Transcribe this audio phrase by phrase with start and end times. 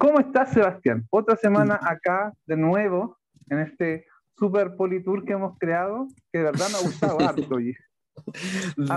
[0.00, 1.06] ¿Cómo estás, Sebastián?
[1.10, 3.18] Otra semana acá de nuevo
[3.50, 4.06] en este
[4.38, 7.54] super politour que hemos creado, que de verdad me ha gustado harto.
[7.54, 7.76] Oye.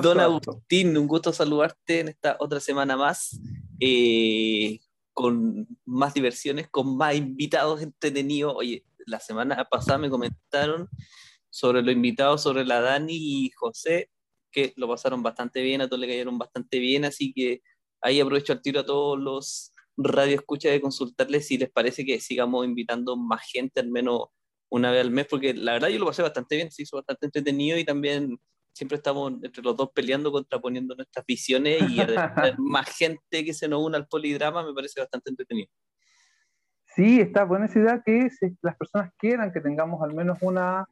[0.01, 3.37] Don Agustín, un gusto saludarte en esta otra semana más,
[3.81, 4.79] eh,
[5.11, 8.53] con más diversiones, con más invitados entretenidos.
[8.55, 10.87] Oye, la semana pasada me comentaron
[11.49, 14.09] sobre los invitados, sobre la Dani y José,
[14.53, 17.61] que lo pasaron bastante bien, a todos le cayeron bastante bien, así que
[18.01, 22.19] ahí aprovecho el tiro a todos los radio escucha de consultarles si les parece que
[22.19, 24.27] sigamos invitando más gente, al menos
[24.69, 27.27] una vez al mes, porque la verdad yo lo pasé bastante bien, se hizo bastante
[27.27, 28.39] entretenido y también
[28.73, 31.97] siempre estamos entre los dos peleando, contraponiendo nuestras visiones y
[32.57, 35.69] más gente que se nos una al polidrama me parece bastante entretenido.
[36.95, 40.85] Sí, está buena esa idea que si las personas quieran que tengamos al menos una,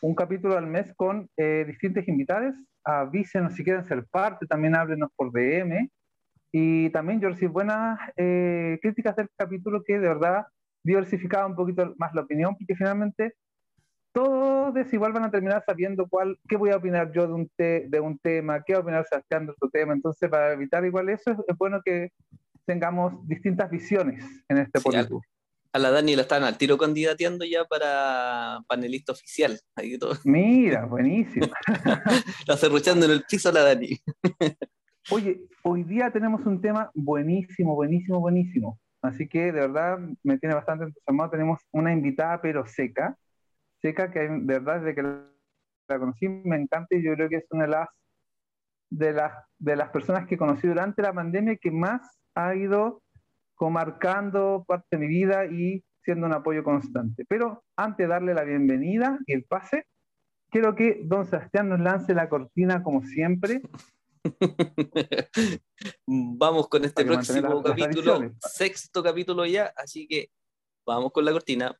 [0.00, 5.10] un capítulo al mes con eh, distintos invitados, avísenos si quieren ser parte, también háblenos
[5.14, 5.90] por DM.
[6.58, 10.46] Y también yo recibí buenas eh, críticas del capítulo que de verdad
[10.82, 13.34] diversificaba un poquito más la opinión, porque finalmente
[14.10, 18.00] todos igual van a terminar sabiendo cuál, qué voy a opinar yo de un, de
[18.00, 19.92] un tema, qué va a opinar Sebastián de otro tema.
[19.92, 22.12] Entonces, para evitar igual eso, es, bueno que
[22.64, 24.88] tengamos distintas visiones en este sí,
[25.74, 29.60] A la Dani la están al tiro candidateando ya para panelista oficial.
[30.24, 31.48] Mira, buenísimo.
[32.46, 33.90] la cerruchando en el piso a la Dani.
[35.10, 38.80] Oye, hoy día tenemos un tema buenísimo, buenísimo, buenísimo.
[39.02, 41.30] Así que de verdad me tiene bastante entusiasmado.
[41.30, 43.16] Tenemos una invitada pero seca
[43.80, 47.46] Seca, que de verdad desde que la conocí me encanta y yo creo que es
[47.50, 47.88] una de las,
[48.90, 53.02] de las, de las personas que conocí durante la pandemia que más ha ido
[53.54, 57.24] comarcando parte de mi vida y siendo un apoyo constante.
[57.28, 59.84] Pero antes de darle la bienvenida y el pase,
[60.50, 63.62] quiero que don Sebastián nos lance la cortina como siempre.
[66.06, 70.30] vamos con este próximo capítulo, sexto capítulo ya, así que
[70.86, 71.76] vamos con la cortina.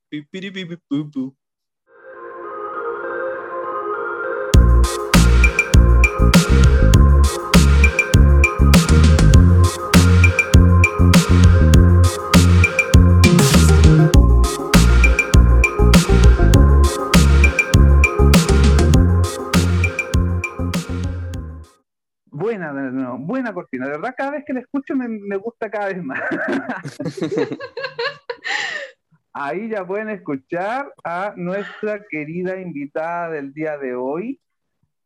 [22.47, 23.87] Buena, buena cortina.
[23.87, 26.21] De verdad, cada vez que la escucho me, me gusta cada vez más.
[29.33, 34.41] Ahí ya pueden escuchar a nuestra querida invitada del día de hoy,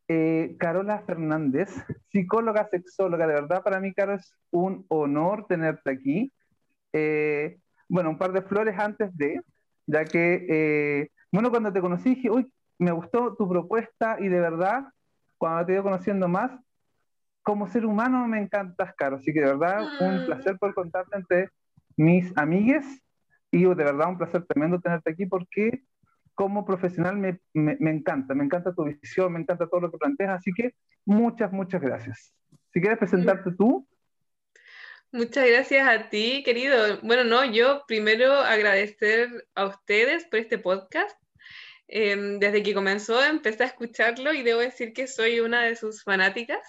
[0.07, 1.71] eh, Carola Fernández,
[2.13, 3.27] psicóloga, sexóloga.
[3.27, 6.31] De verdad, para mí, Caro, es un honor tenerte aquí.
[6.93, 7.59] Eh,
[7.89, 9.41] bueno, un par de flores antes de,
[9.87, 14.41] ya que, eh, bueno, cuando te conocí dije, uy, me gustó tu propuesta y de
[14.41, 14.85] verdad,
[15.39, 16.53] cuando te he ido conociendo más,
[17.43, 19.17] como ser humano me encantas, Caro.
[19.17, 20.27] Así que de verdad, un mm.
[20.27, 21.51] placer por contarte entre
[21.97, 22.85] mis amigues
[23.51, 25.83] y de verdad un placer tremendo tenerte aquí porque
[26.35, 30.39] como profesional me, me, encanta, me encanta tu visión, me encanta todo lo que planteas.
[30.39, 30.75] Así que
[31.05, 32.33] muchas, muchas gracias.
[32.73, 33.87] Si quieres presentarte tú.
[35.13, 37.01] Muchas gracias a ti, querido.
[37.03, 41.21] Bueno, no, yo primero agradecer a ustedes por este podcast.
[41.89, 46.05] Em, desde que comenzó empecé a escucharlo y debo decir que soy una de sus
[46.05, 46.61] fanáticas.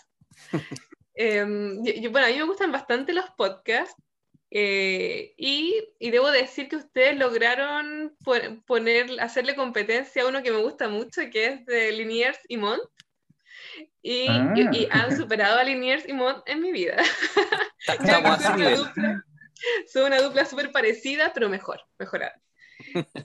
[1.13, 4.01] Em, bueno, a mí me gustan bastante los podcasts
[4.49, 8.15] eh, y, y, debo decir que ustedes lograron
[8.65, 12.81] poner, hacerle competencia a uno que me gusta mucho, que es de Liniers y Mont.
[14.01, 15.03] Y, y, ah.
[15.03, 16.97] han superado a Liniers y Mont en mi vida.
[19.87, 22.41] son una dupla súper parecida, pero mejor, mejorada.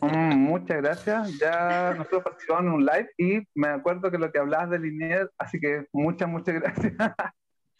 [0.00, 1.38] Mm, muchas gracias.
[1.38, 5.30] Ya nosotros participamos en un live y me acuerdo que lo que hablabas de Linier,
[5.38, 6.94] así que muchas, muchas gracias.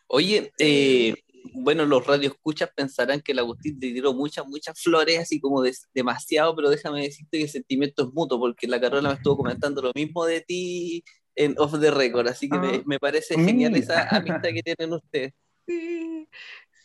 [0.09, 1.15] Oye, eh,
[1.53, 5.63] bueno, los radioescuchas pensarán que el Agustín te tiró muchas, muchas flores, así como
[5.95, 9.83] demasiado, pero déjame decirte que el sentimiento es mutuo, porque la Carola me estuvo comentando
[9.83, 11.05] lo mismo de ti
[11.35, 15.33] en Off the Record, así que me, ah, parece genial esa amistad que tienen ustedes.
[15.67, 16.29] Sí,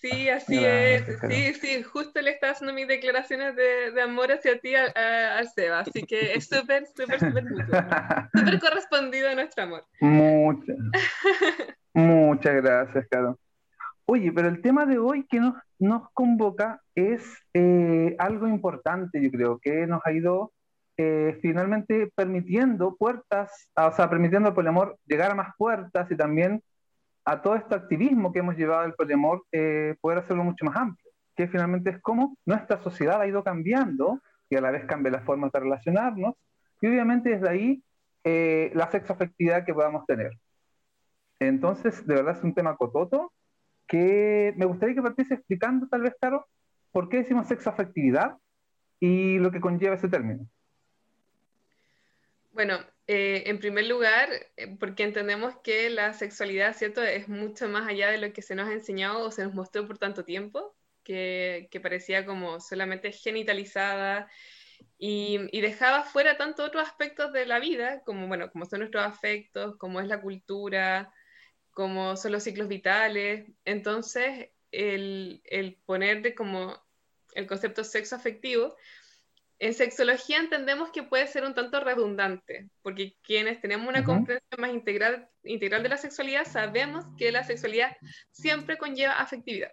[0.01, 1.05] Sí, así es.
[1.29, 5.81] Sí, sí, justo le estaba haciendo mis declaraciones de, de amor hacia ti al Seba.
[5.81, 7.43] Así que es súper, súper, súper
[8.33, 9.85] Súper correspondido a nuestro amor.
[9.99, 10.77] Muchas.
[11.93, 13.37] Muchas gracias, Caro.
[14.05, 17.23] Oye, pero el tema de hoy que nos, nos convoca es
[17.53, 20.51] eh, algo importante, yo creo, que nos ha ido
[20.97, 26.63] eh, finalmente permitiendo puertas, o sea, permitiendo al poliamor llegar a más puertas y también
[27.25, 31.11] a todo este activismo que hemos llevado el poliamor, eh, poder hacerlo mucho más amplio,
[31.35, 34.19] que finalmente es como nuestra sociedad ha ido cambiando
[34.49, 36.35] y a la vez cambia la forma de relacionarnos,
[36.81, 37.83] y obviamente desde ahí
[38.23, 40.31] eh, la sexoafectividad que podamos tener.
[41.39, 43.31] Entonces, de verdad es un tema cototo
[43.87, 46.47] que me gustaría que partiese explicando, tal vez, Caro,
[46.91, 48.37] por qué decimos sexoafectividad
[48.99, 50.45] y lo que conlleva ese término.
[52.51, 57.87] Bueno, eh, en primer lugar, eh, porque entendemos que la sexualidad, ¿cierto?, es mucho más
[57.87, 60.75] allá de lo que se nos ha enseñado o se nos mostró por tanto tiempo,
[61.03, 64.29] que, parecía como solamente genitalizada
[64.97, 69.77] y, dejaba fuera tanto otros aspectos de la vida, como, bueno, como son nuestros afectos,
[69.77, 71.13] como es la cultura,
[71.71, 73.49] como son los ciclos vitales.
[73.65, 76.81] Entonces, el, el poner como
[77.33, 78.75] el concepto sexo afectivo
[79.61, 84.71] en sexología entendemos que puede ser un tanto redundante, porque quienes tenemos una comprensión más
[84.71, 87.95] integral, integral de la sexualidad sabemos que la sexualidad
[88.31, 89.71] siempre conlleva afectividad.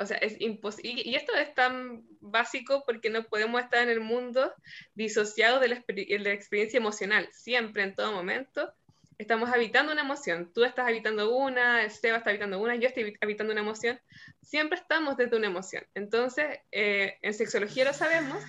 [0.00, 1.02] O sea, es imposible.
[1.04, 4.52] Y esto es tan básico porque no podemos estar en el mundo
[4.94, 7.28] disociados de la, de la experiencia emocional.
[7.30, 8.74] Siempre, en todo momento,
[9.18, 10.52] estamos habitando una emoción.
[10.52, 14.00] Tú estás habitando una, Seba está habitando una, yo estoy habitando una emoción.
[14.42, 15.84] Siempre estamos desde una emoción.
[15.94, 18.42] Entonces, eh, en sexología lo sabemos.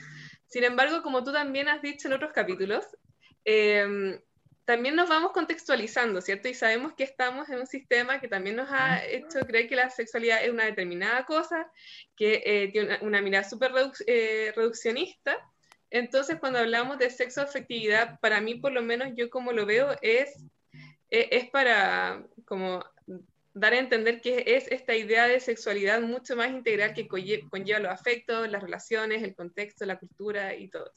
[0.47, 2.85] Sin embargo, como tú también has dicho en otros capítulos,
[3.45, 4.19] em,
[4.65, 6.49] también nos vamos contextualizando, ¿cierto?
[6.49, 9.89] Y sabemos que estamos en un sistema que también nos ha hecho creer que la
[9.89, 11.71] sexualidad es una determinada cosa,
[12.17, 13.71] que eh, tiene una, mirada súper
[14.07, 15.37] eh, reduccionista.
[15.89, 19.95] Entonces, cuando hablamos de sexo afectividad, para mí, por lo menos, yo como lo veo,
[20.01, 20.43] es
[21.09, 22.83] es para como
[23.54, 27.92] dar a entender que es esta idea de sexualidad mucho más integral que conlleva los
[27.92, 30.92] afectos, las relaciones, el contexto, la cultura y todo.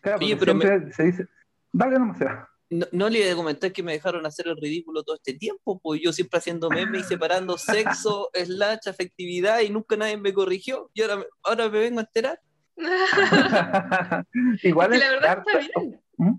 [0.00, 0.58] Claro, pero
[0.92, 1.26] se dice,
[1.72, 2.48] dale no sea.
[2.70, 6.12] No, no, le comentar que me dejaron hacer el ridículo todo este tiempo, pues yo
[6.12, 11.24] siempre haciendo memes y separando sexo, slash, afectividad y nunca nadie me corrigió y ahora,
[11.42, 12.40] ahora me vengo a enterar.
[14.62, 16.00] Igual es la verdad está bien.
[16.16, 16.34] ¿Mm?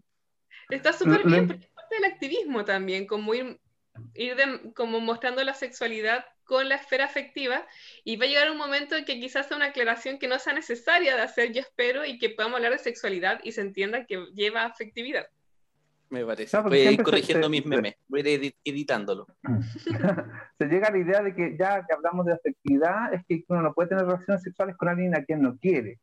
[0.70, 3.60] Está súper bien, del activismo también, como ir,
[4.14, 4.36] ir
[4.74, 7.66] como mostrando la sexualidad con la esfera afectiva
[8.04, 10.54] y va a llegar un momento en que quizás sea una aclaración que no sea
[10.54, 14.26] necesaria de hacer, yo espero, y que podamos hablar de sexualidad y se entienda que
[14.34, 15.28] lleva afectividad.
[16.10, 16.58] Me parece.
[16.62, 19.26] voy a ir corrigiendo mis memes, voy a ir editándolo.
[20.60, 23.64] se llega a la idea de que ya que hablamos de afectividad, es que uno
[23.64, 26.00] no puede tener relaciones sexuales con alguien a quien no quiere.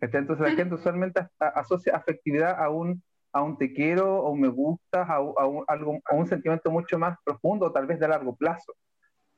[0.00, 3.02] Entonces la gente usualmente asocia afectividad a un
[3.32, 7.72] a un te quiero un me gusta, a, un, a un sentimiento mucho más profundo,
[7.72, 8.74] tal vez de largo plazo,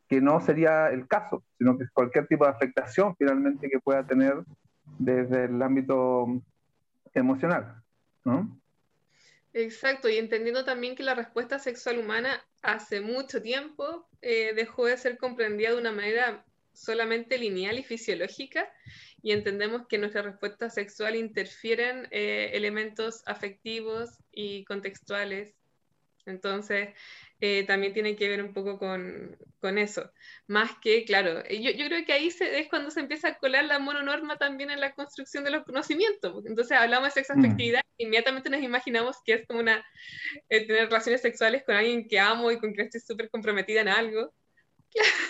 [0.08, 4.42] que no sería el caso, sino que cualquier tipo de afectación finalmente que pueda tener
[4.98, 6.26] desde el ámbito
[7.14, 7.82] emocional.
[8.24, 8.60] ¿no?
[9.52, 14.96] Exacto, y entendiendo también que la respuesta sexual humana hace mucho tiempo eh, dejó de
[14.96, 18.68] ser comprendida de una manera solamente lineal y fisiológica
[19.22, 25.54] y entendemos que nuestra respuesta sexual interfieren eh, elementos afectivos y contextuales.
[26.26, 26.90] Entonces,
[27.40, 30.10] eh, también tiene que ver un poco con, con eso.
[30.46, 33.38] Más que, claro, eh, yo, yo creo que ahí se, es cuando se empieza a
[33.38, 36.44] colar la mononorma también en la construcción de los conocimientos.
[36.46, 38.02] Entonces, hablamos de sexoafectividad mm.
[38.02, 39.84] inmediatamente nos imaginamos que es como una,
[40.48, 44.32] tener relaciones sexuales con alguien que amo y con quien estoy súper comprometida en algo.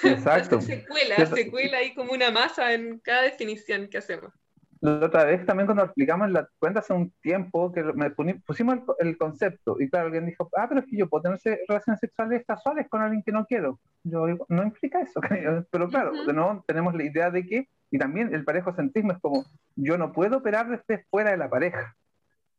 [0.05, 0.61] Exacto.
[0.61, 4.33] se cuela, se cuela ahí como una masa en cada definición que hacemos.
[4.81, 8.79] La otra vez también cuando explicamos en la cuenta hace un tiempo que me pusimos
[8.99, 12.45] el, concepto y claro, alguien dijo, ah, pero es que yo puedo tener relaciones sexuales
[12.47, 13.79] casuales con alguien que no quiero.
[14.05, 15.21] Yo digo, no implica eso,
[15.71, 19.19] pero claro, de nuevo tenemos la idea de que, y también el parejo centrismo es
[19.19, 19.45] como,
[19.77, 21.95] yo no puedo operar desde fuera de la pareja.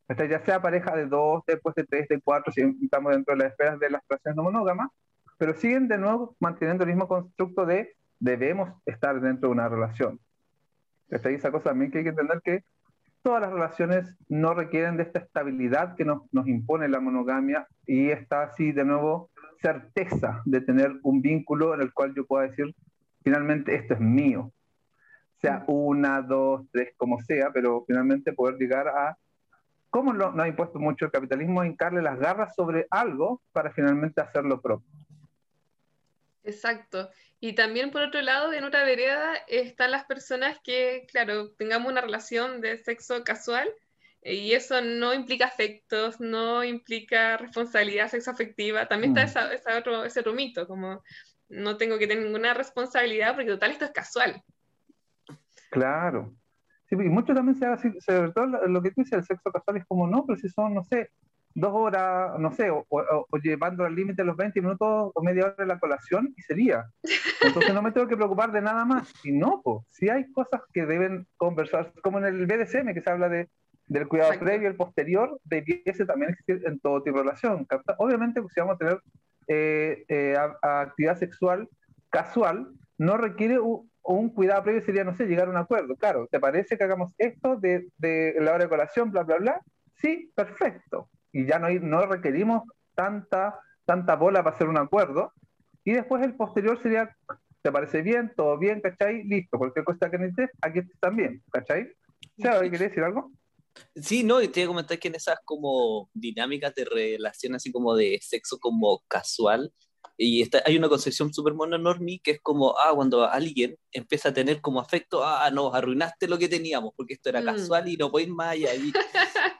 [0.08, 3.52] ya sea pareja de dos, después de tres, de cuatro, si estamos dentro de las
[3.54, 4.92] esferas de las relaciones no monógamas,
[5.42, 10.20] pero siguen de nuevo manteniendo el mismo constructo de debemos estar dentro de una relación.
[11.10, 12.64] Esta esa cosa también que hay que entender que
[13.24, 18.12] todas las relaciones no requieren de esta estabilidad que nos, nos impone la monogamia y
[18.12, 22.76] está así de nuevo certeza de tener un vínculo en el cual yo pueda decir,
[23.24, 24.52] finalmente esto es mío.
[25.38, 29.18] Sea una, dos, tres, como sea, pero finalmente poder llegar a
[29.90, 34.22] cómo no, no ha impuesto mucho el capitalismo, hincarle las garras sobre algo para finalmente
[34.22, 35.01] hacerlo propio.
[36.44, 37.10] Exacto.
[37.40, 42.02] Y también por otro lado, en otra vereda están las personas que, claro, tengamos una
[42.02, 43.68] relación de sexo casual
[44.22, 48.88] eh, y eso no implica afectos, no implica responsabilidad sexoafectiva.
[48.88, 49.54] También está mm.
[49.54, 51.04] esa, otro, ese rumito, como
[51.50, 54.42] no tengo que tener ninguna responsabilidad porque total esto es casual.
[55.70, 56.34] Claro.
[56.88, 59.78] Sí, y mucho también se hace, sobre todo lo que tú dices, el sexo casual
[59.78, 61.10] es como, no, pero si son, no sé,
[61.54, 62.86] dos horas, no sé, o,
[63.44, 66.86] llevando al límite los 20 minutos o media hora de la colación y sería.
[67.42, 69.14] Entonces no me tengo que preocupar de nada más.
[69.24, 73.10] Y no, pues, si hay cosas que deben conversar, como en el BDSM que se
[73.10, 73.50] habla de,
[73.88, 77.68] del cuidado previo y el posterior, debiese también existir en todo tipo de relación.
[77.98, 79.02] Obviamente, pues, si vamos a tener
[79.48, 81.68] eh, eh, actividad sexual
[82.10, 85.96] casual, no requiere un cuidado previo sería, no sé, llegar a un acuerdo.
[85.96, 89.62] Claro, ¿te parece que hagamos esto de, de la hora de colación, bla, bla, bla?
[89.96, 91.10] Sí, perfecto.
[91.32, 92.64] Y ya no, no requerimos
[92.96, 95.34] tanta, tanta bola para hacer un acuerdo.
[95.84, 97.16] Y después el posterior sería,
[97.62, 98.34] ¿te parece bien?
[98.36, 98.82] ¿Todo bien?
[98.82, 99.24] ¿Cachai?
[99.24, 99.58] Listo.
[99.58, 101.42] Cualquier cosa que necesites, aquí también.
[101.52, 101.92] ¿Cachai?
[102.40, 102.70] ¿Sabes?
[102.70, 103.32] ¿Quieres decir algo?
[103.96, 107.72] Sí, no, y te iba a comentar que en esas como dinámicas de relación así
[107.72, 109.72] como de sexo como casual,
[110.18, 114.34] y está, hay una concepción súper mononormi que es como, ah, cuando alguien empieza a
[114.34, 117.46] tener como afecto, ah, no, arruinaste lo que teníamos, porque esto era mm.
[117.46, 118.70] casual y no puedes ir más allá.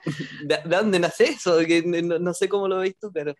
[0.44, 1.60] ¿de, dónde nace eso?
[1.60, 3.36] Que no, sé cómo lo veis tú, pero...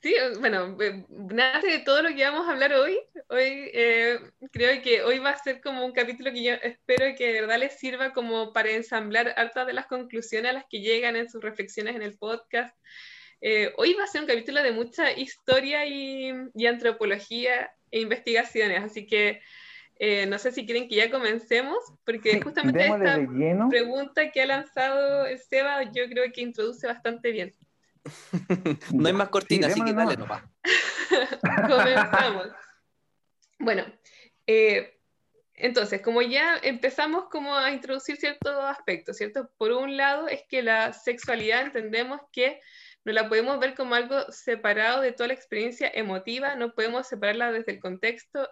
[0.00, 2.98] Sí, bueno, eh, nace de todo lo que vamos a hablar hoy.
[3.28, 4.18] Hoy eh,
[4.50, 7.58] creo que hoy va a ser como un capítulo que yo espero que de verdad
[7.58, 11.42] les sirva como para ensamblar hartas de las conclusiones a las que llegan en sus
[11.42, 12.74] reflexiones en el podcast.
[13.40, 16.32] Eh, hoy va a ser un capítulo de mucha historia y,
[16.66, 19.40] antropología e investigaciones, así que
[19.98, 23.18] eh, no sé si quieren que ya comencemos, porque justamente esta
[23.68, 27.54] pregunta que ha lanzado Seba yo creo que introduce bastante bien.
[28.92, 30.42] no hay más cortina, así que dale nomás.
[31.68, 32.48] Comenzamos.
[33.58, 33.84] Bueno,
[34.46, 34.96] eh,
[35.54, 39.50] entonces, como ya empezamos como a introducir ciertos aspectos, ¿cierto?
[39.56, 42.60] Por un lado es que la sexualidad entendemos que
[43.04, 47.52] no la podemos ver como algo separado de toda la experiencia emotiva, no podemos separarla
[47.52, 48.46] desde el contexto.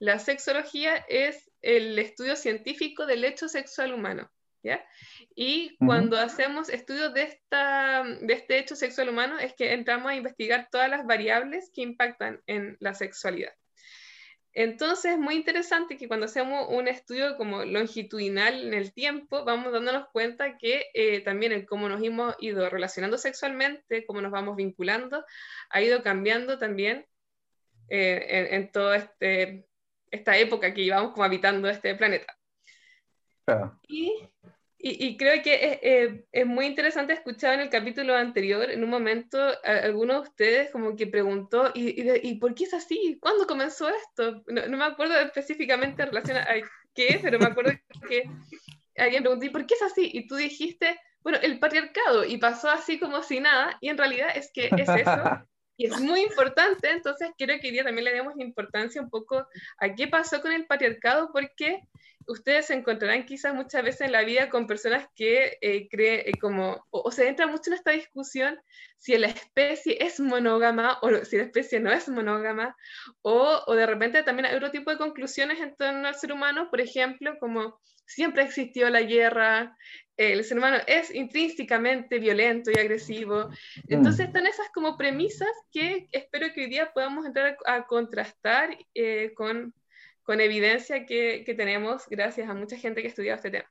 [0.00, 4.30] La sexología es el estudio científico del hecho sexual humano.
[4.62, 4.84] ¿Ya?
[5.34, 10.16] Y cuando hacemos estudios de, esta, de este hecho sexual humano es que entramos a
[10.16, 13.54] investigar todas las variables que impactan en la sexualidad.
[14.52, 19.72] Entonces es muy interesante que cuando hacemos un estudio como longitudinal en el tiempo, vamos
[19.72, 24.56] dándonos cuenta que eh, también el cómo nos hemos ido relacionando sexualmente, cómo nos vamos
[24.56, 25.24] vinculando,
[25.70, 27.06] ha ido cambiando también
[27.88, 29.69] eh, en, toda este,
[30.10, 32.36] esta época que llevamos como habitando este planeta.
[33.88, 34.12] Y
[34.82, 38.88] y, creo que es, eh, es, muy interesante escuchar en el capítulo anterior, en un
[38.88, 43.18] momento, alguno de ustedes como que preguntó, ¿y, y, por qué es así?
[43.20, 44.42] ¿Cuándo comenzó esto?
[44.46, 46.46] No, no, me acuerdo específicamente en relación a
[46.94, 47.72] qué, pero me acuerdo
[48.08, 48.22] que
[48.96, 50.10] alguien preguntó, ¿y por qué es así?
[50.14, 54.30] Y tú dijiste, bueno, el patriarcado, y pasó así como si nada, y en realidad
[54.34, 55.44] es que es eso.
[55.80, 59.46] Y es muy importante, entonces quiero que hoy día también le demos importancia un poco
[59.78, 61.80] a qué pasó con el patriarcado, porque
[62.26, 66.32] ustedes se encontrarán quizás muchas veces en la vida con personas que eh, creen eh,
[66.38, 68.60] como, o, se entra mucho en esta discusión
[68.98, 72.76] si la especie es monógama o si la especie no es monógama,
[73.22, 76.68] o, o de repente también hay otro tipo de conclusiones en torno al ser humano,
[76.68, 79.74] por ejemplo, como siempre existió la guerra,
[80.20, 83.48] el ser humano es intrínsecamente violento y agresivo.
[83.88, 84.28] Entonces mm.
[84.28, 89.72] están esas como premisas que espero que hoy día podamos entrar a, contrastar eh, con
[90.22, 93.68] con evidencia que, que, tenemos gracias a mucha gente que ha estudiado este tema.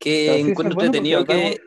[0.00, 1.60] Que encuentro entretenido que...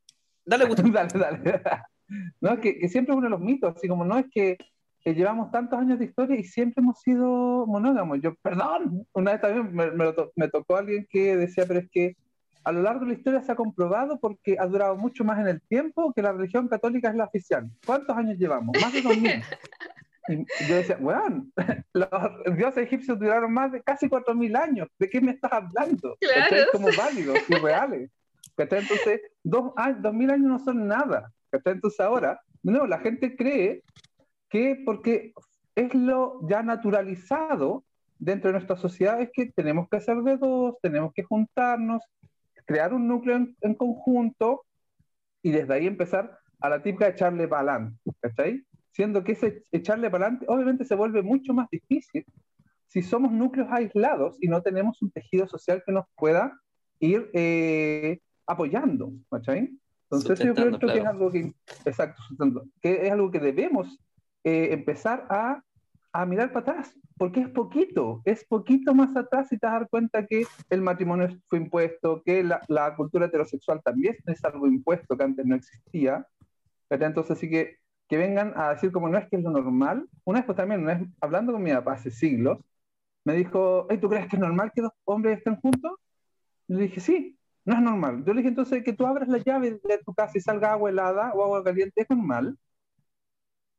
[0.46, 1.62] Dale, dale, dale.
[2.40, 4.56] No, que, que, siempre es uno de los mitos, así como no es que,
[5.00, 8.18] que, llevamos tantos años de historia y siempre hemos sido monógamos.
[8.22, 12.16] Yo, perdón, una vez también me, me, me tocó alguien que decía, pero es que
[12.64, 15.48] a lo largo de la historia se ha comprobado porque ha durado mucho más en
[15.48, 17.70] el tiempo que la religión católica es la oficial.
[17.84, 18.76] ¿Cuántos años llevamos?
[18.80, 19.42] Más de 2000.
[20.28, 21.46] Y yo decía, bueno,
[21.94, 24.88] los dioses egipcios duraron más de casi 4.000 años.
[24.98, 26.16] ¿De qué me estás hablando?
[26.20, 26.66] Claro.
[26.72, 28.10] Como válidos y reales.
[28.68, 29.72] Entonces, dos,
[30.12, 31.32] mil años no son nada.
[31.52, 33.82] Entonces ahora, no, la gente cree
[34.48, 35.32] que porque
[35.74, 37.84] es lo ya naturalizado
[38.18, 42.02] dentro de nuestra sociedad es que tenemos que ser de dos, tenemos que juntarnos,
[42.70, 44.64] crear un núcleo en, en conjunto
[45.42, 48.64] y desde ahí empezar a la típica echarle balán, ¿cachai?
[48.92, 52.24] siendo que ese echarle para adelante obviamente se vuelve mucho más difícil
[52.86, 56.60] si somos núcleos aislados y no tenemos un tejido social que nos pueda
[57.00, 59.70] ir eh, apoyando, ¿cachai?
[60.10, 61.52] Entonces yo creo que es algo que,
[61.84, 62.22] exacto,
[62.82, 63.98] que es algo que debemos
[64.44, 65.62] eh, empezar a,
[66.12, 70.26] a, mirar para atrás, porque es poquito, es poquito más atrás y te das cuenta
[70.26, 75.46] que el matrimonio fue impuesto, que la, cultura heterosexual también es algo impuesto que antes
[75.46, 76.26] no existía,
[76.90, 80.08] entonces sí que que vengan a decir como no es que es lo normal.
[80.24, 82.58] Una vez pues también, hablando con mi papá hace siglos,
[83.24, 85.92] me dijo, ¿tú crees que es normal que dos hombres estén juntos?
[86.66, 88.24] Le dije, sí, no es normal.
[88.24, 90.90] Yo le dije, entonces, que tú abras la llave de tu casa y salga agua
[90.90, 92.58] helada o agua caliente, ¿es normal?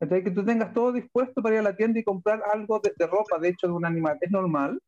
[0.02, 3.06] Entonces, que tú tengas todo dispuesto para ir a la tienda y comprar algo de,
[3.06, 4.82] ropa, de hecho, de un animal, ¿es normal?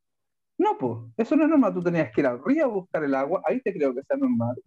[0.57, 1.73] No, pues, eso no es normal.
[1.73, 4.17] Tú tenías que ir al río a buscar el agua, ahí te creo que sea
[4.17, 4.57] normal.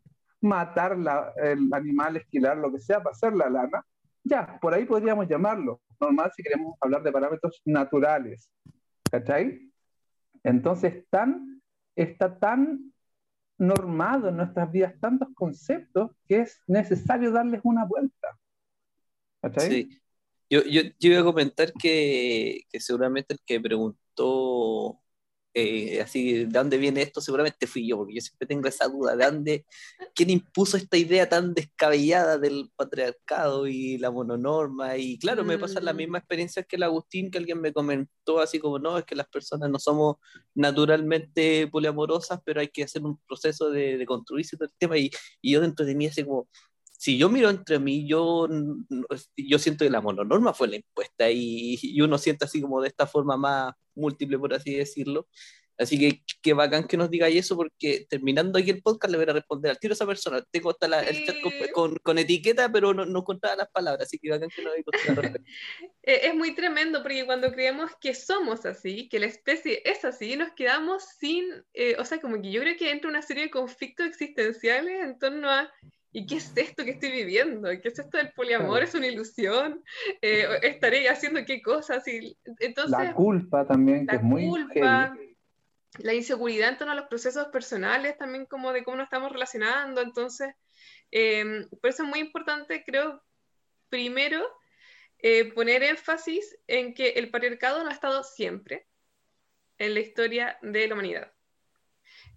[0.41, 3.85] Matar la, el animal, esquilar, lo que sea, para hacer la lana,
[4.25, 8.51] ya, por ahí podríamos llamarlo normal si queremos hablar de parámetros naturales.
[9.11, 9.71] ¿Cachai?
[10.45, 11.61] Entonces, tan,
[11.95, 12.91] está tan
[13.59, 18.39] normado en nuestras vidas tantos conceptos que es necesario darles una vuelta.
[19.59, 20.01] Sí.
[20.51, 25.01] Yo, yo, yo, iba a comentar que, que seguramente el que preguntó
[25.61, 27.21] eh, así, ¿de dónde viene esto?
[27.21, 29.67] Seguramente fui yo, porque yo siempre tengo esa duda, ¿de dónde,
[30.15, 34.97] quién impuso esta idea tan descabellada del patriarcado y la mononorma?
[34.99, 35.97] Y claro, me pasa la mm.
[35.97, 39.29] misma experiencia que el Agustín, que alguien me comentó así como, no, es que las
[39.29, 40.17] personas no somos
[40.55, 45.11] naturalmente poliamorosas, pero hay que hacer un proceso de, de construirse todo el tema, y,
[45.43, 46.49] y yo dentro de mí así como,
[46.99, 48.49] si yo miro entre mí, yo,
[49.37, 52.89] yo siento que la mononorma fue la impuesta y, y, uno siente así como de
[52.89, 55.29] esta forma más múltiple, por así decirlo.
[55.79, 59.29] Así que qué bacán que nos digáis eso, porque terminando aquí el podcast le voy
[59.31, 60.43] a responder al tiro a esa persona.
[60.51, 61.37] Tengo hasta la, el chat
[61.73, 64.75] con, con, etiqueta, pero no, no contaba las palabras, así que bacán que nos
[66.03, 70.51] Es muy tremendo, porque cuando creemos que somos así, que la especie es así, nos
[70.51, 74.09] quedamos sin, eh, o sea, como que yo creo que entra una serie de conflictos
[74.09, 75.73] existenciales en torno a
[76.11, 77.69] ¿Y qué es esto que estoy viviendo?
[77.69, 78.83] ¿Qué es esto del poliamor?
[78.83, 79.85] ¿Es una ilusión?
[80.23, 82.07] Eh, ¿Estaré haciendo qué cosas?
[82.09, 85.15] Y, entonces, la culpa también, que es muy culpa,
[85.99, 90.01] la inseguridad en torno a los procesos personales, también como de cómo nos estamos relacionando.
[90.01, 90.55] Entonces,
[91.11, 93.23] em, por eso es muy importante, creo,
[93.91, 94.47] primero,
[95.19, 98.87] eh, poner énfasis en que el patriarcado no ha estado siempre
[99.77, 101.33] en la historia de la humanidad.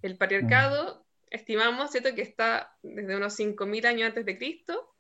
[0.02, 4.94] El patriarcado estimamos, ¿cierto?, que está desde unos 5.000 años antes de Cristo,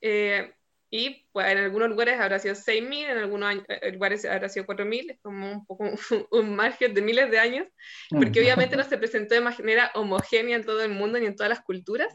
[0.00, 0.54] eh,
[0.92, 5.12] y pues, en algunos lugares habrá sido 6.000, en algunos eh, lugares habrá sido 4.000,
[5.12, 5.84] es como un poco
[6.32, 7.68] un margen de miles de años,
[8.10, 11.50] porque obviamente no se presentó de manera homogénea en todo el mundo ni en todas
[11.50, 12.12] las culturas.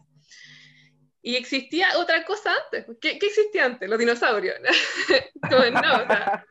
[1.22, 2.86] Y existía otra cosa antes.
[3.02, 3.90] ¿Qué, qué existía antes?
[3.90, 4.58] Los dinosaurios.
[5.50, 6.46] no, o sea,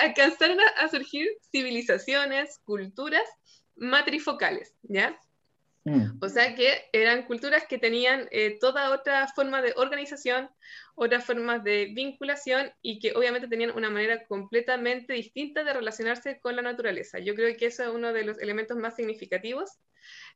[0.00, 3.28] alcanzaron a surgir civilizaciones, culturas
[3.74, 5.20] matrifocales, ¿ya?
[5.86, 6.18] Mm.
[6.20, 10.50] O sea que eran culturas que tenían eh, toda otra forma de organización,
[10.96, 16.56] otras formas de vinculación y que obviamente tenían una manera completamente distinta de relacionarse con
[16.56, 17.20] la naturaleza.
[17.20, 19.78] Yo creo que eso es uno de los elementos más significativos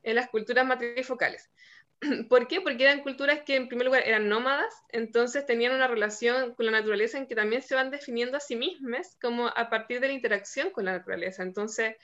[0.04, 1.50] en las culturas matrifocales.
[2.28, 2.60] ¿Por qué?
[2.60, 6.72] Porque eran culturas que en primer lugar eran nómadas, entonces tenían una relación con la
[6.72, 10.14] naturaleza en que también se van definiendo a sí mismas como a partir de la
[10.14, 11.42] interacción con la naturaleza.
[11.42, 11.96] Entonces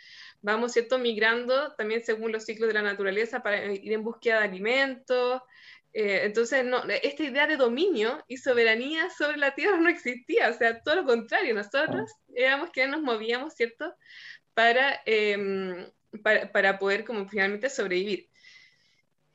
[0.43, 4.45] vamos, ¿cierto?, migrando también según los ciclos de la naturaleza para ir en búsqueda de
[4.45, 5.43] alimentos.
[5.93, 10.53] Eh, entonces, no, esta idea de dominio y soberanía sobre la tierra no existía, o
[10.53, 13.95] sea, todo lo contrario, nosotros éramos que nos movíamos, ¿cierto?,
[14.53, 15.91] para, em,
[16.53, 18.29] para poder como finalmente sobrevivir.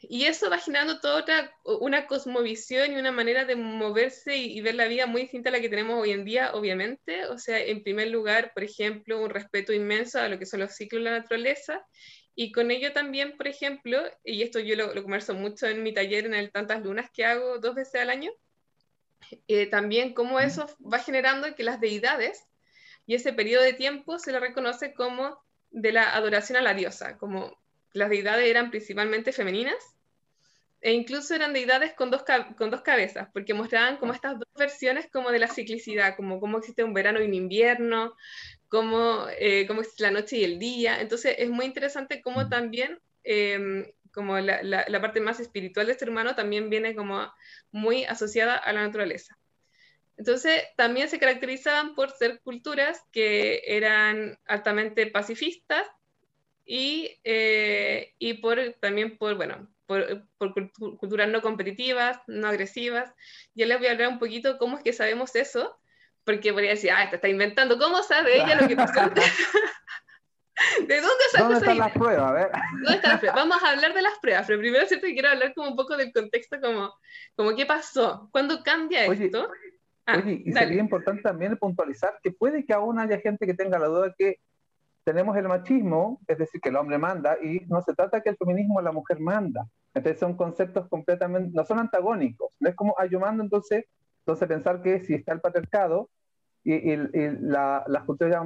[0.02, 4.76] Y eso va generando toda otra, una cosmovisión y una manera de moverse y, ver
[4.76, 7.28] la vida muy distinta a la que tenemos hoy en día, obviamente.
[7.28, 10.72] O sea, en primer lugar, por ejemplo, un respeto inmenso a lo que son los
[10.74, 11.86] ciclos de la naturaleza.
[12.34, 15.94] Y con ello también, por ejemplo, y esto yo lo, lo converso mucho en mi
[15.94, 18.32] taller en el Tantas Lunas que hago dos veces al año,
[19.48, 22.46] eh, también cómo eso va generando que las deidades
[23.06, 27.18] y ese periodo de tiempo se le reconoce como de la adoración a la diosa,
[27.18, 27.58] como
[27.94, 29.96] las deidades eran principalmente femeninas
[30.82, 32.24] e incluso eran deidades con dos,
[32.58, 36.58] con dos cabezas, porque mostraban como estas dos versiones como de la ciclicidad, como cómo
[36.58, 38.16] existe un verano y un invierno,
[38.68, 41.00] cómo, eh, cómo existe la noche y el día.
[41.00, 46.36] Entonces es muy interesante cómo también, em, como la, parte más espiritual del ser humano
[46.36, 47.32] también viene como
[47.72, 49.38] muy asociada a la naturaleza.
[50.18, 55.88] Entonces también se caracterizaban por ser culturas que eran altamente pacifistas,
[56.74, 63.14] y, eh, y por, también por, bueno, por, por, culturas no competitivas, no agresivas.
[63.56, 65.78] Ya les voy a hablar un poquito cómo es que sabemos eso,
[66.24, 68.94] porque podría decir, ah, te está inventando, ¿cómo sabe ella lo que pasó?
[70.88, 72.24] ¿De dónde sacó ¿Dónde están las pruebas?
[72.24, 72.52] A ver.
[72.72, 73.36] ¿Dónde están las pruebas?
[73.36, 76.14] Vamos a hablar de las pruebas, pero primero cierto quiero hablar como un poco del
[76.14, 76.94] contexto, como,
[77.36, 79.52] como qué pasó, cuándo cambia esto.
[80.06, 83.78] Ah, oye, y sería importante también puntualizar que puede que aún haya gente que tenga
[83.78, 84.38] la duda que
[85.04, 88.38] tenemos el machismo, es decir, que el hombre manda, y no se trata que el
[88.38, 89.68] feminismo la mujer manda.
[89.94, 92.54] Entonces son conceptos completamente, no son antagónicos.
[92.60, 93.86] No es como, ah, yo mando, entonces,
[94.20, 96.10] entonces pensar que si está el patriarcado
[96.64, 98.46] y, las culturas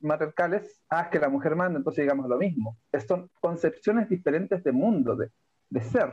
[0.00, 2.78] matriarcales, ah, es que la mujer manda, entonces digamos lo mismo.
[3.06, 5.30] son concepciones diferentes de mundo, de,
[5.70, 6.12] de ser.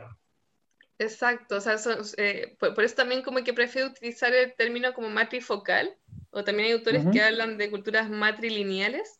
[1.00, 1.76] Exacto, o sea,
[2.18, 5.96] eh, por, eso también como que prefiero utilizar el término como matrifocal,
[6.30, 9.19] o también hay autores que hablan de culturas matrilineales,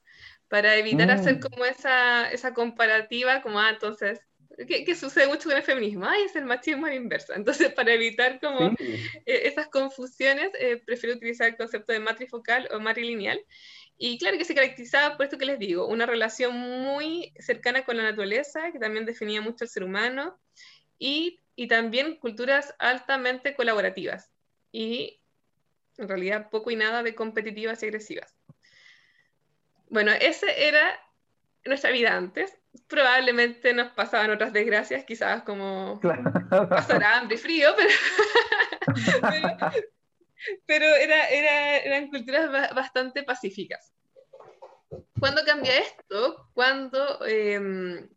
[0.51, 1.41] para evitar hacer mm.
[1.41, 4.21] como esa, esa comparativa, como, ah, entonces,
[4.67, 6.05] ¿qué, sucede mucho con el feminismo?
[6.05, 7.35] Ay, es el machismo a la inversa.
[7.37, 12.81] Entonces, para evitar como e, esas confusiones, eh, prefiero utilizar el concepto de matrifocal o
[12.81, 13.41] matrilineal.
[13.97, 17.97] y claro que se caracterizaba por esto que les digo, una relación muy cercana con
[17.97, 20.37] la naturaleza, que también definía mucho el ser humano,
[20.99, 24.33] y, y también culturas altamente colaborativas,
[24.73, 25.21] y
[25.97, 28.40] en realidad poco y nada de competitivas y agresivas.
[29.91, 30.99] Bueno, ese era
[31.65, 32.57] nuestra vida antes.
[32.87, 36.01] Probablemente nos pasaban otras desgracias, quizás como
[36.51, 37.91] pasar hambre y frío, pero,
[40.67, 43.93] pero, era, eran culturas bastante pacíficas.
[45.19, 46.49] ¿Cuándo cambia esto?
[46.55, 48.09] Cuando em,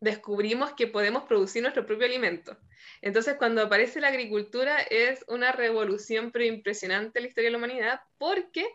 [0.00, 2.56] descubrimos que podemos producir nuestro propio alimento.
[3.00, 7.58] Entonces, cuando aparece la agricultura es una revolución pero impresionante en la historia de la
[7.58, 8.66] humanidad porque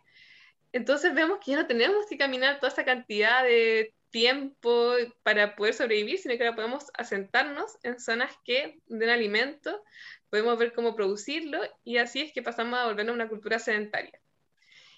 [0.74, 5.76] entonces vemos que ya no tenemos que caminar toda esa cantidad de tiempo para poder
[5.76, 9.84] sobrevivir, sino que ahora podemos asentarnos en zonas que den alimento,
[10.32, 14.20] podemos ver cómo producirlo y así es que pasamos a volvernos una cultura sedentaria.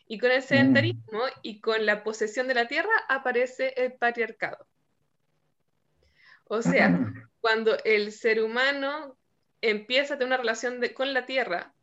[0.08, 0.44] Y con el mm.
[0.44, 4.66] sedentarismo y con la posesión de la tierra aparece el patriarcado.
[6.46, 6.90] O sea,
[7.42, 9.18] cuando el ser humano
[9.60, 11.74] empieza a tener una relación con la tierra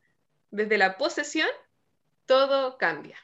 [0.50, 1.48] desde la posesión,
[2.24, 3.18] todo cambia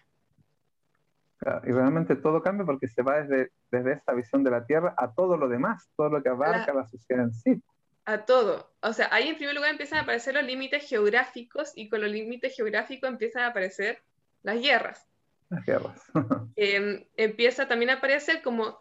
[1.64, 5.12] y realmente todo cambia porque se va desde, desde esta visión de la Tierra a
[5.12, 7.62] todo lo demás, todo lo que abarca la, sociedad en sí.
[8.04, 8.72] A todo.
[8.80, 12.10] O sea, ahí en primer lugar empiezan a aparecer los límites geográficos y con los
[12.10, 14.02] límites geográficos empiezan a aparecer
[14.42, 15.06] las guerras.
[15.50, 16.02] Las guerras.
[16.56, 18.78] Em, empieza también a aparecer como,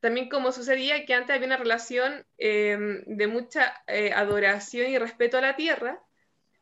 [0.00, 5.38] también como sucedía que antes había una relación em, de mucha eh, adoración y respeto
[5.38, 6.00] a la tierra,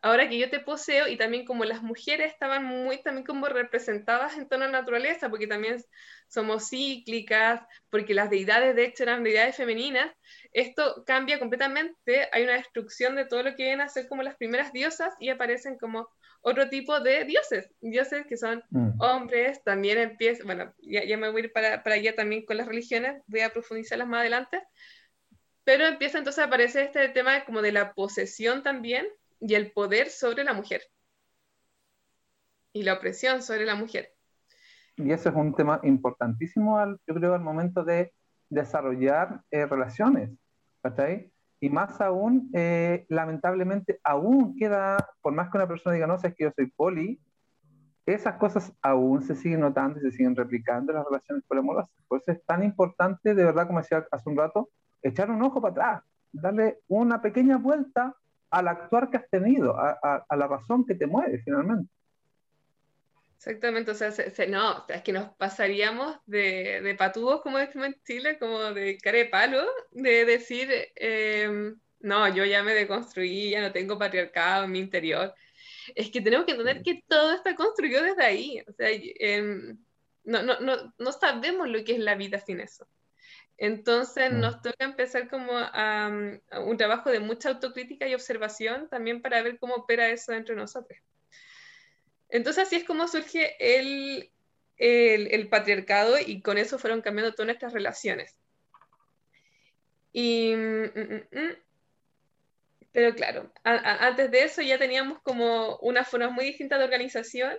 [0.05, 4.37] ahora que yo te poseo y también como las mujeres estaban muy también como representadas
[4.37, 5.83] en toda la naturaleza, porque también
[6.29, 10.15] somos cíclicas, porque las deidades de hecho eran deidades femeninas,
[10.53, 14.37] esto cambia completamente, hay una destrucción de todo lo que vienen a ser como las
[14.37, 16.07] primeras diosas y aparecen como
[16.43, 19.01] otro tipo de dioses, dioses que son mm.
[19.01, 22.67] hombres, también empieza, bueno, ya, me voy a ir para, para allá también con las
[22.67, 24.63] religiones, voy a profundizarlas más adelante,
[25.65, 29.07] pero empieza entonces a aparecer este tema como de la posesión también,
[29.47, 30.83] y el poder sobre la mujer
[32.73, 34.09] y la opresión sobre la mujer.
[34.97, 38.15] Y ese es un tema importantísimo, al, yo creo, al momento de
[38.49, 40.31] desarrollar eh, relaciones,
[40.83, 41.31] ¿cachai?
[41.61, 46.29] Y más aún, eh, lamentablemente, aún queda, por más que una persona diga, no, sé,
[46.29, 47.21] es que yo soy poli,
[48.07, 51.95] esas cosas aún se siguen notando y se siguen replicando en las relaciones poliamorosas.
[52.09, 54.71] Por eso es tan importante, de verdad, como decía hace un rato,
[55.03, 56.03] echar un ojo para atrás,
[56.33, 58.15] darle una pequeña vuelta
[58.55, 61.91] al actuar que has tenido, a, la razón que te mueve finalmente.
[63.37, 64.11] Exactamente, o sea,
[64.49, 69.19] no, es que nos pasaríamos de, de patúos, como decimos en Chile, como de cara
[69.19, 74.73] de palo, de decir, em, no, yo ya me deconstruí, ya no tengo patriarcado en
[74.73, 75.35] mi interior.
[75.95, 79.77] Es que tenemos que entender que todo está construido desde ahí, o sea, em,
[80.23, 82.87] no, no, no, no sabemos lo que es la vida sin eso.
[83.57, 84.41] Entonces mm.
[84.41, 89.59] nos toca empezar como a, un trabajo de mucha autocrítica y observación también para ver
[89.59, 90.99] cómo opera eso dentro de nosotros.
[92.29, 94.31] Entonces así es como surge el,
[94.77, 98.37] el, patriarcado y con eso fueron cambiando todas nuestras relaciones.
[100.13, 100.85] Y, mm,
[101.31, 101.57] mm,
[102.93, 107.57] pero claro, antes de eso ya teníamos como una forma muy distinta de organización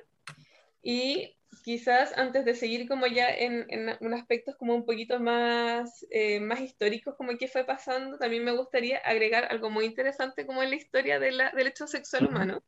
[0.81, 6.39] y quizás antes de seguir como ya en, en aspectos como un poquito más, eh,
[6.39, 10.69] más históricos como qué fue pasando, también me gustaría agregar algo muy interesante como en
[10.69, 12.63] la historia de la, del hecho sexual humano,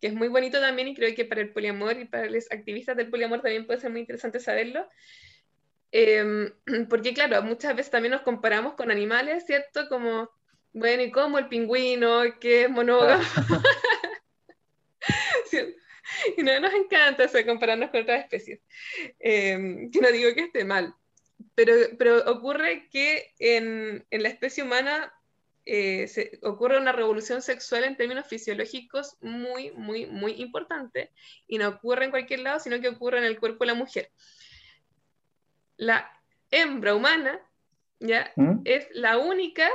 [0.00, 2.96] que es muy bonito también y creo que para el poliamor y para los activistas
[2.96, 4.88] del poliamor también puede ser muy interesante saberlo.
[5.92, 6.50] Em,
[6.88, 9.88] porque claro, muchas veces también nos comparamos con animales, ¿cierto?
[9.88, 10.30] Como,
[10.72, 13.22] bueno, ¿y cómo el pingüino, que es monógamo?
[16.36, 18.60] y no nos encanta eso compararnos con otras especies.
[19.20, 20.94] Eh, que no digo que esté mal,
[21.54, 25.12] pero, pero ocurre que en, en la especie humana
[25.70, 31.12] eh, se, ocurre una revolución sexual en términos fisiológicos muy, muy, muy importante
[31.46, 34.10] y no ocurre en cualquier lado, sino que ocurre en el cuerpo de la mujer.
[35.76, 36.10] La
[36.50, 37.38] hembra humana
[38.00, 38.32] ¿ya?
[38.36, 38.62] ¿Mm?
[38.64, 39.68] es la única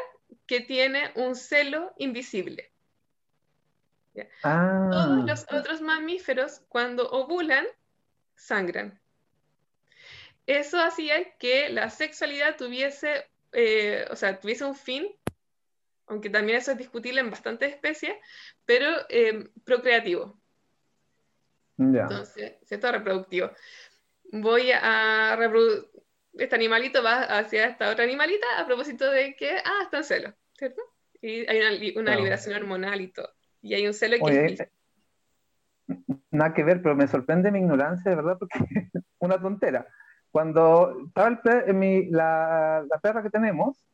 [0.48, 2.72] que tiene un celo invisible.
[4.13, 5.23] Todos ah.
[5.26, 7.65] los otros mamíferos, cuando ovulan,
[8.36, 8.99] sangran.
[10.45, 15.08] Eso hacía que la sexualidad tuviese, eh, o sea, tuviese un fin,
[16.08, 18.15] aunque también eso es discutible en bastantes especies,
[18.65, 20.38] pero eh, procreativo.
[21.78, 22.91] Entonces, ¿cierto?
[22.91, 23.52] Reproductivo.
[24.32, 25.89] Voy a reproducir,
[26.34, 30.34] este animalito va hacia esta otra animalita a propósito de que, ah, está en celo,
[30.58, 30.82] ¿cierto?
[31.21, 34.69] Y hay una, liberación hormonal y todo y hay un celo que
[36.32, 38.60] nada que ver, pero me sorprende mi ignorancia, de verdad, porque
[39.19, 39.88] una tontera.
[40.32, 43.86] Cuando estaba el en mi, la, la, perra que tenemos,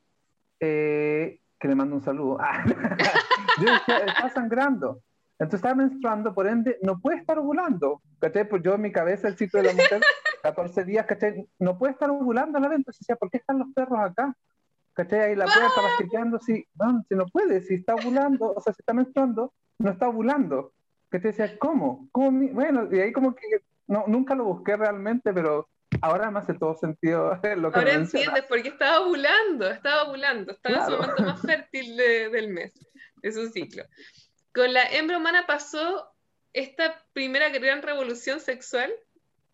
[0.60, 2.38] eh, que le mando un saludo,
[3.62, 5.02] yo decía, está sangrando.
[5.34, 8.02] Entonces estaba menstruando, por ende, no puede estar ovulando.
[8.20, 8.48] ¿Cachai?
[8.48, 10.02] Pues yo en mi cabeza, el ciclo de la mujer,
[10.44, 11.48] 14 días, ¿cachai?
[11.60, 12.78] No puede estar ovulando a la vez.
[12.80, 14.36] Entonces decía, ¿por qué están los perros acá?
[15.00, 15.30] ¿Cachai?
[15.30, 18.82] Ahí la puerta, chequeando, si, no, si no puede, si está ovulando, o sea, si
[18.82, 20.74] está menstruando, no está ovulando.
[21.08, 21.32] ¿Cachai?
[21.32, 22.10] Decía, ¿cómo?
[22.12, 22.50] ¿Cómo?
[22.50, 23.46] Bueno, y ahí como que
[23.88, 25.70] no, nunca lo busqué realmente, pero
[26.02, 30.80] ahora me hace todo sentido lo que Ahora entiendes, porque estaba ovulando, estaba ovulando, estaba
[30.80, 32.74] en su momento más fértil del mes,
[33.22, 33.86] de su ciclo.
[34.54, 36.14] Con la hembra humana pasó
[36.52, 38.92] esta primera gran revolución sexual,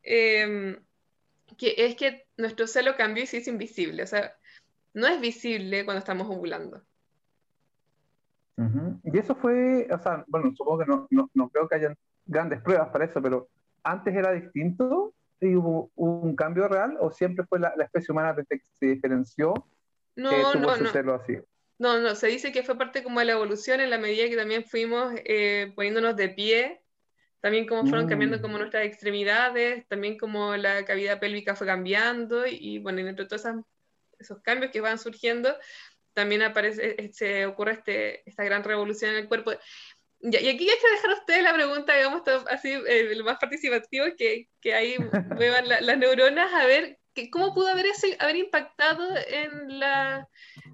[0.02, 0.84] em,
[1.56, 4.02] que es que nuestro celo cambió y se hizo invisible.
[4.02, 4.36] O sea,
[4.96, 6.82] no es visible cuando estamos ovulando.
[9.04, 12.62] Y eso fue, o sea, bueno, supongo que no, no, no, creo que hayan grandes
[12.62, 13.50] pruebas para eso, pero
[13.84, 18.62] antes era distinto y hubo, un cambio real o siempre fue la, especie humana que
[18.80, 19.54] se diferenció
[20.16, 21.38] no, tuvo no, así.
[21.78, 24.38] No, no, se dice que fue parte como de la evolución en la medida que
[24.38, 26.82] también fuimos eh, poniéndonos de pie,
[27.42, 28.42] también como fueron cambiando mm.
[28.42, 33.46] como nuestras extremidades, también como la cavidad pélvica fue cambiando y, bueno, entre todos
[34.20, 35.56] esos cambios que van surgiendo,
[36.14, 39.54] también aparece, eh, se ocurre este, esta gran revolución en el cuerpo.
[40.22, 44.06] y aquí hay que dejar a ustedes la pregunta, digamos, así, eh, lo más participativo,
[44.18, 44.96] que, que ahí
[45.40, 47.00] vean las neuronas, a ver
[47.32, 50.28] ¿cómo pudo haber, ese, haber impactado en la,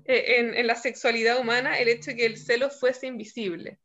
[0.05, 3.79] eh, en, la sexualidad humana el hecho de que el celo fuese invisible?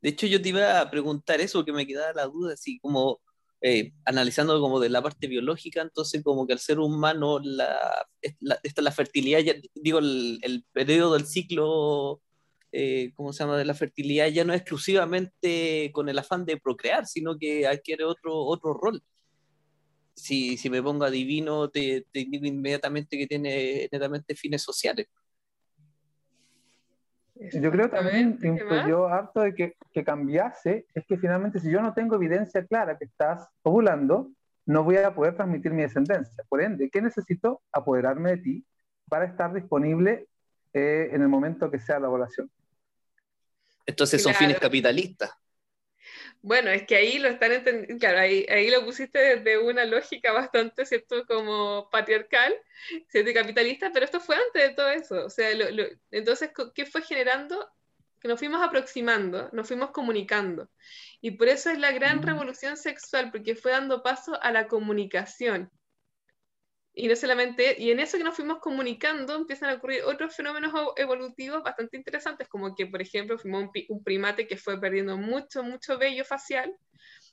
[0.00, 3.20] De hecho, yo te iba a preguntar eso, porque me quedaba la duda, así como
[3.60, 8.06] eh, analizando como de la parte biológica, entonces como que el ser humano, la,
[8.40, 9.40] la, la fertilidad,
[9.74, 12.20] digo, el, el, periodo del ciclo,
[12.72, 16.58] eh, ¿cómo se llama?, de la fertilidad ya no es exclusivamente con el afán de
[16.58, 19.02] procrear, sino que adquiere otro, otro rol
[20.18, 25.06] si, si me pongo adivino, te, te digo inmediatamente que tiene netamente fines sociales.
[27.52, 31.94] Yo creo también influyó harto de que, que cambiase, es que finalmente si yo no
[31.94, 34.30] tengo evidencia clara que estás ovulando,
[34.66, 36.44] no voy a poder transmitir mi descendencia.
[36.48, 37.62] Por ende, ¿qué necesito?
[37.72, 38.66] Apoderarme de ti
[39.08, 40.26] para estar disponible
[40.74, 42.50] eh, en el momento que sea la ovulación.
[43.86, 45.30] Entonces son fines capitalistas.
[46.42, 50.32] Bueno, es que ahí lo están entendiendo, claro, ahí, ahí, lo pusiste desde una lógica
[50.32, 51.26] bastante, ¿cierto?
[51.26, 52.54] Como patriarcal,
[53.08, 53.30] ¿cierto?
[53.30, 55.26] Y capitalista, pero esto fue antes de todo eso.
[55.26, 55.50] O sea,
[56.10, 57.68] entonces, ¿qué fue generando?
[58.20, 60.70] Que nos fuimos aproximando, nos fuimos comunicando.
[61.20, 62.22] Y por eso es la gran mm.
[62.22, 65.70] revolución sexual, porque fue dando paso a la comunicación.
[67.00, 70.72] Y no solamente, y en eso que nos fuimos comunicando empiezan a ocurrir otros fenómenos
[70.96, 75.96] evolutivos bastante interesantes, como que, por ejemplo, fuimos un, primate que fue perdiendo mucho, mucho
[75.96, 76.74] vello facial,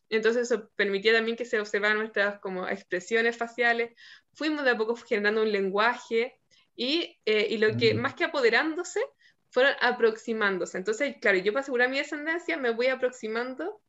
[0.07, 3.91] entonces eso permitía también que se observaran nuestras como expresiones faciales,
[4.35, 6.39] fuimos de a poco generando un lenguaje,
[6.75, 9.01] y, eh, y lo que, más que apoderándose,
[9.49, 10.77] fueron aproximándose.
[10.77, 13.81] Entonces, claro, yo para asegurar mi descendencia me voy aproximando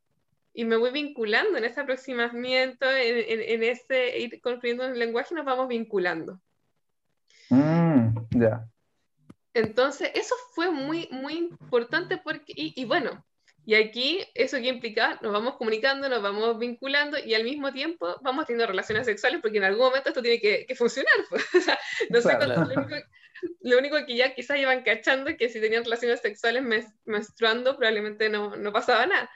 [0.56, 5.44] y me voy vinculando en ese aproximamiento, en, en, ese ir construyendo un lenguaje, nos
[5.44, 6.40] vamos vinculando.
[7.50, 8.66] Mm, ya.
[9.52, 13.22] Entonces, eso fue muy, muy importante porque, y, bueno,
[13.66, 18.16] y aquí eso que implica, nos vamos comunicando, nos vamos vinculando y al mismo tiempo
[18.22, 21.12] vamos teniendo relaciones sexuales porque en algún momento esto tiene que, que funcionar.
[21.28, 21.44] Pues.
[22.08, 22.96] no sé, lo, único,
[23.60, 26.62] lo, único, que ya quizás iban cachando es que si tenían relaciones sexuales
[27.04, 29.30] menstruando probablemente no, no pasaba nada.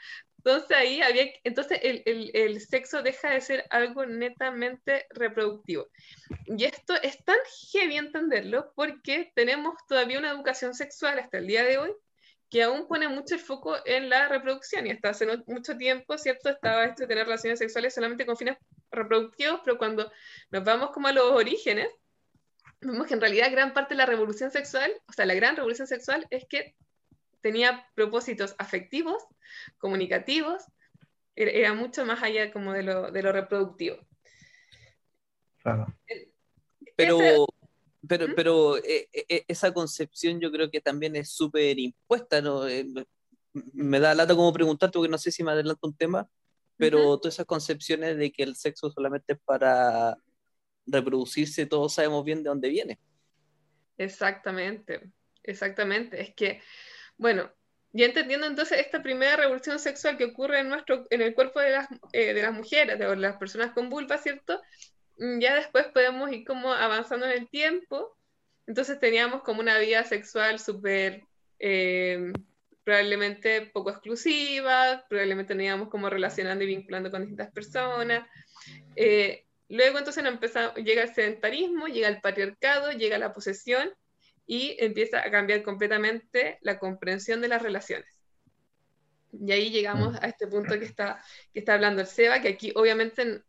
[0.45, 5.89] Entonces ahí había, entonces el, el, sexo deja de ser algo netamente reproductivo.
[6.47, 7.37] Y esto es tan
[7.73, 11.93] heavy entenderlo porque tenemos todavía una educación sexual hasta el día de hoy
[12.49, 16.49] que aún pone mucho el foco en la reproducción y hasta hace mucho tiempo, ¿cierto?
[16.49, 18.57] Estaba esto de tener relaciones sexuales solamente con fines
[18.91, 20.11] reproductivos, pero cuando
[20.51, 21.89] nos vamos como a los orígenes,
[22.81, 25.87] vemos que en realidad gran parte de la revolución sexual, o sea, la gran revolución
[25.87, 26.75] sexual es que
[27.41, 29.23] tenía propósitos afectivos,
[29.79, 30.65] comunicativos,
[31.37, 33.99] era, mucho más allá como de lo, de lo reproductivo.
[36.97, 37.47] Pero,
[38.07, 38.35] pero, ¿Mm?
[38.35, 42.69] pero eh, eh, esa concepción yo creo que también es súper impuesta, ¿no?
[42.69, 42.87] Eh,
[43.53, 46.29] me da lata como preguntarte, porque no sé si me adelanto un tema,
[46.77, 50.17] pero todas esas concepciones de que el sexo solamente es para
[50.87, 52.99] reproducirse, todos sabemos bien de dónde viene.
[53.99, 55.11] Exactamente,
[55.43, 56.23] exactamente.
[56.23, 56.63] Es que
[57.21, 57.53] bueno,
[57.93, 61.71] ya entendiendo entonces esta primera revolución sexual que ocurre en, nuestro, en el cuerpo de
[61.71, 64.59] las, eh, de las mujeres, de las personas con vulva, ¿cierto?
[65.19, 68.17] Mm, ya después podemos ir como avanzando en el tiempo.
[68.67, 71.25] Entonces teníamos como una vida sexual súper,
[71.59, 72.33] eh,
[72.85, 78.27] probablemente poco exclusivas, probablemente nos íbamos como relacionando y vinculando con distintas personas.
[78.97, 83.93] Eh, luego entonces empezamos, llega el sedentarismo, llega el patriarcado, llega la posesión
[84.51, 88.21] y empieza a cambiar completamente la comprensión de las relaciones.
[89.31, 92.73] Y ahí llegamos a este punto que está, que está hablando el Seba, que aquí
[92.75, 93.45] obviamente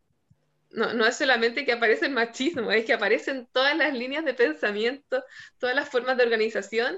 [0.69, 4.35] no, no, es solamente que aparece el machismo, es que aparecen todas las líneas de
[4.35, 5.23] pensamiento,
[5.57, 6.97] todas las formas de organización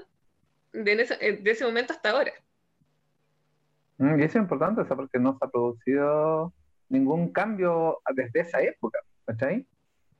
[0.74, 2.32] de, ese, de ese momento hasta ahora.
[3.96, 6.52] Mm, y eso es importante, eso porque no se ha producido
[6.90, 9.66] ningún cambio desde esa época, ¿cachai?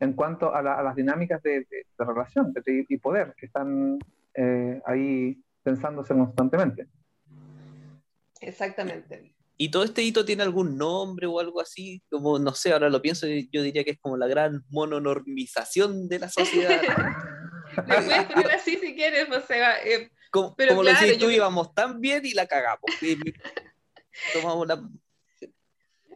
[0.01, 1.67] En cuanto a, las dinámicas de,
[1.99, 3.99] relación y poder que están
[4.35, 6.89] eh, ahí pensándose constantemente.
[8.41, 9.35] Exactamente.
[9.57, 12.03] ¿Y todo este hito tiene algún nombre o algo así?
[12.11, 16.09] Como, no sé, ahora lo pienso y yo diría que es como la gran mononormización
[16.09, 16.81] de la sociedad.
[17.77, 21.75] Lo puedes poner así si quieres, o sea, eh, como, pero lo decís tú, íbamos
[21.75, 22.83] tan bien y la cagamos.
[24.33, 24.81] tomamos la...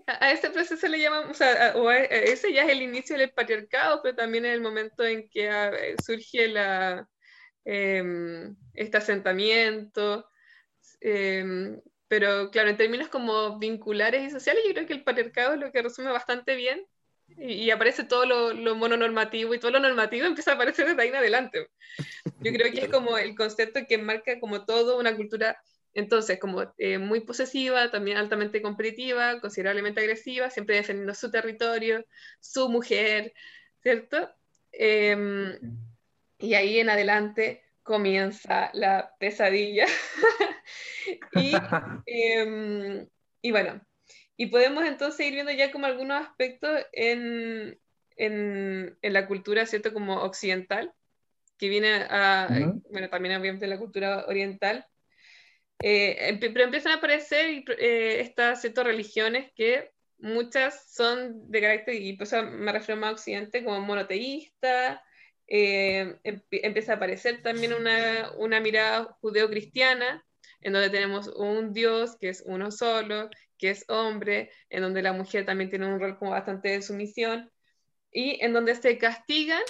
[0.09, 1.75] A ese proceso le llamamos, o sea,
[2.09, 5.71] ese ya es el inicio del patriarcado, pero también es el momento en que ah,
[6.03, 7.07] surge la,
[7.65, 10.27] em, este asentamiento.
[11.01, 15.61] Em, pero claro, en términos como vinculares y sociales, yo creo que el patriarcado es
[15.61, 16.87] lo que resume bastante bien
[17.37, 21.09] y, aparece todo lo, lo, mononormativo y todo lo normativo empieza a aparecer desde ahí
[21.09, 21.69] en adelante.
[22.41, 25.61] Yo creo que es como el concepto que marca como todo una cultura,
[25.99, 32.05] entonces, como eh, muy posesiva, también altamente competitiva, considerablemente agresiva, siempre defendiendo su territorio,
[32.39, 33.35] su mujer,
[33.83, 34.31] ¿cierto?
[34.71, 35.59] Em,
[36.39, 39.87] y ahí en adelante comienza la pesadilla.
[41.33, 41.53] y,
[42.07, 43.09] em,
[43.43, 43.81] y bueno,
[44.37, 47.77] y podemos entonces ir viendo ya como algunos aspectos en,
[48.15, 49.93] en, en la cultura, ¿cierto?
[49.93, 50.95] Como occidental,
[51.59, 52.47] que viene a,
[52.89, 54.87] bueno, también obviamente la cultura oriental,
[55.81, 62.15] eh, pero empiezan a aparecer eh, estas ciertas religiones que muchas son de carácter, y
[62.15, 65.05] por eso me refiero más a Occidente, como monoteísta,
[65.47, 70.25] eh, empieza a aparecer también una, una mirada judeo-cristiana,
[70.61, 75.13] en donde tenemos un Dios que es uno solo, que es hombre, en donde la
[75.13, 77.51] mujer también tiene un rol como bastante de sumisión,
[78.11, 79.63] y en donde se castigan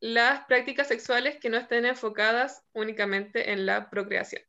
[0.00, 4.42] las prácticas sexuales que no estén enfocadas únicamente en la procreación.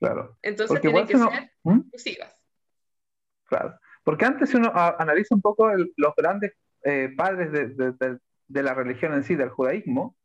[0.00, 0.38] Claro.
[0.42, 1.76] Entonces tienen que ser ¿Mm?
[1.76, 2.34] inclusivas.
[3.44, 3.78] Claro.
[4.02, 9.36] Porque antes uno analiza un poco los grandes eh, padres de, la religión en sí,
[9.36, 10.16] del judaísmo,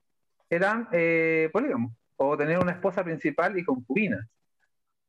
[0.49, 4.25] eran eh, polígamos, o tener una esposa principal y concubinas.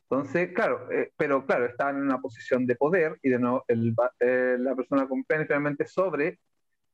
[0.09, 3.94] Entonces, claro, eh, pero claro, estaban en una posición de poder y de no, el,
[4.20, 6.38] eh, la persona con pene finalmente sobre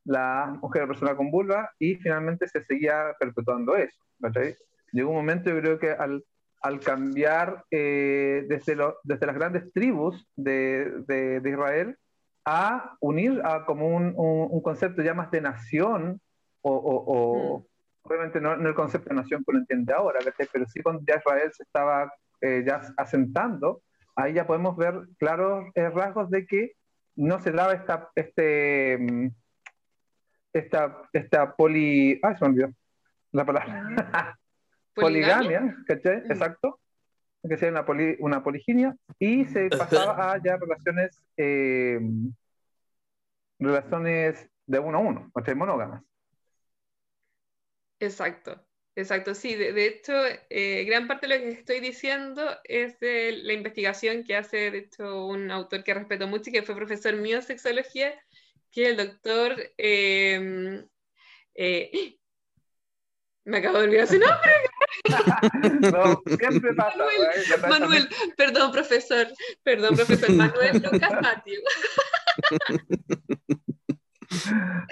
[0.05, 4.03] la mujer, la persona con vulva, y finalmente se seguía perpetuando eso.
[4.93, 6.25] Llegó un momento, yo creo que al,
[6.63, 11.99] al cambiar eh, desde, lo, desde las grandes tribus de, de, Israel
[12.45, 16.21] a unir a como un, un, concepto ya más de nación,
[16.61, 17.65] o, o, mm.
[18.03, 20.21] obviamente no, no, el concepto de nación que lo entiende ahora,
[20.53, 23.83] pero sí cuando ya Israel se estaba eh, ya asentando,
[24.15, 26.73] ahí ya podemos ver claros eh, rasgos de que
[27.17, 29.29] no se daba esta, este, mm,
[30.53, 32.21] esta, esta poli...
[32.23, 32.69] Ah, se me olvidó
[33.33, 34.37] la palabra.
[34.95, 36.23] Poligamia, ¿cachai?
[36.23, 36.33] Mm.
[36.33, 36.81] Exacto.
[37.49, 41.99] Que sea una, poli, una poliginia y se pasaba a ya relaciones, eh,
[43.59, 45.57] relaciones de uno a uno, ¿cachai?
[45.57, 46.03] Monógamas.
[47.99, 48.65] Exacto.
[48.95, 49.55] Exacto, sí.
[49.55, 50.13] De, hecho,
[50.51, 54.79] eh, gran parte de lo que estoy diciendo es de la investigación que hace, de
[54.79, 58.15] hecho, un autor que respeto mucho y que fue profesor mío de sexología,
[58.71, 59.57] que es el doctor...
[59.79, 60.85] Eh,
[63.45, 64.51] me acabo de olvidar su nombre.
[65.93, 66.97] No, siempre pasa.
[66.97, 67.21] Manuel,
[67.69, 69.27] Manuel perdón, profesor.
[69.63, 70.33] Perdón, profesor.
[70.33, 71.61] Manuel Lucas Matthew.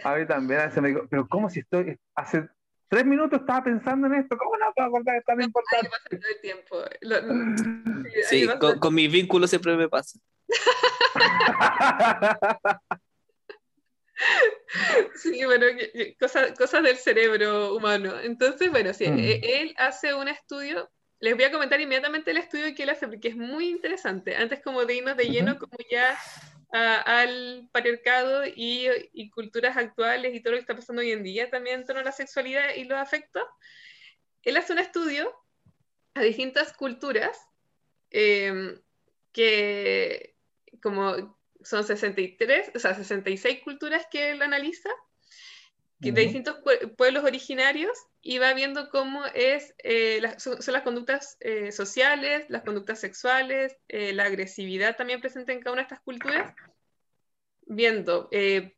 [0.05, 2.47] A mí también a me dijo, pero ¿cómo si estoy hace
[2.89, 5.89] tres minutos estaba pensando en esto, ¿cómo no puedo acordar de tan importante?
[5.89, 6.77] Pasa todo el tiempo.
[8.29, 8.47] sí,
[8.79, 10.19] con, mis vínculos siempre me pasa.
[15.17, 15.67] sí, bueno,
[16.19, 18.19] cosas, cosas del cerebro humano.
[18.21, 19.19] Entonces, bueno, sí, mm.
[19.19, 20.91] e, él hace un estudio,
[21.21, 24.37] les voy a comentar inmediatamente el estudio que él hace, porque es muy interesante.
[24.37, 26.19] Antes como de irnos de lleno, como ya
[26.73, 31.51] al patriarcado y, y, culturas actuales y todo lo que está pasando hoy en día
[31.51, 33.43] también en torno a la sexualidad y los afectos,
[34.43, 35.35] él hace un estudio
[36.15, 37.39] a distintas culturas
[38.11, 38.81] em,
[39.33, 40.37] que
[40.83, 44.91] como son 63, o sea, 66 culturas que él analiza
[46.01, 46.57] de distintos
[46.97, 47.93] pueblos originarios
[48.23, 54.15] y va viendo cómo es, eh, son, las conductas eh, sociales, las conductas sexuales, eh,
[54.15, 56.55] la agresividad también presente en cada una de estas culturas,
[57.67, 58.31] viendo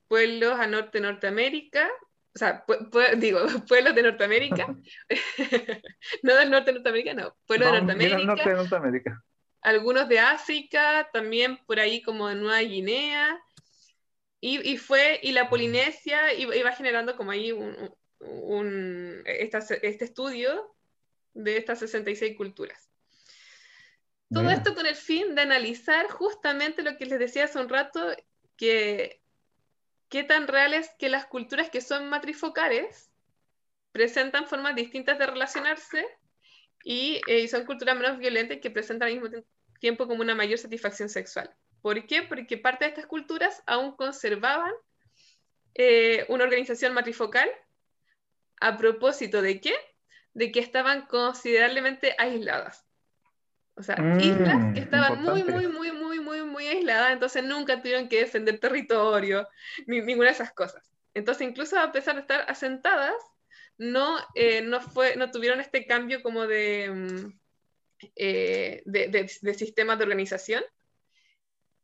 [0.08, 1.88] pueblos a norte de Norteamérica,
[2.34, 2.64] o sea,
[3.18, 4.66] digo, pueblos de Norteamérica,
[6.22, 9.24] no del norte de Norteamérica, no, pueblos de Norteamérica, norte de Norteamérica,
[9.62, 13.40] algunos de África, también por ahí como de Nueva Guinea,
[14.44, 20.74] y, fue, y la Polinesia iba, generando como ahí un, un este estudio
[21.32, 22.90] de estas 66 culturas.
[24.32, 28.00] Todo esto con el fin de analizar justamente lo que les decía hace un rato,
[28.56, 29.22] que
[30.08, 33.10] qué tan real es que las culturas que son matrifocales
[33.92, 36.04] presentan formas distintas de relacionarse
[36.84, 39.42] y, eh, son culturas menos violentas que presentan al mismo
[39.80, 41.50] tiempo como una mayor satisfacción sexual.
[41.80, 42.22] ¿Por qué?
[42.22, 44.72] Porque parte de estas culturas aún conservaban
[45.74, 47.48] eh, una organización matrifocal
[48.60, 49.74] a propósito de qué?
[50.34, 52.86] De que estaban considerablemente aisladas.
[53.74, 57.80] O sea, mm, islas que estaban muy, muy, muy, muy, muy, muy aisladas, entonces nunca
[57.80, 59.48] tuvieron que defender territorio,
[59.86, 60.92] ni, ninguna de esas cosas.
[61.14, 63.14] Entonces, incluso a pesar de estar asentadas,
[63.78, 67.40] no, eh, no, fue, no tuvieron este cambio como de, mm,
[68.16, 69.08] eh, de,
[69.40, 70.62] de sistemas de organización,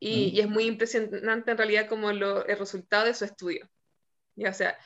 [0.00, 3.68] y, es muy impresionante en realidad como lo, el resultado de su estudio.
[4.36, 4.78] Ya, o sea,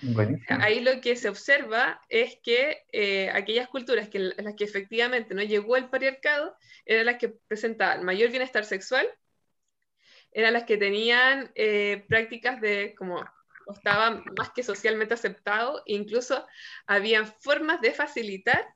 [0.49, 5.35] ahí lo que se observa es que eh, aquellas culturas que, en las que efectivamente
[5.35, 9.07] no llegó el patriarcado eran las que presentaban mayor bienestar sexual,
[10.31, 13.23] eran las que tenían eh, prácticas de como
[13.75, 16.47] estaban más que socialmente aceptado, incluso
[16.87, 18.67] habían formas de facilitar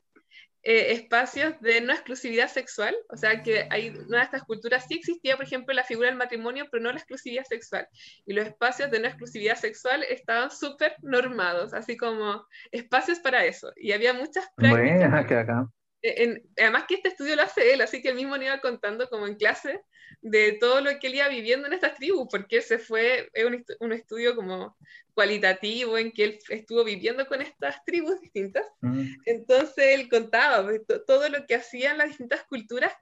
[0.68, 4.95] eh, espacios de no exclusividad sexual, o sea que hay una de estas culturas sí
[4.95, 7.87] existía, por ejemplo, la figura del matrimonio, pero no la exclusividad sexual.
[8.26, 13.70] Y los espacios de no exclusividad sexual estaban súper normados, así como espacios para eso.
[13.76, 15.09] Y había muchas prácticas.
[15.09, 15.68] Bueno, acá.
[16.09, 19.09] En, además que este estudio lo hace él, así que él mismo me iba contando
[19.09, 19.83] como en clase
[20.21, 23.65] de todo lo que él iba viviendo en estas tribus, porque se fue, es un,
[23.81, 24.77] un, estudio como
[25.15, 28.67] cualitativo en que él estuvo viviendo con estas tribus distintas.
[28.81, 29.07] Mm.
[29.25, 32.93] Entonces él contaba pues, todo lo que hacían las distintas culturas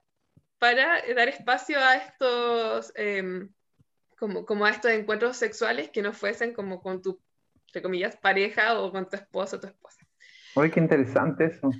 [0.58, 3.50] para dar espacio a estos, em,
[4.18, 7.20] como, como a estos encuentros sexuales que no fuesen como con tu,
[7.66, 10.06] entre comillas, pareja o con tu esposo o tu esposa.
[10.54, 11.70] Uy, qué interesante eso.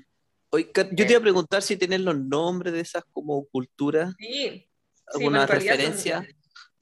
[0.55, 4.15] Oye, yo te iba a preguntar si tienes los nombres de esas como culturas.
[4.17, 4.71] Sí,
[5.13, 6.25] ¿Alguna referencia?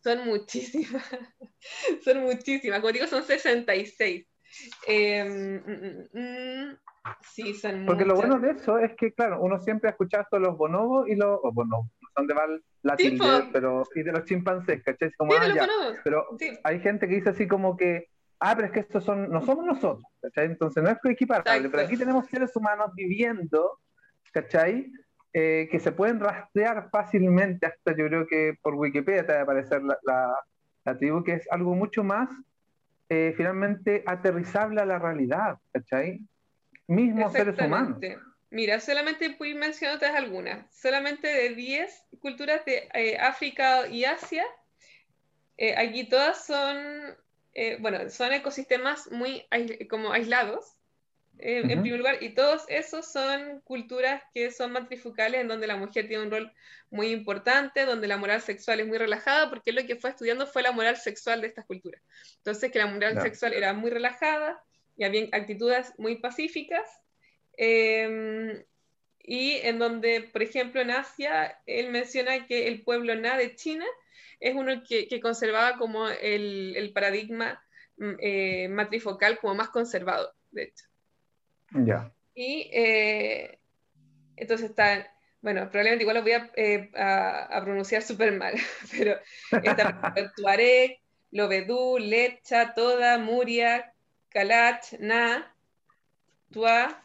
[0.05, 1.03] Son, muchísimas.
[2.05, 2.81] son muchísimas.
[2.81, 4.27] Como digo, son 66.
[4.87, 6.79] Em, mm, mm, mm,
[7.23, 10.59] sí, son Porque lo bueno de eso es que, claro, uno siempre ha escuchado los
[10.59, 11.41] bonobos y los.
[11.43, 12.97] Oh, bonobos, son de Val la
[13.55, 13.85] pero.
[13.95, 15.11] Y de los chimpancés, ¿cachai?
[15.13, 16.27] Como, ah, Pero
[16.65, 18.11] hay gente que dice así como que.
[18.45, 20.47] Ah, pero es que estos son, no somos nosotros, ¿cachai?
[20.47, 23.79] Entonces no es equiparable, pero aquí tenemos seres humanos viviendo,
[24.33, 24.91] ¿cachai?
[25.33, 29.43] Eh, que se pueden rastrear fácilmente, hasta yo creo que por Wikipedia te va a
[29.43, 29.97] aparecer la,
[30.85, 32.31] la, tribu, que es algo mucho más
[33.09, 36.27] eh, finalmente aterrizable a la realidad, ¿cachai?
[36.89, 38.01] Mismos seres humanos.
[38.51, 44.45] Mira, solamente fui mencionarte algunas, solamente de 10 culturas de eh, África y Asia,
[45.77, 47.17] aquí todas son,
[47.81, 49.47] bueno, son ecosistemas muy
[49.89, 50.77] como aislados,
[51.39, 56.07] en primer lugar, y todos esos son culturas que son matrifocales, en donde la mujer
[56.07, 56.53] tiene un rol
[56.91, 60.63] muy importante, donde la moral sexual es muy relajada, porque lo que fue estudiando fue
[60.63, 62.03] la moral sexual de estas culturas.
[62.37, 64.63] Entonces, que la moral sexual era muy relajada
[64.97, 66.89] y había actitudes muy pacíficas,
[67.57, 68.63] em,
[69.23, 73.87] y en donde, por ejemplo, en Asia, él menciona que el pueblo Na de China
[74.41, 77.63] es uno que, que conservaba como el, el paradigma
[77.99, 80.87] mm, eh, matrifocal como más conservado, de hecho.
[81.71, 82.13] Ya.
[82.35, 83.61] Y eh,
[84.37, 86.91] entonces está, bueno, probablemente igual lo voy a, eh,
[87.63, 88.55] pronunciar súper mal,
[88.91, 89.19] pero
[89.63, 90.99] está Tuareg,
[91.31, 93.95] Lobedú, Lecha, Toda, Muria,
[94.31, 95.55] Kalach, Na,
[96.51, 97.03] Tua,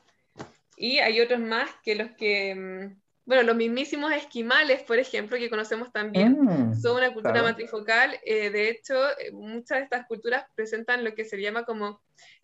[0.77, 5.49] y hay otros más que los que, mm, bueno, los mismísimos esquimales, por ejemplo, que
[5.49, 8.17] conocemos también, mm, son una cultura matrifocal.
[8.23, 8.95] Eh, de hecho,
[9.33, 11.99] muchas de estas culturas presentan lo que se llama como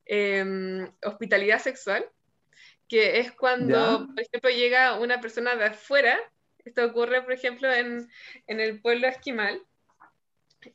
[0.05, 2.05] Em, hospitalidad sexual,
[2.89, 6.19] que es cuando, por ejemplo, llega una persona de afuera,
[6.65, 8.09] esto ocurre, por ejemplo, en,
[8.47, 9.61] en el pueblo esquimal,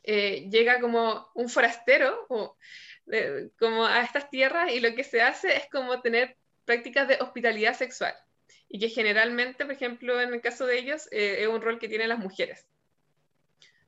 [0.02, 2.56] eh, llega como un forastero o,
[3.58, 6.36] como a estas tierras y lo que se hace es como tener
[6.68, 8.14] prácticas de hospitalidad sexual
[8.68, 11.88] y que generalmente, por ejemplo, en el caso de ellos, eh, es un rol que
[11.88, 12.66] tienen las mujeres.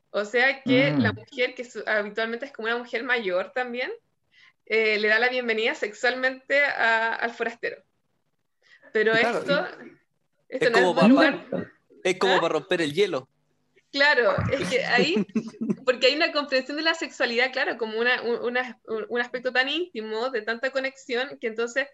[0.08, 1.16] O sea que la mm.
[1.16, 3.92] mujer, que habitualmente es como una mujer mayor también,
[4.64, 7.82] eh, le da la bienvenida sexualmente al forastero.
[8.94, 9.66] Pero esto,
[10.48, 11.44] es, como para,
[12.02, 12.40] es como ¿Ah?
[12.40, 13.28] para romper el hielo.
[13.92, 15.26] Claro, es que ahí,
[15.84, 20.40] porque hay una comprensión de la sexualidad, claro, como una, un aspecto tan íntimo, de
[20.40, 21.86] tanta conexión, que entonces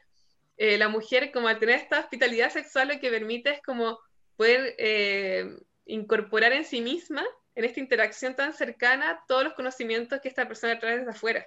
[0.57, 3.98] eh, la mujer, como al tener esta hospitalidad sexual, lo que permite es como
[4.36, 10.28] poder eh, incorporar en sí misma, en esta interacción tan cercana, todos los conocimientos que
[10.28, 11.46] esta persona trae desde afuera.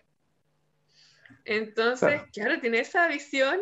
[1.45, 3.59] Entonces, claro, tiene esa visión.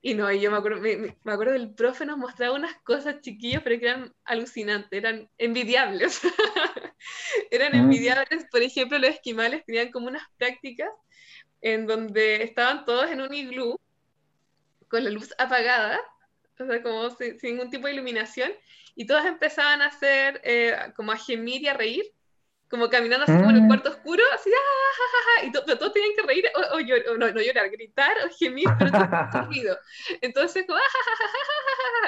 [0.00, 3.62] Y no, y yo me acuerdo, me, acuerdo del profe nos mostraba unas cosas chiquillas,
[3.62, 6.20] pero que eran alucinantes, eran envidiables.
[7.50, 7.80] eran mm.
[7.80, 10.90] envidiables, por ejemplo, los esquimales tenían como unas prácticas
[11.60, 13.80] en donde estaban todos en un iglú
[14.94, 16.00] con la luz apagada,
[16.60, 18.52] o sea, como sin, ningún tipo de iluminación,
[18.94, 22.04] y todos empezaban a hacer, eh, como a gemir y a reír,
[22.70, 23.66] como caminando así como en el mm.
[23.66, 28.16] cuarto oscuro, así, ah, y todos tenían que reír, o, o, no, no, llorar, gritar
[28.24, 29.78] o gemir, pero todo.
[30.20, 30.78] Entonces, como,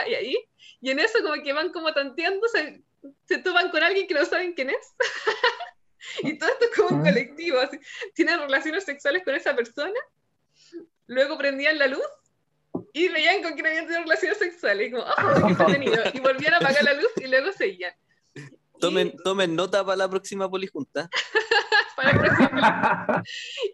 [0.07, 0.37] y ahí,
[0.81, 2.85] y en eso como que van como tanteando, se,
[3.25, 4.95] se toman con alguien que no saben quién es.
[6.23, 7.05] y todo esto es como un mm.
[7.05, 7.81] colectivo, así,
[8.15, 9.99] tienen relaciones sexuales con esa persona,
[11.09, 12.07] luego prendían la luz
[12.97, 16.57] y veían con quién habían tenido relaciones sexuales, y como, oh, qué y volvían a
[16.57, 17.93] apagar la luz y luego seguían.
[18.81, 21.11] Tomen, tomen nota para la próxima polijunta.
[21.97, 23.23] para la próxima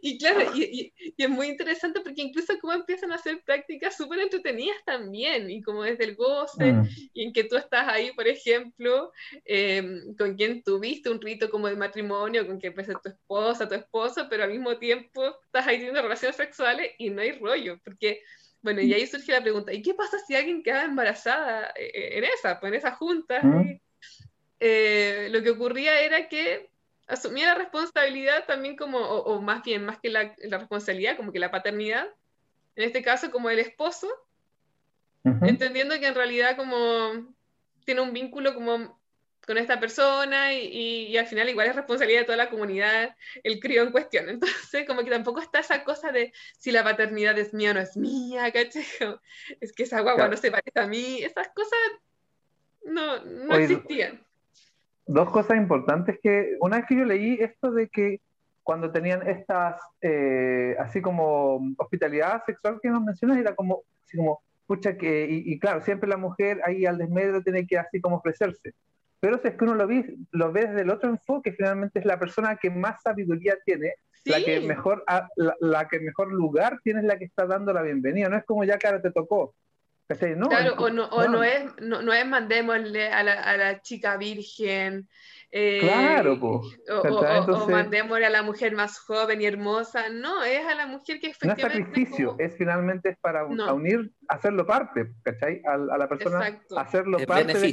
[0.01, 4.79] Y claro, y, es muy interesante porque incluso como empiezan a hacer prácticas súper entretenidas
[4.85, 6.89] también, y como desde el goce, mm.
[7.15, 9.13] y en que tú estás ahí, por ejemplo,
[9.45, 13.77] em, con quien tuviste un rito como de matrimonio, con quien puede tu esposa, tu
[13.77, 18.21] esposo, pero al mismo tiempo estás ahí teniendo relaciones sexuales y no hay rollo, porque
[18.63, 22.19] bueno, y ahí surge la pregunta, ¿y qué pasa si alguien queda embarazada eh, eh,
[22.19, 23.43] en esa, pues en esa junta?
[23.43, 23.81] ¿Mm?
[24.61, 26.71] Eh, lo que ocurría era que
[27.09, 31.51] asumía la responsabilidad también como, o, más bien, más que la, responsabilidad, como que la
[31.51, 32.07] paternidad,
[32.77, 34.09] en este caso como el esposo,
[35.25, 37.35] entendiendo que en realidad como
[37.85, 39.01] tiene un vínculo como
[39.47, 43.83] con esta persona y, al final igual es responsabilidad de toda la comunidad el crío
[43.83, 44.29] en cuestión.
[44.29, 47.81] Entonces, como que tampoco está esa cosa de si la paternidad es mía o no
[47.81, 48.85] es mía, ¿cachai?
[49.61, 51.79] Es que esa guagua no se parece a mí, esas cosas
[52.85, 54.21] no, no existían.
[55.07, 58.21] Dos cosas importantes que, una vez que yo leí esto de que
[58.63, 64.41] cuando tenían estas, eh, así como hospitalidad sexual que nos mencionas, era como, así como,
[64.69, 68.19] pucha, que, y, y claro, siempre la mujer ahí al desmedro tiene que así como
[68.19, 68.73] ofrecerse
[69.23, 72.05] pero si es que uno lo ve, lo ve desde el otro enfoque, finalmente es
[72.05, 73.95] la persona que más sabiduría tiene,
[74.25, 75.05] la, que mejor,
[75.61, 78.29] la, que mejor lugar tiene es la que está dando la bienvenida.
[78.29, 79.55] No es como ya que ahora te tocó.
[80.37, 83.81] No, claro, o, no, o no, es, no, no, es mandémosle a la, a la
[83.81, 85.09] chica virgen.
[85.53, 86.81] Eh, claro, pues.
[86.91, 90.09] O, mandémosle a la mujer más joven y hermosa.
[90.09, 91.63] No, es a la mujer que efectivamente.
[91.63, 95.63] No es sacrificio, es finalmente es para unir, hacerlo parte, ¿cachai?
[95.65, 97.73] A, a la persona, hacerlo parte del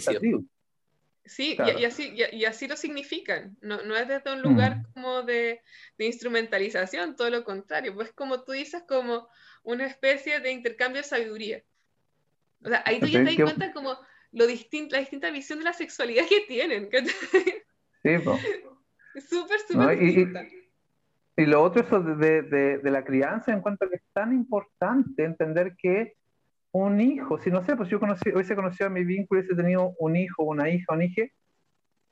[1.29, 3.55] Sí, y, así, y, así lo significan.
[3.61, 4.93] No, no es desde un lugar mm.
[4.93, 5.61] como de,
[5.99, 7.93] de, instrumentalización, todo lo contrario.
[7.93, 9.29] Pues como tú dices, como
[9.61, 11.61] una especie de intercambio de sabiduría.
[12.63, 13.95] O sea, ahí tú ya te das cuenta como
[14.31, 16.89] lo distinto, la distinta visión de la sexualidad que tienen.
[18.01, 18.41] Sí, pues.
[19.29, 20.49] Súper, súper
[21.37, 24.33] y, lo otro, eso de, de, de, la crianza, en cuanto a que es tan
[24.33, 26.15] importante entender que
[26.71, 29.93] un hijo, si no sé, pues yo conocí, hubiese conocido a mi vínculo, hubiese tenido
[29.99, 31.23] un hijo, una hija, un hijo,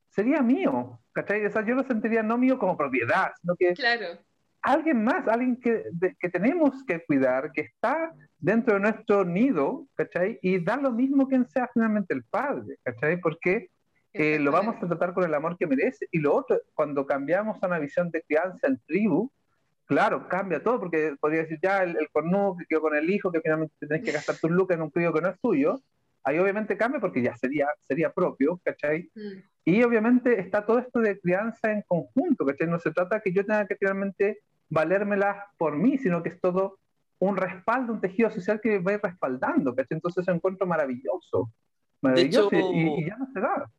[0.10, 1.45] sería mío, ¿cachai?
[1.45, 4.20] O sea, yo lo sentiría no mío como propiedad, sino que claro.
[4.62, 5.84] alguien más, alguien que,
[6.20, 10.39] que tenemos que cuidar, que está dentro de nuestro nido, ¿cachai?
[10.41, 13.20] Y da lo mismo quien sea finalmente el padre, ¿cachai?
[13.20, 13.70] Porque
[14.14, 16.08] eh, lo vamos a tratar con el amor que merece.
[16.12, 19.32] Y lo otro, cuando cambiamos a una visión de crianza en tribu,
[19.88, 23.31] Claro, cambia todo, porque podría decir ya el, el cornudo que quedó con el hijo,
[23.31, 25.81] que finalmente tenés que gastar tus lucas en un crío que no es tuyo.
[26.25, 29.09] Ahí obviamente cambia porque ya sería, sería propio, ¿cachai?
[29.15, 29.39] Mm.
[29.63, 32.67] Y obviamente está todo esto de crianza en conjunto, ¿cachai?
[32.67, 36.79] No se trata que yo tenga que finalmente valérmela por mí, sino que es todo
[37.19, 39.95] un respaldo, un tejido social que va a ir respaldando, ¿cachai?
[39.95, 41.49] Entonces es un encuentro maravilloso,
[42.01, 43.71] maravilloso y, y, ya no se da.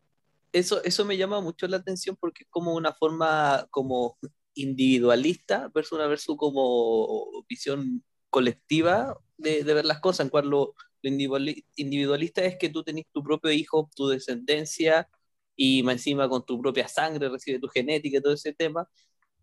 [0.51, 4.17] Eso, eso me llama mucho la atención porque es como una forma como
[4.63, 12.45] individualista versus una versus como visión colectiva de, ver las cosas, en cual lo, individualista
[12.45, 15.09] es que tú tenés tu propio hijo, tu descendencia,
[15.57, 18.89] y más encima con tu propia sangre recibe tu genética y todo ese tema.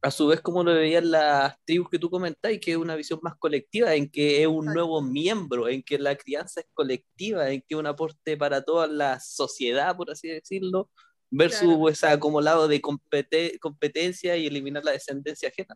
[0.01, 2.95] A su vez, como lo veían las tribus que tú comentas, y que es una
[2.95, 7.51] visión más colectiva, en que es un nuevo miembro, en que la crianza es colectiva,
[7.51, 10.89] en que es un aporte para toda la sociedad, por así decirlo,
[11.29, 15.75] versus ese acumulado de competencia y eliminar la descendencia ajena.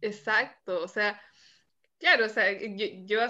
[0.00, 1.20] Exacto, o sea,
[2.02, 3.20] Claro, o sea, yo, yo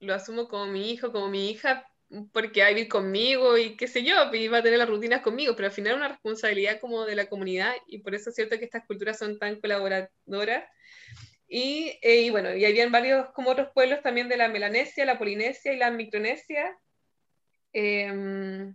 [0.00, 1.90] lo asumo como mi hijo, como mi hija,
[2.30, 5.22] porque va a vivir conmigo y qué sé yo, y va a tener las rutinas
[5.22, 8.36] conmigo, pero al final es una responsabilidad como de la comunidad y por eso es
[8.36, 10.68] cierto que estas culturas son tan colaboradoras.
[11.48, 15.18] Y, eh, y bueno, y habían varios como otros pueblos también de la Melanesia, la
[15.18, 16.78] Polinesia y la Micronesia.
[17.72, 18.74] Eh,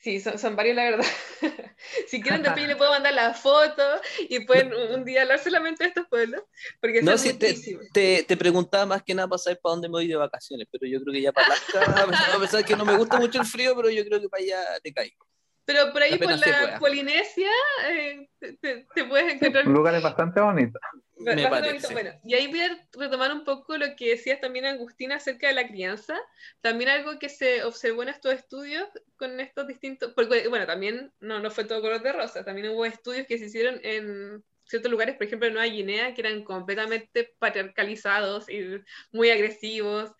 [0.00, 1.06] Sí, son, varios, la verdad.
[2.08, 3.82] si quieren, después le puedo mandar la foto
[4.30, 6.42] y pueden un día hablar solamente de estos pueblos.
[6.80, 7.54] Porque no, si te,
[7.92, 10.90] te, te, preguntaba más que nada para saber para dónde me voy de vacaciones, pero
[10.90, 11.80] yo creo que ya para Alaska,
[12.36, 14.42] a pesar de que no me gusta mucho el frío, pero yo creo que para
[14.42, 15.26] allá te caigo.
[15.66, 17.50] Pero por ahí por la Polinesia
[17.90, 19.66] eh, te, te, puedes encontrar.
[19.66, 20.80] Lugares bastante bonitos.
[21.20, 21.92] Me parece.
[21.92, 25.54] Bueno, y ahí voy a retomar un poco lo que decías también, Agustina, acerca de
[25.54, 26.18] la crianza.
[26.60, 30.12] También algo que se observó en estos estudios con estos distintos.
[30.14, 32.44] Porque, bueno, también no, no fue todo color de rosa.
[32.44, 36.20] También hubo estudios que se hicieron en ciertos lugares, por ejemplo en Nueva Guinea, que
[36.22, 38.80] eran completamente patriarcalizados y
[39.12, 40.12] muy agresivos.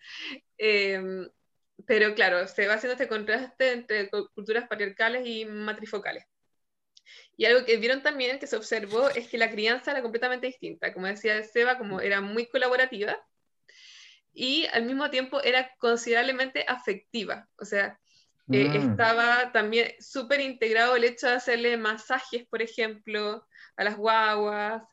[0.57, 1.27] Eh,
[1.85, 6.25] pero claro, se va haciendo este contraste entre culturas patriarcales y matrifocales.
[7.41, 10.93] Y algo que vieron también, que se observó, es que la crianza era completamente distinta.
[10.93, 13.17] Como decía Seba, como era muy colaborativa
[14.31, 17.49] y al mismo tiempo era considerablemente afectiva.
[17.57, 17.99] O sea,
[18.51, 18.91] eh, mm.
[18.91, 24.83] estaba también súper integrado el hecho de hacerle masajes, por ejemplo, a las guaguas,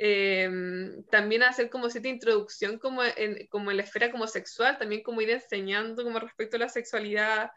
[0.00, 5.02] Em, también hacer como cierta introducción como en, como en la esfera como sexual, también
[5.02, 7.50] como ir enseñando como respecto a la sexualidad.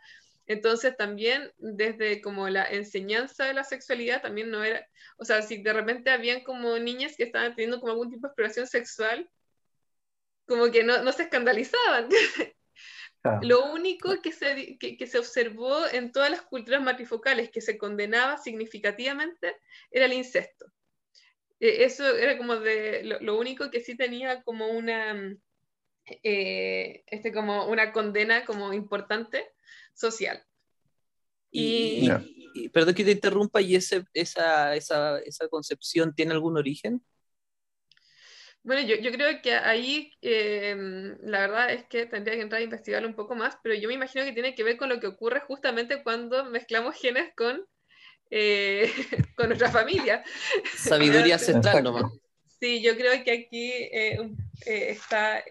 [0.51, 4.85] Entonces también desde como la enseñanza de la sexualidad también no era,
[5.17, 8.31] o sea, si de repente habían como niñas que estaban teniendo como algún tipo de
[8.31, 9.29] exploración sexual,
[10.45, 12.09] como que no, no se escandalizaban.
[13.43, 17.77] Lo único que se, que, que se observó en todas las culturas matrifocales que se
[17.77, 19.55] condenaba significativamente
[19.91, 20.65] era el incesto.
[21.61, 25.37] E, eso era como de lo, único que sí tenía como una,
[26.23, 29.47] eh, este, como una condena como importante
[30.01, 30.43] social.
[31.51, 32.09] Y,
[32.73, 37.03] perdón que te interrumpa, ¿y ese, esa, esa, esa, concepción tiene algún origen?
[38.63, 40.75] Bueno, yo, yo creo que ahí eh,
[41.21, 43.95] la verdad es que tendría que entrar a investigarlo un poco más, pero yo me
[43.95, 47.65] imagino que tiene que ver con lo que ocurre justamente cuando mezclamos genes con
[48.31, 48.89] eh,
[49.35, 50.23] con nuestra familia.
[50.75, 52.11] Sabiduría central nomás.
[52.59, 54.17] Sí, yo creo que aquí eh,
[54.65, 55.43] eh, está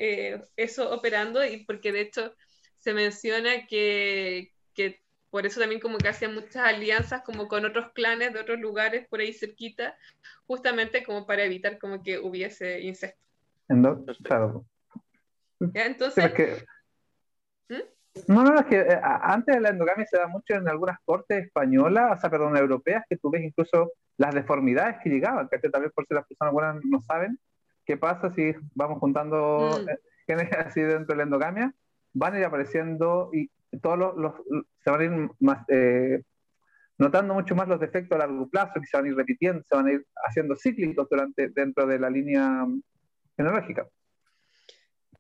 [0.57, 2.35] eso operando y porque de hecho
[2.81, 5.01] se menciona que, que,
[5.31, 9.07] por eso también como que hacían muchas alianzas como con otros clanes de otros lugares
[9.09, 9.97] por ahí cerquita,
[10.47, 13.21] justamente como para evitar como que hubiese incesto.
[14.25, 14.65] Claro.
[15.75, 16.65] Entonces...
[17.69, 17.75] ¿Mm?
[18.27, 21.45] No, no, es que eh, antes de la endogamia se da mucho en algunas cortes
[21.45, 25.93] españolas, o sea, perdón, europeas, que tú ves incluso las deformidades que llegaban, que también
[25.95, 27.39] por si las personas buenas no saben,
[27.85, 29.87] qué pasa si vamos juntando mm.
[30.27, 31.75] genes así dentro de la endogamia,
[32.13, 34.35] van a ir apareciendo y todos los,
[34.83, 36.23] se van a ir más, eh,
[36.99, 39.75] notando mucho más los defectos a largo plazo, que se van a ir repitiendo, se
[39.75, 42.67] van a ir haciendo cíclicos durante, dentro de la línea
[43.37, 43.89] genológica.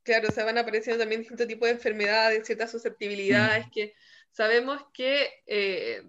[0.03, 3.71] Claro, se van apareciendo también distintos tipos de enfermedades, ciertas susceptibilidades mm.
[3.71, 3.95] que
[4.31, 6.03] sabemos que, eh,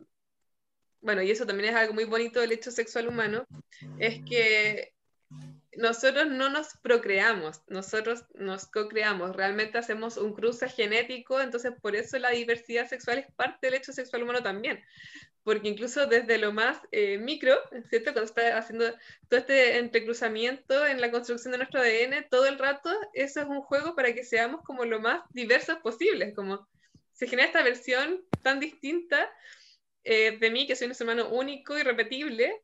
[1.01, 3.45] bueno, y eso también es algo muy bonito del hecho sexual humano,
[3.99, 4.93] es que
[5.77, 12.19] nosotros no nos procreamos, nosotros nos co-creamos, realmente hacemos un cruce genético, entonces por eso
[12.19, 14.83] la diversidad sexual es parte del hecho sexual humano también
[15.43, 17.55] porque incluso desde lo más eh, micro,
[17.89, 18.13] ¿cierto?
[18.13, 18.91] Cuando está haciendo
[19.27, 23.61] todo este entrecruzamiento en la construcción de nuestro ADN, todo el rato eso es un
[23.61, 26.67] juego para que seamos como lo más diversos posibles, como
[27.13, 29.31] se genera esta versión tan distinta
[30.03, 32.61] eh, de mí, que soy un ser humano único y repetible,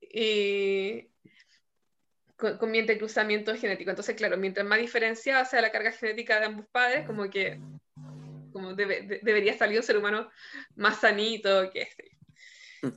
[0.00, 1.09] y
[2.40, 3.90] con, con, mi entrecruzamiento genético.
[3.90, 7.60] Entonces, claro, mientras más diferenciada sea la carga genética de ambos padres, como que
[8.52, 10.30] como debería salir un ser humano
[10.76, 12.10] más sanito, que este.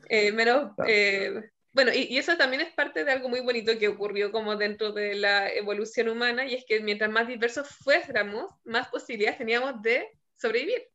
[0.09, 4.31] Eh, menos, eh, bueno, y, eso también es parte de algo muy bonito que ocurrió
[4.31, 9.39] como dentro de la evolución humana, y es que mientras más diversos fuéramos, más posibilidades
[9.39, 10.87] teníamos de sobrevivir.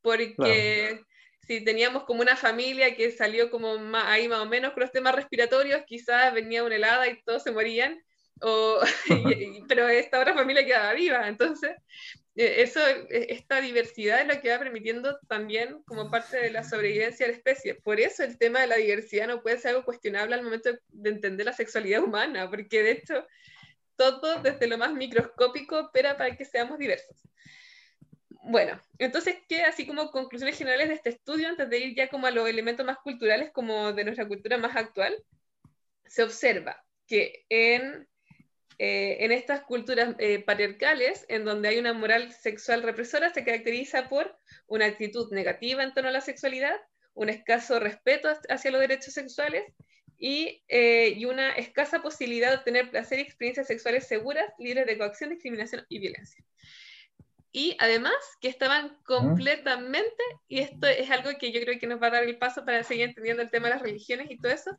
[0.00, 1.00] Porque
[1.48, 4.92] si teníamos como una familia que salió como más, ahí más o menos con los
[4.92, 7.98] temas respiratorios, quizás venía una helada y todos se morían,
[8.42, 8.78] o,
[9.68, 11.26] pero esta otra familia quedaba viva.
[11.26, 11.72] Entonces,
[12.36, 16.62] e, eso, e, esta diversidad es lo que va permitiendo también como parte de la
[16.64, 17.74] sobrevivencia de la especie.
[17.76, 21.10] Por eso el tema de la diversidad no puede ser algo cuestionable al momento de
[21.10, 23.26] entender la sexualidad humana, porque de hecho
[23.96, 27.16] todo desde lo más microscópico opera para que seamos diversos.
[28.50, 32.26] Bueno, entonces, ¿qué así como conclusiones generales de este estudio, antes de ir ya como
[32.26, 35.14] a los elementos más culturales, como de nuestra cultura más actual?
[36.06, 38.08] Se observa que en
[38.78, 44.08] eh, en estas culturas eh, patriarcales, en donde hay una moral sexual represora, se caracteriza
[44.08, 44.38] por
[44.68, 46.76] una actitud negativa en torno a la sexualidad,
[47.12, 49.64] un escaso respeto hacia los derechos sexuales
[50.16, 54.96] y, eh, y, una escasa posibilidad de obtener placer y experiencias sexuales seguras, libres de
[54.96, 56.44] coacción, discriminación y violencia.
[57.52, 62.08] Y además que estaban completamente, y esto es algo que yo creo que nos va
[62.08, 64.76] a dar el paso para seguir entendiendo el tema de las religiones y todo eso,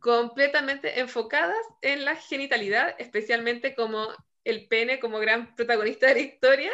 [0.00, 4.08] completamente enfocadas en la genitalidad, especialmente como
[4.44, 6.72] el pene como gran protagonista de la historia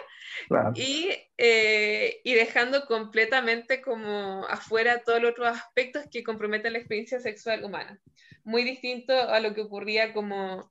[0.74, 7.18] y, eh, y, dejando completamente como afuera todos los otros aspectos que comprometen la experiencia
[7.20, 7.98] sexual humana.
[8.44, 10.70] Muy distinto a lo que ocurría como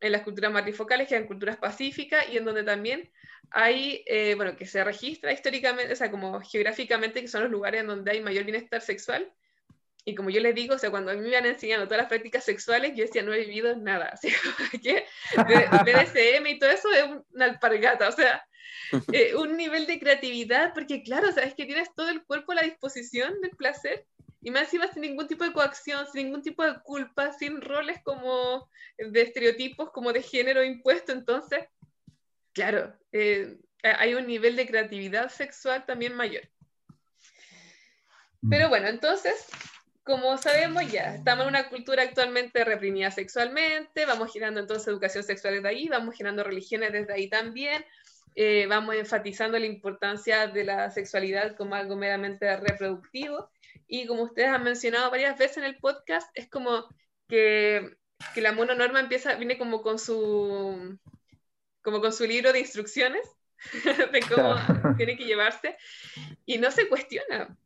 [0.00, 3.10] en las culturas matrifocales, que eran culturas pacíficas y en donde también
[3.50, 7.80] hay, eh, bueno, que se registra históricamente, o sea, como geográficamente, que son los lugares
[7.80, 9.32] en donde hay mayor bienestar sexual,
[10.08, 12.08] y como yo les digo, o sea, cuando a mí me iban enseñando todas las
[12.08, 14.06] prácticas sexuales, yo decía, no he vivido nada.
[14.14, 14.32] Así
[14.82, 15.04] que
[15.36, 18.42] BDSM y todo eso es una alpargata, o sea,
[19.12, 22.62] eh, un nivel de creatividad, porque claro, sabes que tienes todo el cuerpo a la
[22.62, 24.06] disposición del placer,
[24.40, 28.00] y más encima sin ningún tipo de coacción, sin ningún tipo de culpa, sin roles
[28.02, 31.66] como de estereotipos como de género impuesto, entonces,
[32.52, 36.48] claro, eh, hay un nivel de creatividad sexual también mayor.
[38.48, 39.46] Pero bueno, entonces,
[40.04, 45.54] como sabemos ya, estamos en una cultura actualmente reprimida sexualmente, vamos girando entonces educación sexual
[45.54, 47.84] desde ahí, vamos girando religiones desde ahí también,
[48.36, 53.50] eh, vamos enfatizando la importancia de la sexualidad como algo meramente reproductivo
[53.86, 56.86] y como ustedes han mencionado varias veces en el podcast, es como
[57.28, 57.96] que,
[58.34, 60.98] que la mononorma empieza, viene como con su,
[61.82, 63.22] como con su libro de instrucciones
[64.12, 64.54] de cómo
[64.96, 65.76] tiene que llevarse
[66.46, 67.56] y no se cuestiona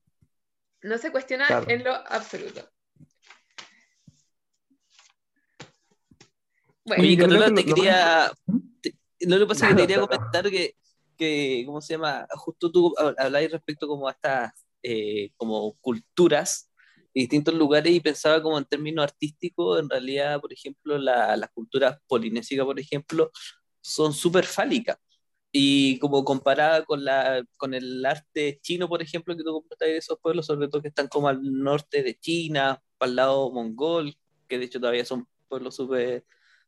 [0.83, 2.69] no se cuestiona en lo absoluto.
[6.85, 8.33] Bueno, Oye, Carola, te quería.
[9.21, 10.77] lo que pasa es que te quería comentar que,
[11.17, 12.27] que, ¿cómo se llama?
[12.31, 16.71] Justo tú habláis respecto como a estas eh, como culturas
[17.15, 21.99] de distintos lugares y pensaba como en términos artísticos, en realidad, por ejemplo, las culturas
[22.07, 23.31] polinésicas, por ejemplo,
[23.81, 24.97] son súper fálicas.
[25.53, 29.99] Y como comparada con, la, con el arte chino, por ejemplo, que tú comentas de
[29.99, 34.15] esos pueblos, sobre todo que están como al norte de China, para el lado mongol,
[34.49, 36.25] que de hecho todavía son pueblos súper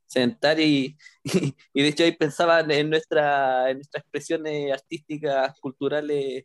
[0.06, 0.96] sedentarios, y,
[1.72, 6.44] y, de hecho ahí pensaban en, nuestra, en nuestras expresiones artísticas, culturales,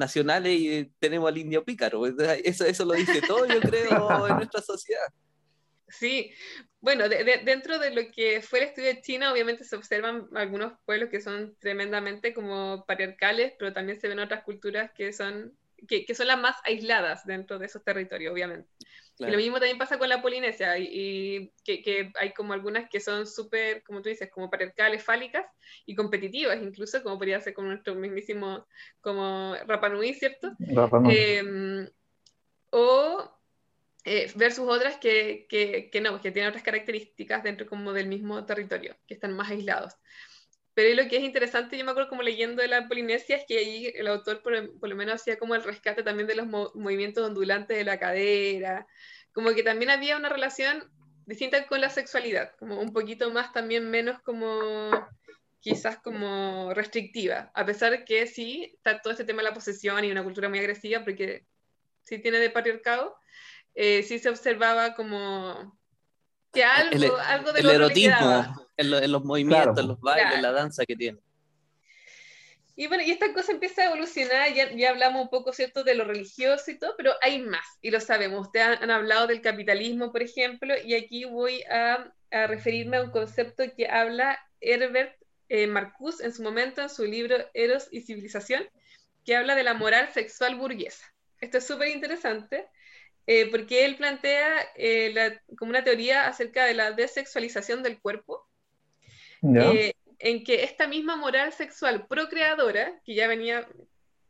[0.00, 2.04] nacionales, y tenemos al indio pícaro.
[2.44, 5.06] Eso, eso lo dice todo, yo creo, en nuestra sociedad.
[5.88, 6.32] Sí,
[6.80, 11.10] bueno, dentro de lo que fue el estudio de China, obviamente se observan algunos pueblos
[11.10, 15.56] que son tremendamente como patriarcales, pero también se ven otras culturas que son,
[15.88, 18.68] que, son las más aisladas dentro de esos territorios, obviamente.
[19.20, 23.26] Y lo mismo también pasa con la Polinesia, y, que, hay como algunas que son
[23.26, 25.44] súper, como tú dices, como patriarcales, fálicas
[25.84, 28.66] y competitivas, incluso como podría ser con nuestro mismísimo,
[29.00, 30.52] como Rapanui, ¿cierto?
[31.08, 31.88] Em,
[32.70, 33.40] o
[34.04, 38.96] eh, versus otras que, que, no, que tienen otras características dentro como del mismo territorio,
[39.06, 39.94] que están más aislados.
[40.74, 43.58] Pero lo que es interesante, yo me acuerdo como leyendo de la Polinesia, es que
[43.58, 47.26] ahí el autor por, por lo menos hacía como el rescate también de los movimientos
[47.26, 48.86] ondulantes de la cadera,
[49.32, 50.90] como que también había una relación
[51.26, 54.90] distinta con la sexualidad, como un poquito más también menos como
[55.60, 60.10] quizás como restrictiva, a pesar que sí está todo este tema de la posesión y
[60.10, 61.46] una cultura muy agresiva, porque
[62.02, 63.16] sí tiene de patriarcado,
[63.74, 65.78] eh, sí se observaba como
[66.52, 70.84] que algo, el, algo de el erotismo en, los movimientos, en los bailes, la danza
[70.86, 71.18] que tiene.
[72.76, 75.94] Y bueno, y esta cosa empieza a evolucionar, ya, ya, hablamos un poco, ¿cierto?, de
[75.94, 78.46] lo religioso y todo, pero hay más, y lo sabemos.
[78.46, 83.10] Ustedes han, hablado del capitalismo, por ejemplo, y aquí voy a, a referirme a un
[83.10, 85.20] concepto que habla Herbert
[85.50, 88.66] eh, Marcuse en su momento en su libro Eros y Civilización,
[89.24, 91.12] que habla de la moral sexual burguesa.
[91.40, 92.68] Esto es súper interesante
[93.26, 98.48] eh, porque él plantea eh, como una teoría acerca de la desexualización del cuerpo,
[99.42, 103.66] eh, en que esta misma moral sexual procreadora, que ya venía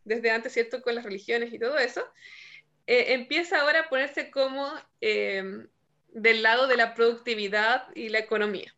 [0.04, 2.04] desde antes, ¿cierto?, con las religiones y todo eso,
[2.86, 4.68] empieza ahora a ponerse como
[5.00, 8.74] del lado de la productividad y la economía.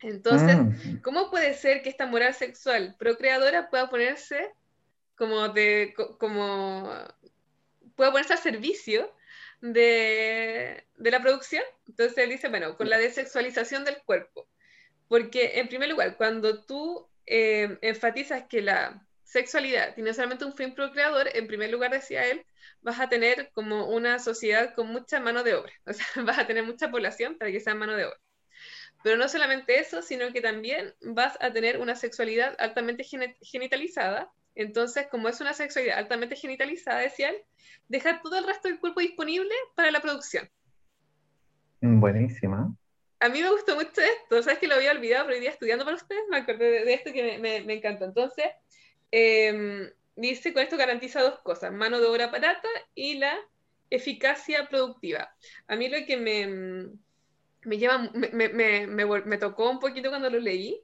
[0.00, 0.96] Entonces, mm.
[1.02, 4.52] ¿cómo puede ser que esta moral sexual procreadora pueda ponerse
[5.16, 6.90] como de, como
[7.96, 9.12] puede ponerse al servicio
[9.60, 11.64] de, la producción.
[11.88, 14.46] Entonces él dice, bueno, con la desexualización del cuerpo.
[15.08, 20.74] Porque en primer lugar, cuando tú eh, enfatizas que la sexualidad tiene solamente un fin
[20.74, 22.44] procreador, en primer lugar, decía él,
[22.80, 25.72] vas a tener como una sociedad con mucha mano de obra.
[25.86, 28.18] O sea, vas a tener mucha población para que sea mano de obra.
[29.02, 33.04] Pero no solamente eso, sino que también vas a tener una sexualidad altamente
[33.42, 34.32] genitalizada.
[34.54, 37.36] Entonces, como es una sexualidad altamente genitalizada, decía él,
[37.88, 40.48] dejar todo el resto del cuerpo disponible para la producción.
[41.82, 42.74] Mm, buenísima.
[43.20, 45.84] A mí me gustó mucho esto, sabes que lo había olvidado, pero hoy día estudiando
[45.84, 48.04] para ustedes me acordé de, esto que me, me, encantó.
[48.04, 48.46] Entonces,
[49.10, 53.38] eh, dice, con esto garantiza dos cosas, mano de obra barata y la
[53.90, 55.34] eficacia productiva.
[55.68, 56.90] A mí lo que me,
[57.62, 60.80] me, lleva, me, tocó un poquito cuando lo leí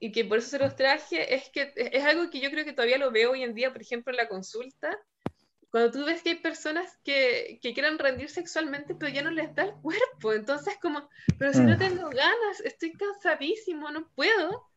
[0.00, 2.72] y que por eso se los traje, es que es algo que yo creo que
[2.72, 4.98] todavía lo veo hoy en día, por ejemplo, en la consulta,
[5.74, 9.52] cuando tú ves que hay personas que, que quieren rendir sexualmente, pero ya no les
[9.56, 11.78] da el cuerpo, entonces como, pero si no mm.
[11.78, 14.68] tengo ganas, estoy cansadísimo, no puedo.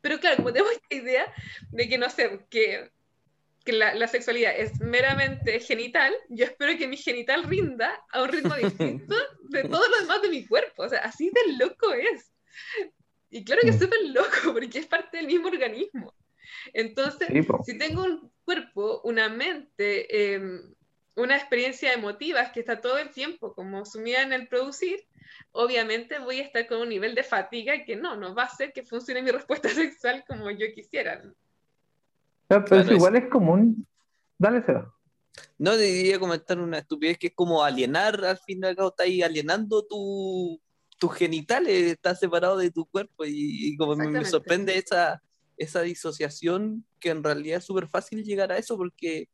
[0.00, 1.32] Pero claro, como tengo esta idea
[1.70, 2.90] de que no sé, que
[3.64, 8.56] que la, sexualidad es meramente genital, yo espero que mi genital rinda a un ritmo
[8.56, 10.82] distinto de todo lo demás de mi cuerpo.
[10.82, 12.32] O sea, así de loco es.
[13.30, 13.84] Y claro que es mm.
[13.84, 16.12] súper loco porque es parte del mismo organismo.
[16.72, 17.28] Entonces,
[17.64, 20.74] si tengo un cuerpo, una mente, em,
[21.16, 25.00] una experiencia emotiva que está todo el tiempo como sumida en el producir,
[25.52, 28.72] obviamente voy a estar con un nivel de fatiga que no, no va a hacer
[28.72, 31.22] que funcione mi respuesta sexual como yo quisiera.
[32.48, 33.86] Pero igual es común.
[34.38, 34.92] Dale, Seba.
[35.58, 39.04] No, debería comentar una estupidez que es como alienar, al fin y al cabo, está
[39.04, 40.60] ahí alienando tu,
[40.98, 45.22] tus genitales, estás separado de tu cuerpo y, como me, sorprende esa,
[45.62, 49.28] esa disociación que en realidad es súper fácil llegar a eso porque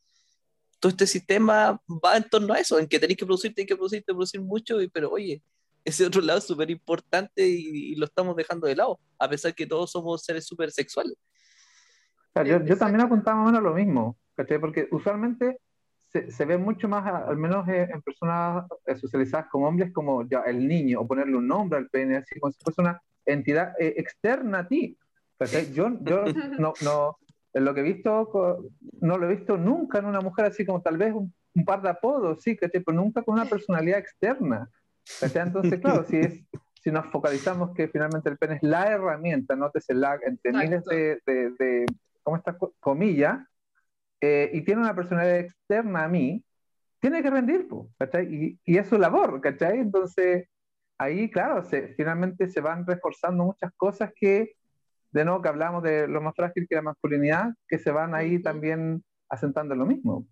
[0.80, 3.76] todo este sistema va en torno a eso, en que tenéis que producir, tenéis que
[3.76, 5.42] producir, te producir mucho, y, pero oye,
[5.84, 9.54] ese otro lado es súper importante y, y, lo estamos dejando de lado, a pesar
[9.54, 11.16] que todos somos seres súper sexuales
[12.44, 14.18] yo, también apuntaba más o menos lo mismo,
[14.60, 15.58] Porque usualmente
[16.08, 20.40] se, ve mucho más, al menos eh, en personas eh, socializadas como hombres, como ya
[20.40, 23.94] el niño, o ponerle un nombre al pene, así como si fuese una entidad eh,
[23.96, 24.96] externa a ti.
[25.72, 26.24] Yo, yo
[26.58, 27.18] no, no,
[27.52, 28.70] en lo que he visto,
[29.00, 31.32] no lo he visto nunca en una mujer así como tal vez un,
[31.64, 32.82] par de apodos, sí, ¿cachai?
[32.82, 34.68] Pero nunca con una personalidad externa.
[35.20, 36.44] Entonces, claro, si es
[36.82, 41.20] si nos focalizamos que finalmente el pene es la herramienta, nótese la entre miles de,
[41.26, 41.86] de,
[42.22, 43.46] como esta comilla,
[44.20, 46.44] eh, y tiene una personalidad externa a mí,
[47.00, 47.68] tiene que rendir,
[47.98, 48.58] ¿cachai?
[48.64, 49.78] Y, es su labor, ¿cachai?
[49.78, 50.48] Entonces,
[50.98, 54.56] ahí, claro, se, finalmente se van reforzando muchas cosas que,
[55.10, 58.40] de nuevo, que hablamos de lo más frágil que la masculinidad, que se van ahí
[58.42, 60.26] también asentando en lo mismo.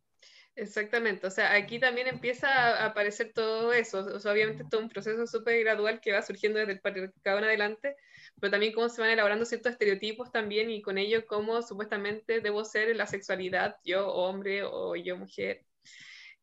[0.55, 4.89] Exactamente, o sea, aquí también empieza a aparecer todo eso, o sea, obviamente todo un
[4.89, 7.95] proceso súper gradual que va surgiendo desde el patriarcado en adelante,
[8.41, 12.65] pero también cómo se van elaborando ciertos estereotipos también y con ello cómo supuestamente debo
[12.65, 15.63] ser en la sexualidad, yo hombre o yo mujer.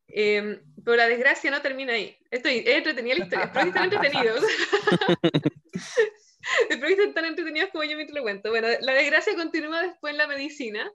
[0.07, 2.15] Em, pero la desgracia no termina ahí.
[2.29, 4.43] Estoy, es entretenida la historia, espero que estén entretenidos.
[6.69, 8.49] espero que estén tan entretenidos como yo me lo cuento.
[8.49, 10.91] Bueno, la desgracia continúa después en la medicina,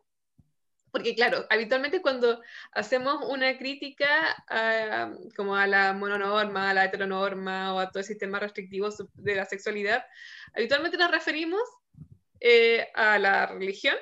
[0.90, 2.42] porque claro, habitualmente cuando
[2.72, 4.08] hacemos una crítica
[4.48, 9.34] a, como a la mononorma, a la heteronorma o a todo el sistema restrictivo de
[9.34, 10.04] la sexualidad,
[10.54, 11.62] habitualmente nos referimos
[12.40, 13.96] eh, a la religión.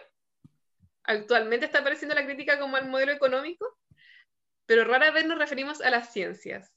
[1.04, 3.78] Actualmente está apareciendo la crítica como el modelo económico,
[4.66, 6.72] pero rara vez nos referimos a las ciencias.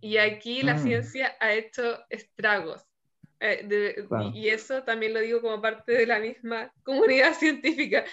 [0.00, 0.82] Y aquí la mm.
[0.82, 2.89] ciencia ha hecho estragos.
[3.42, 8.04] Eh, y, eso también lo digo como parte de la misma comunidad científica,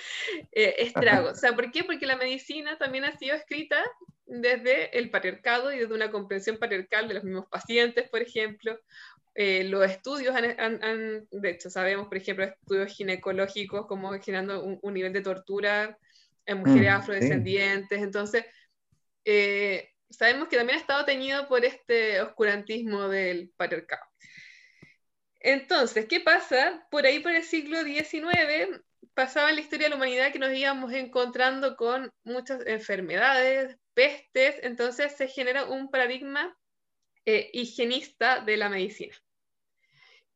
[0.51, 1.32] eh, estragos.
[1.38, 1.84] O sea, ¿por qué?
[1.84, 3.84] Porque la medicina también ha sido escrita
[4.25, 8.80] desde el patriarcado y desde una comprensión patriarcal de los mismos pacientes, por ejemplo.
[9.36, 15.13] Eh, los estudios han, de hecho, sabemos, por ejemplo, estudios ginecológicos como generando un, nivel
[15.13, 15.97] de tortura
[16.45, 18.01] en mujeres mm, afrodescendientes.
[18.01, 18.45] Entonces,
[20.09, 24.03] sabemos que también ha estado teñido por este oscurantismo del patriarcado.
[25.39, 26.88] Entonces, ¿qué pasa?
[26.89, 28.81] Por ahí, por el siglo XIX,
[29.13, 34.55] pasaba en la historia de la humanidad que nos íbamos encontrando con muchas enfermedades, pestes,
[34.61, 36.55] entonces se genera un paradigma
[37.25, 39.15] eh, higienista de la medicina,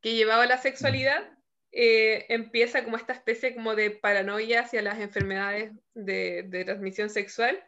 [0.01, 1.31] que llevaba la sexualidad,
[1.71, 7.63] eh, empieza como esta especie como de paranoia hacia las enfermedades de, transmisión sexual,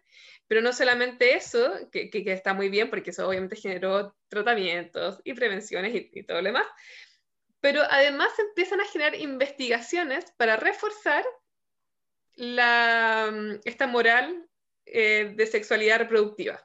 [0.48, 5.96] pero no solamente eso, que, está muy bien, porque eso obviamente generó tratamientos y prevenciones
[5.96, 6.66] y, y todo lo demás,
[7.64, 11.24] pero además empiezan a generar investigaciones para reforzar
[12.36, 14.50] mm, esta moral
[14.86, 16.62] eh, de sexualidad reproductiva.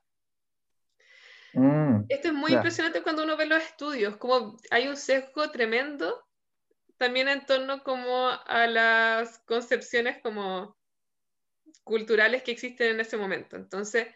[1.53, 6.26] Mm, Esto es muy impresionante cuando uno ve los estudios, como hay un sesgo tremendo
[6.96, 10.76] también en torno como a las concepciones como
[11.84, 13.55] culturales que existen en ese momento.
[13.55, 14.09] Entonces,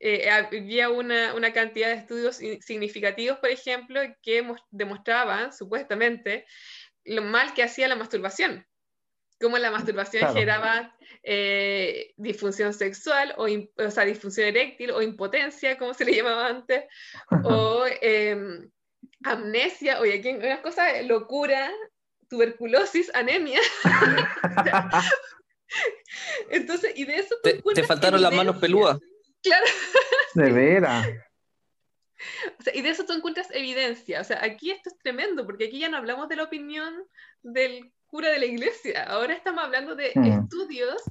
[0.00, 6.46] eh, había una, una, cantidad de estudios significativos, por ejemplo, que demostraban, supuestamente,
[7.04, 8.64] lo mal que hacía la masturbación.
[9.40, 15.94] Cómo la masturbación generaba eh, disfunción sexual, o, o, sea, disfunción eréctil, o impotencia, como
[15.94, 16.84] se le llamaba antes,
[17.44, 18.70] o em,
[19.24, 21.72] amnesia, oye, aquí una cosa, locura,
[22.28, 23.60] tuberculosis, anemia.
[26.50, 27.34] Entonces, y de eso...
[27.42, 28.98] Te, te faltaron las manos peludas.
[29.42, 29.66] Claro.
[30.34, 31.06] De veras.
[32.58, 34.20] O sea, y de eso tú encuentras evidencia.
[34.20, 36.94] O sea, aquí esto es tremendo, porque aquí ya no hablamos de la opinión
[37.42, 39.04] del cura de la iglesia.
[39.04, 40.24] Ahora estamos hablando de hmm.
[40.24, 41.02] estudios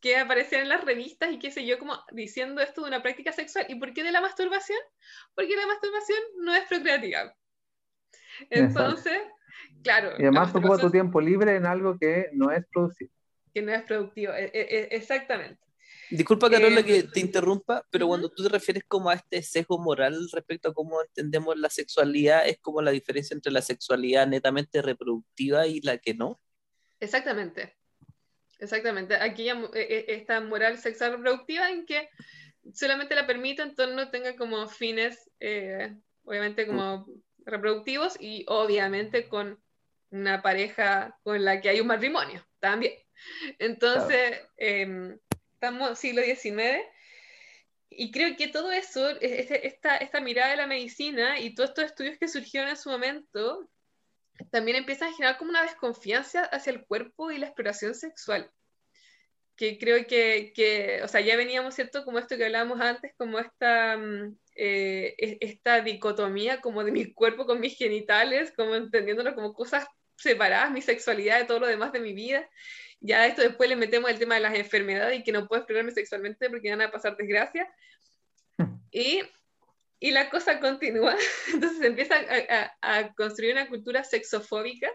[0.00, 3.32] que aparecían en las revistas y qué sé yo, como diciendo esto de una práctica
[3.32, 3.66] sexual.
[3.68, 4.78] ¿Y por qué de la masturbación?
[5.34, 7.34] Porque la masturbación no es procreativa.
[8.48, 9.20] Entonces,
[9.82, 10.12] claro.
[10.18, 13.12] Y además ocupa tu tiempo libre en algo que no es productivo.
[13.52, 15.60] Que no es productivo, e, e, e, exactamente.
[16.10, 20.28] Disculpa, Carola, que te interrumpa, pero cuando tú te refieres como a este sesgo moral
[20.32, 25.66] respecto a cómo entendemos la sexualidad, es como la diferencia entre la sexualidad netamente reproductiva
[25.66, 26.40] y la que no.
[26.98, 27.76] Exactamente.
[28.58, 29.14] Exactamente.
[29.14, 32.08] Aquí e, e, esta moral sexual reproductiva en que
[32.74, 35.94] solamente la permite en torno tenga como fines, eh,
[36.24, 37.06] obviamente como
[37.46, 39.62] reproductivos y obviamente con
[40.10, 42.94] una pareja con la que hay un matrimonio también.
[43.58, 45.18] Entonces, em,
[45.60, 46.82] estamos siglo XIX,
[47.90, 51.70] y creo que todo eso, e-, este, esta, esta mirada de la medicina y todos
[51.70, 53.68] estos estudios que surgieron en su momento,
[54.50, 58.50] también empiezan a generar como una desconfianza hacia el cuerpo y la exploración sexual.
[59.54, 62.06] Que creo que, que o sea, ya veníamos, ¿cierto?
[62.06, 67.12] Como esto que hablábamos antes, como esta, mm, eh, e-, esta dicotomía como de mi
[67.12, 69.86] cuerpo con mis genitales, como entendiéndolo como cosas
[70.16, 72.48] separadas, mi sexualidad de todo lo demás de mi vida.
[73.00, 75.60] Ya a esto después le metemos el tema de las enfermedades y que no puedo
[75.60, 77.68] explorarme sexualmente porque van a pasar desgracia.
[78.92, 79.22] Y,
[80.00, 81.16] y la cosa continúa.
[81.54, 84.90] Entonces se empieza a, a, construir una cultura sexofóbica.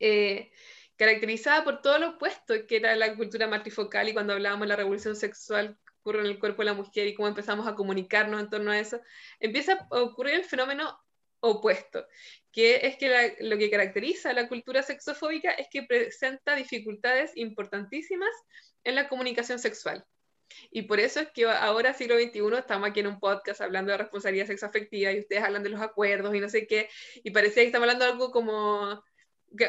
[0.00, 0.50] Eh,
[0.96, 4.76] caracterizada por todo lo opuesto que era la cultura matrifocal y cuando hablábamos de la
[4.76, 8.50] revolución sexual ocurre en el cuerpo de la mujer y cómo empezamos a comunicarnos en
[8.50, 9.00] torno a eso,
[9.38, 10.98] empieza a ocurrir el fenómeno
[11.40, 12.06] opuesto,
[12.52, 18.30] que es que lo que caracteriza a la cultura sexofóbica es que presenta dificultades importantísimas
[18.84, 20.04] en la comunicación sexual.
[20.70, 23.98] Y por eso es que ahora, siglo XXI, estamos aquí en un podcast hablando de
[23.98, 26.88] responsabilidad sexoafectiva y ustedes hablan de los acuerdos y no sé qué,
[27.22, 29.02] y parecía que estamos hablando de algo como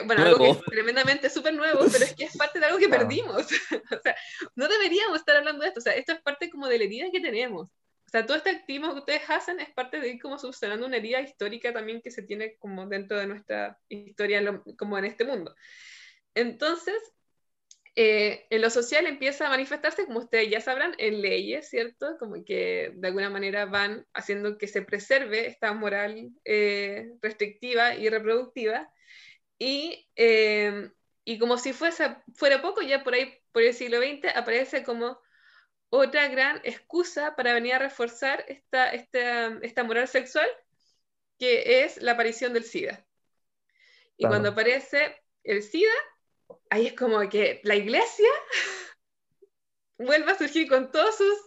[0.05, 2.89] bueno, algo que es tremendamente súper nuevo, pero es que es parte de algo que
[2.89, 3.47] perdimos.
[3.91, 4.15] o sea,
[4.55, 5.79] no deberíamos estar hablando de esto.
[5.79, 7.69] O sea, esto es parte como de la herida que tenemos.
[8.09, 10.97] O sea, todo este activismo que ustedes hacen es parte de ir como subsanando una
[10.97, 14.41] herida histórica también que se tiene como dentro de nuestra historia,
[14.79, 15.55] como en este mundo.
[16.33, 16.95] Entonces,
[17.95, 22.17] eh, en lo social empieza a manifestarse, como ustedes ya sabrán, en leyes, ¿cierto?
[22.17, 28.09] Como que de alguna manera van haciendo que se preserve esta moral eh, restrictiva y
[28.09, 28.91] reproductiva.
[29.59, 30.89] Y, eh,
[31.25, 35.19] y como si fuese, fuera poco, ya por ahí, por el siglo XX, aparece como
[35.89, 40.47] otra gran excusa para venir a reforzar esta, esta, esta moral sexual,
[41.37, 43.05] que es la aparición del SIDA.
[44.17, 45.93] Y cuando aparece el SIDA,
[46.69, 48.29] ahí es como que la iglesia
[49.97, 51.37] vuelve a surgir con todos sus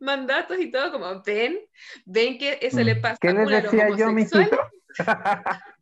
[0.00, 1.58] mandatos y todo, como ven,
[2.04, 3.00] ven que eso le mm.
[3.00, 4.50] pasa a los homosexuales.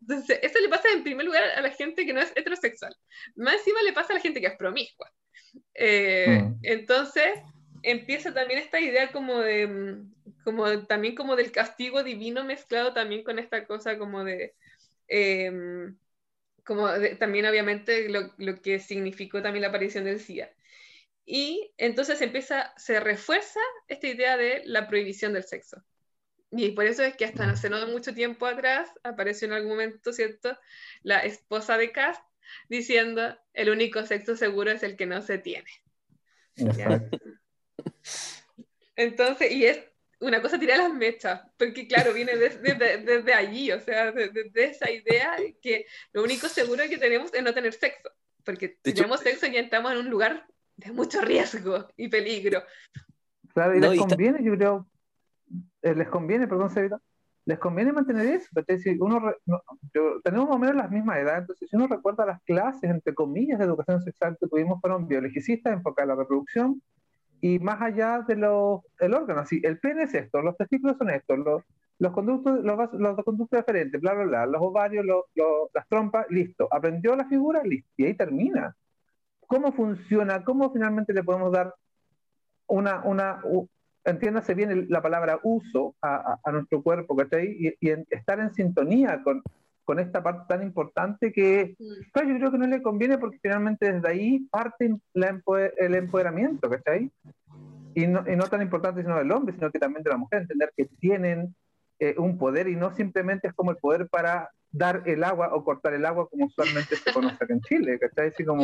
[0.00, 2.96] Entonces, eso le pasa en primer lugar a la gente que no es heterosexual.
[3.36, 5.12] Más encima le pasa a la gente que es promiscua.
[5.74, 6.58] Eh, mm.
[6.62, 7.40] Entonces
[7.82, 13.24] empieza también esta idea como de, mm, como también como del castigo divino mezclado también
[13.24, 14.54] con esta cosa como de,
[15.08, 15.96] em,
[16.64, 16.88] como
[17.18, 20.50] también obviamente lo, lo, que significó también la aparición del SIDA.
[21.26, 25.82] Y entonces empieza, se refuerza esta idea de la prohibición del sexo.
[26.50, 30.12] Y por eso es que hasta hace no mucho tiempo atrás apareció en algún momento,
[30.12, 30.58] ¿cierto?
[31.02, 32.22] La esposa de Cast
[32.68, 35.70] diciendo, el único sexo seguro es el que no se tiene.
[38.96, 39.80] Entonces, y es
[40.20, 45.36] una cosa tirar las mechas, porque claro, viene desde, allí, o sea, desde esa idea
[45.62, 48.10] que lo único seguro que tenemos es no tener sexo,
[48.44, 50.46] porque si tenemos sexo y entramos en un lugar
[50.76, 52.62] de mucho riesgo y peligro.
[53.54, 54.88] Claro, y les conviene, yo creo,
[55.82, 57.00] eh, les conviene, perdón, Sevita,
[57.50, 58.48] les conviene mantener eso.
[58.78, 59.20] Si uno
[60.22, 63.58] tenemos más o menos las mismas edades, entonces si uno recuerda las clases, entre comillas,
[63.58, 66.80] de educación sexual que tuvimos, fueron biologicistas enfocadas en la reproducción
[67.40, 69.40] y más allá del órgano.
[69.40, 71.64] Así, el pene es esto, los testículos son estos, los,
[71.98, 75.04] los conductos, los, los conductos diferentes, bla, bla, bla, los ovarios,
[75.74, 76.68] las trompas, listo.
[76.70, 77.90] Aprendió la figura, listo.
[77.96, 78.76] Y ahí termina.
[79.48, 80.44] ¿Cómo funciona?
[80.44, 81.74] ¿Cómo finalmente le podemos dar
[82.68, 83.42] una, una,
[84.04, 87.56] entiéndase bien la palabra uso a, nuestro cuerpo, ¿cachai?
[87.58, 89.42] Y, y estar en sintonía con,
[89.90, 91.74] con esta parte tan importante que
[92.12, 97.10] pues, yo creo que no le conviene porque finalmente desde ahí parte el empoderamiento, ¿cachai?
[97.94, 100.42] Y no, y no tan importante sino del hombre, sino que también de la mujer,
[100.42, 101.56] entender que tienen
[101.98, 105.64] eh, un poder y no simplemente es como el poder para dar el agua o
[105.64, 108.28] cortar el agua como usualmente se conoce acá en Chile, ¿cachai?
[108.28, 108.62] Así como,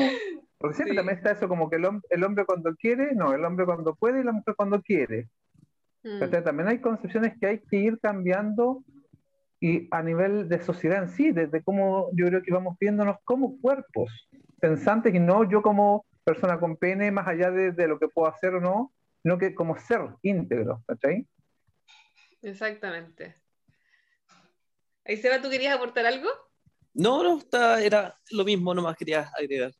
[0.58, 3.66] porque siempre también está eso como que el, el, hombre cuando quiere, no, el hombre
[3.66, 5.28] cuando puede y la mujer cuando quiere.
[6.02, 6.20] Mm.
[6.44, 8.82] También hay concepciones que hay que ir cambiando
[9.60, 13.58] y a nivel de sociedad en sí, desde cómo yo creo que vamos viéndonos como
[13.60, 14.10] cuerpos
[14.60, 18.28] pensantes y no yo como persona con pene, más allá de, de lo que puedo
[18.28, 18.92] hacer o no,
[19.22, 21.26] sino que como ser íntegro, ¿cachai?
[22.42, 23.34] Exactamente.
[25.04, 26.28] Ahí Seba, ¿tú querías aportar algo?
[26.94, 29.72] No, no, era lo mismo, nomás quería agregar.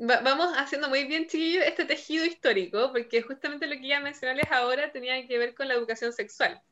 [0.00, 4.50] Vamos haciendo muy bien, chiquillos, este tejido histórico, porque justamente lo que iba a mencionarles
[4.50, 6.62] ahora tenía que ver con la educación sexual.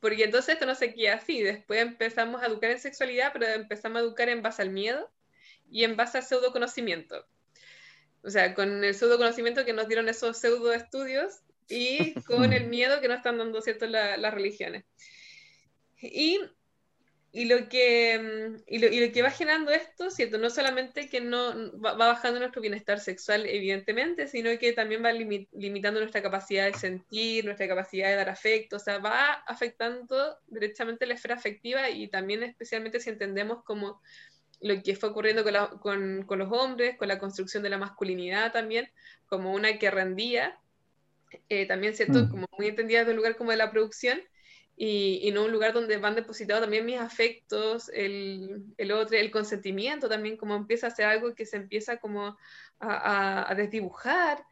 [0.00, 1.42] Porque entonces esto no se queda así.
[1.42, 5.10] Después empezamos a educar en sexualidad, pero empezamos a educar en base al miedo
[5.68, 7.26] y en base al pseudo conocimiento.
[8.22, 12.68] O sea, con el pseudo conocimiento que nos dieron esos pseudo estudios y con el
[12.68, 13.86] miedo que nos están dando ¿cierto?
[13.86, 14.84] las religiones.
[16.00, 16.40] Y
[17.36, 20.38] y lo que, mm, y lo, y lo, que va generando esto, ¿cierto?
[20.38, 26.00] No solamente que no va, bajando nuestro bienestar sexual, evidentemente, sino que también va limitando
[26.00, 31.12] nuestra capacidad de sentir, nuestra capacidad de dar afecto, o sea, va afectando directamente la
[31.12, 34.00] esfera afectiva y también especialmente si entendemos como
[34.62, 38.50] lo que fue ocurriendo con, con, con los hombres, con la construcción de la masculinidad
[38.50, 38.88] también,
[39.26, 40.58] como una que rendía,
[41.50, 42.20] eh, también, ¿cierto?
[42.20, 42.30] Mm.
[42.30, 44.22] Como muy entendida desde el lugar como de la producción,
[44.76, 50.08] y, no un lugar donde van depositados también mis afectos, el, el, otro, el consentimiento
[50.08, 52.36] también, como empieza a ser algo que se empieza como
[52.78, 54.44] a, a, desdibujar,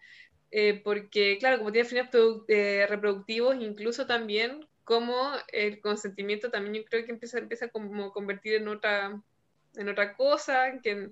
[0.51, 2.09] eh, porque claro, como tiene fines
[2.49, 8.13] eh, reproductivos, incluso también como el consentimiento también yo creo que empieza, empieza como a
[8.13, 9.21] convertir en otra,
[9.75, 11.11] en otra cosa, que,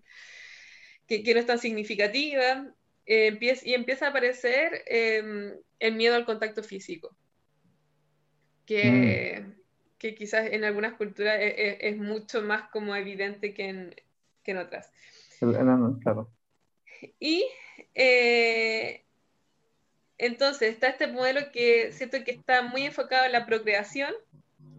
[1.06, 2.66] que, que no es tan significativa,
[3.04, 7.14] eh, empieza, y empieza a aparecer em, el miedo al contacto físico
[8.66, 9.52] que, mm.
[9.98, 13.94] que quizás en algunas culturas es, e, es, mucho más como evidente que en,
[14.42, 14.90] que en otras.
[16.02, 16.30] Claro.
[17.18, 17.44] Y
[17.94, 19.02] eh,
[20.18, 24.14] entonces está este modelo que siento que está muy enfocado en la procreación,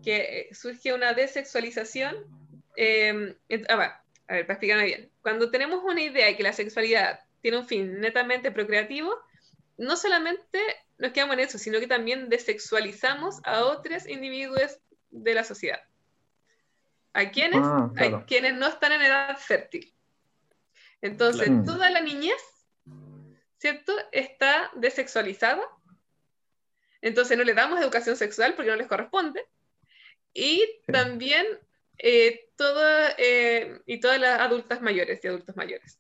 [0.04, 2.16] que surge una desexualización.
[2.78, 3.36] Eh,
[3.70, 3.90] a, ver,
[4.28, 5.10] a ver, para explicarme bien.
[5.22, 9.14] Cuando tenemos una idea de que la sexualidad tiene un fin netamente procreativo,
[9.78, 10.60] no solamente
[11.04, 14.80] nos quedamos en eso, sino que también desexualizamos a otros individuos
[15.12, 15.82] de la sociedad.
[17.12, 17.60] ¿A quienes?
[17.62, 19.94] Ah, a quienes no están en edad fértil.
[21.02, 22.42] Entonces, toda la niñez,
[23.58, 23.94] ¿cierto?
[24.14, 25.62] Está desexualizada.
[27.02, 29.46] Entonces, no le damos educación sexual porque no les corresponde.
[30.34, 31.46] Y también
[31.98, 32.50] eh,
[33.18, 36.00] eh, y todas las adultas mayores y adultos mayores.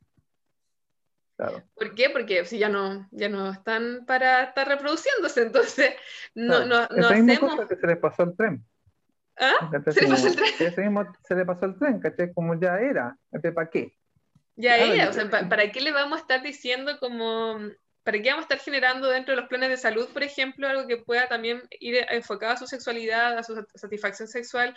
[1.38, 2.10] ¿Por qué?
[2.10, 5.96] Porque si ya no, ya no están para estar reproduciéndose, entonces
[6.36, 7.68] no, no, no hacemos...
[7.68, 8.66] que se les pasó el tren.
[9.38, 9.70] ¿Ah?
[9.92, 10.54] ¿Se le pasó el tren?
[10.60, 12.34] Ese mismo se le pasó el tren, ¿cachai?
[12.34, 13.18] Como ya era,
[13.56, 13.98] ¿para qué?
[14.56, 17.58] Ya era, o sea, ¿para qué le vamos a estar diciendo como,
[18.04, 20.88] para qué vamos a estar generando dentro de los planes de salud, por ejemplo, algo
[20.88, 24.76] que pueda también ir enfocado a su sexualidad, a su satisfacción sexual,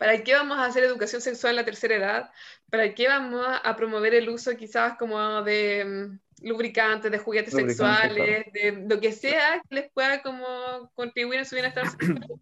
[0.00, 2.30] ¿Para qué vamos a hacer educación sexual en la tercera edad?
[2.70, 8.50] ¿Para qué vamos a promover el uso quizás como de mm, lubricantes, de juguetes sexuales,
[8.50, 12.26] de lo que sea que les pueda como contribuir a su bienestar sexual?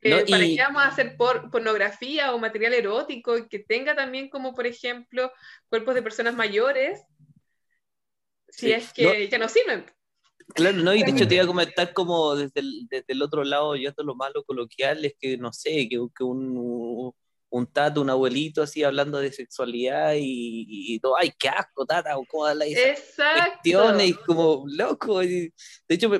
[0.00, 4.64] Eh, ¿Para qué vamos a hacer pornografía o material erótico que tenga también como, por
[4.64, 5.32] ejemplo,
[5.68, 7.02] cuerpos de personas mayores?
[8.48, 9.84] Si es que ya no sirven.
[10.54, 13.44] Claro, no, y de hecho te iba a comentar como desde el, desde el otro
[13.44, 17.12] lado, yo esto lo malo coloquial es que, no sé, que, que un,
[17.50, 22.46] un tato, un abuelito así hablando de sexualidad y, todo, ay, qué asco, tata, cómo
[22.46, 25.20] da la cuestiones y como loco.
[25.20, 25.52] de
[25.88, 26.10] hecho,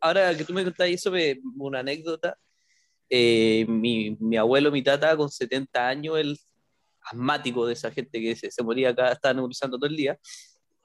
[0.00, 2.36] ahora que tú me contás eso, me, una anécdota.
[3.08, 6.38] Eh, mi, mi, abuelo, mi tata, con 70 años, el
[7.02, 10.18] asmático de esa gente que se, se moría acá, estaba nebulizando todo el día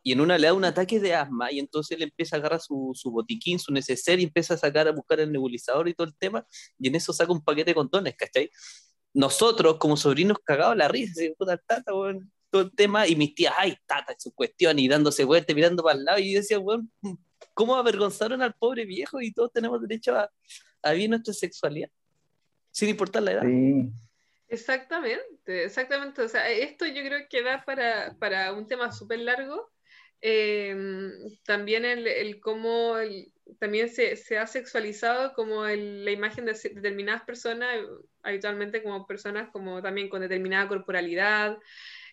[0.07, 2.61] y en una le da un ataque de asma y entonces él empieza a agarrar
[2.61, 6.07] su, su botiquín, su neceser y empieza a sacar, a buscar el nebulizador y todo
[6.07, 6.47] el tema
[6.79, 8.49] y en eso saca un paquete de condones, ¿cachai?
[9.13, 13.75] Nosotros como sobrinos cagados la risa, puta tata, todo el tema y mis tías, ay,
[13.85, 16.87] tata, su cuestión y dándose vuelta, mirando para el lado y yo decía, bueno,
[17.53, 20.31] ¿cómo avergonzaron al pobre viejo y todos tenemos derecho a,
[20.83, 21.89] a vivir nuestra sexualidad?
[22.71, 23.43] Sin importar la edad.
[24.47, 26.21] Exactamente, exactamente.
[26.21, 29.69] O sea, esto yo creo que da para, para un tema súper largo
[30.21, 31.11] em,
[31.45, 32.95] también el, cómo
[33.59, 37.77] también se, ha sexualizado como la imagen de determinadas personas,
[38.23, 41.57] habitualmente como personas como también con determinada corporalidad,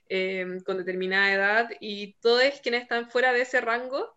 [0.09, 4.17] em, con determinada edad, y todos quienes están fuera de ese rango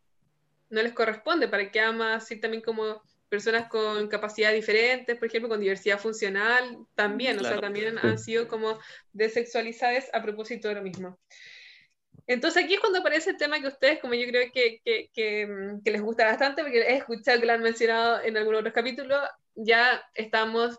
[0.69, 5.49] no les corresponde, para que ama así también como personas con capacidades diferentes, por ejemplo,
[5.49, 8.79] con diversidad funcional, también, o sea, también han sido como
[9.11, 11.19] desexualizadas a propósito de lo mismo.
[12.27, 15.91] Entonces aquí es cuando aparece el tema que ustedes, como yo creo que, que, que,
[15.91, 19.19] les gusta bastante, porque he escuchado que lo han mencionado en algunos otros capítulos,
[19.55, 20.77] ya estamos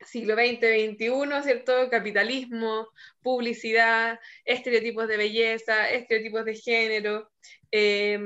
[0.00, 1.88] siglo XX, XXI, ¿cierto?
[1.90, 2.88] Capitalismo,
[3.22, 7.30] publicidad, estereotipos de belleza, estereotipos de género,
[7.70, 8.18] eh,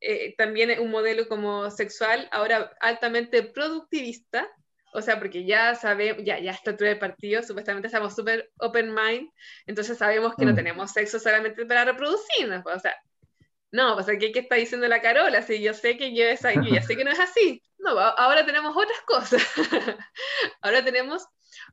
[0.00, 4.48] eh, también un modelo como sexual, ahora altamente productivista,
[4.92, 8.94] o sea, porque ya sabemos, ya, ya está todo el partido, supuestamente estamos súper open
[8.94, 9.30] mind,
[9.66, 10.56] entonces sabemos que no mm.
[10.56, 12.94] tenemos sexo solamente para reproducirnos, o sea,
[13.72, 15.42] no, pues aquí ¿qué está diciendo la Carola?
[15.42, 17.62] Si yo sé que yo, esa, yo ya sé que no es así.
[17.78, 19.42] No, ahora tenemos otras cosas.
[20.62, 21.24] ahora tenemos,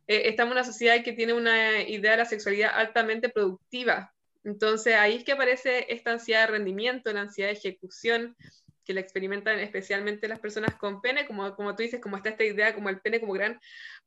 [0.07, 4.13] eh, estamos en una sociedad que tiene una idea de la sexualidad altamente productiva,
[4.43, 8.35] entonces ahí es que aparece esta ansiedad de rendimiento, la ansiedad de ejecución,
[8.83, 12.43] que la experimentan especialmente las personas con pene, como, como tú dices, como está esta
[12.43, 13.59] idea como el pene como gran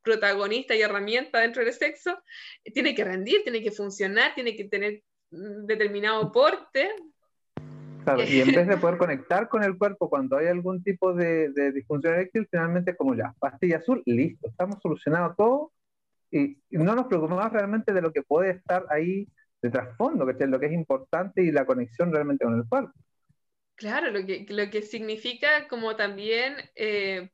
[0.02, 2.18] protagonista y herramienta dentro del sexo,
[2.74, 6.90] tiene que rendir, tiene que funcionar, tiene que tener determinado porte.
[8.28, 11.72] y en vez de poder conectar con el cuerpo cuando hay algún tipo de, de
[11.72, 15.72] disfunción eréctil, finalmente como ya, pastilla azul, listo, estamos solucionando todo
[16.30, 19.28] y, y no nos preocupamos realmente de lo que puede estar ahí
[19.62, 22.92] de trasfondo, que es lo que es importante y la conexión realmente con el cuerpo.
[23.76, 27.30] Claro, lo que, lo que significa como también eh,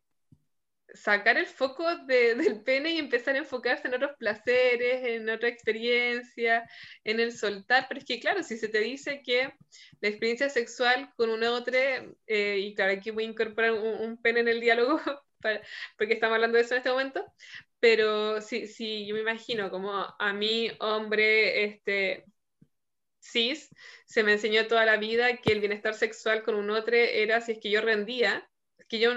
[0.95, 6.69] sacar el foco del pene y empezar a enfocarse en otros placeres, en otra experiencia,
[7.05, 7.87] en el soltar.
[7.89, 9.53] Pero es que, claro, si se te dice que
[10.01, 11.75] la experiencia sexual con un otro,
[12.27, 15.01] eh, y claro, aquí voy a incorporar un, pene en el diálogo,
[15.99, 17.25] porque estamos hablando de eso en este momento,
[17.81, 22.25] pero sí, sí, yo me imagino como a mí, hombre, este,
[23.23, 23.71] cis,
[24.05, 27.53] se me enseñó toda la vida que el bienestar sexual con un otro era si
[27.53, 28.49] es que yo rendía,
[28.89, 29.13] que yo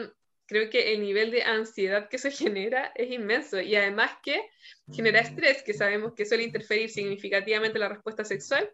[0.46, 4.50] creo que el nivel de ansiedad que se genera es inmenso y además que
[4.92, 5.26] genera mm.
[5.26, 8.72] estrés, que sabemos que suele interferir significativamente la respuesta sexual.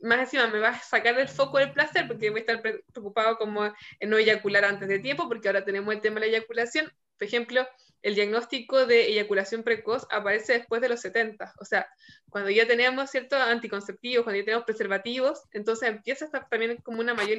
[0.00, 3.36] Más encima me va a sacar del foco del placer porque voy a estar preocupado
[3.36, 6.90] como en no eyacular antes de tiempo, porque ahora tenemos el tema de la eyaculación.
[7.18, 7.68] Por ejemplo,
[8.02, 11.54] el diagnóstico de eyaculación precoz aparece después de los 70.
[11.58, 11.86] O sea,
[12.28, 17.00] cuando ya tenemos ciertos anticonceptivos, cuando ya tenemos preservativos, entonces empieza a estar también como
[17.00, 17.38] una mayor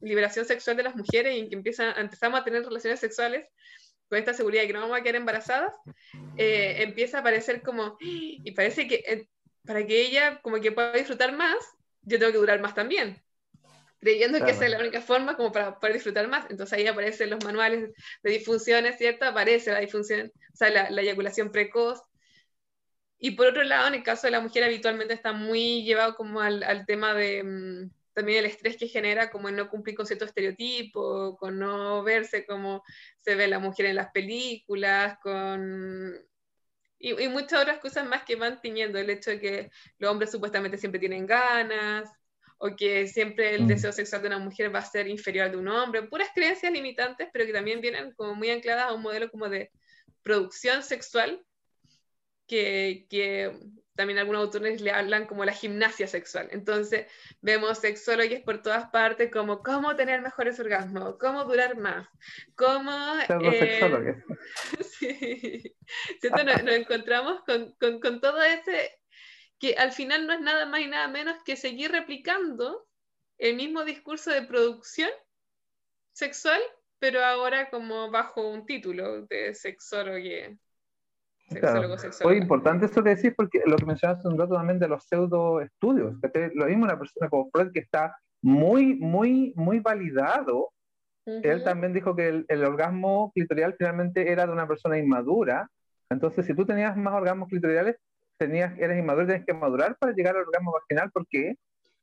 [0.00, 3.46] liberación sexual de las mujeres y que empiezan, empezamos a tener relaciones sexuales
[4.08, 5.74] con esta seguridad de que no vamos a quedar embarazadas,
[6.36, 9.28] eh, empieza a aparecer como, y parece que eh,
[9.66, 11.56] para que ella como que pueda disfrutar más,
[12.02, 13.22] yo tengo que durar más también
[14.00, 16.46] creyendo que esa es la única forma como para poder disfrutar más.
[16.50, 17.90] Entonces ahí aparecen los manuales
[18.22, 19.24] de disfunciones, ¿cierto?
[19.24, 22.00] Aparece la disfunción, o sea, la, eyaculación precoz.
[23.18, 26.40] Y por otro lado, en el caso de la mujer, habitualmente está muy llevado como
[26.40, 30.06] al, al tema de mm, también el estrés que genera como en no cumplir con
[30.06, 32.84] cierto estereotipo, con no verse como
[33.20, 36.14] se ve la mujer en las películas, con
[37.00, 40.32] y, y, muchas otras cosas más que van tiñendo el hecho de que los hombres
[40.32, 42.10] supuestamente siempre tienen ganas,
[42.58, 43.66] o que siempre el mm.
[43.68, 46.72] deseo sexual de una mujer va a ser inferior al de un hombre, puras creencias
[46.72, 49.70] limitantes, pero que también vienen como muy ancladas a un modelo como de
[50.22, 51.44] producción sexual,
[52.46, 53.52] que, que
[53.94, 56.48] también algunos autores le hablan como la gimnasia sexual.
[56.52, 57.06] Entonces
[57.40, 62.08] vemos sexólogos por todas partes como cómo tener mejores orgasmos, cómo durar más,
[62.54, 62.92] cómo...
[63.28, 64.14] Eh,
[64.80, 65.76] sí,
[66.22, 68.97] Nos, nos, encontramos con, con, con todo ese
[69.58, 72.86] que al final no es nada más y nada menos que seguir replicando
[73.38, 75.10] el mismo discurso de producción
[76.12, 76.60] sexual,
[76.98, 80.18] pero ahora como bajo un título de sexólogo.
[81.48, 81.96] Claro.
[82.20, 85.62] Fue importante eso que decís porque lo que mencionaste un rato también de los pseudo
[85.62, 86.14] estudios,
[86.54, 90.72] lo mismo una persona como Freud que está muy, muy, muy validado.
[91.24, 95.70] Él también dijo que el, el, orgasmo clitorial finalmente era de una persona inmadura.
[96.08, 97.96] Entonces, si tú tenías más orgasmos clitoriales,
[98.38, 101.56] tenías, eres inmaduro, tienes que madurar para llegar al orgasmo vaginal, porque,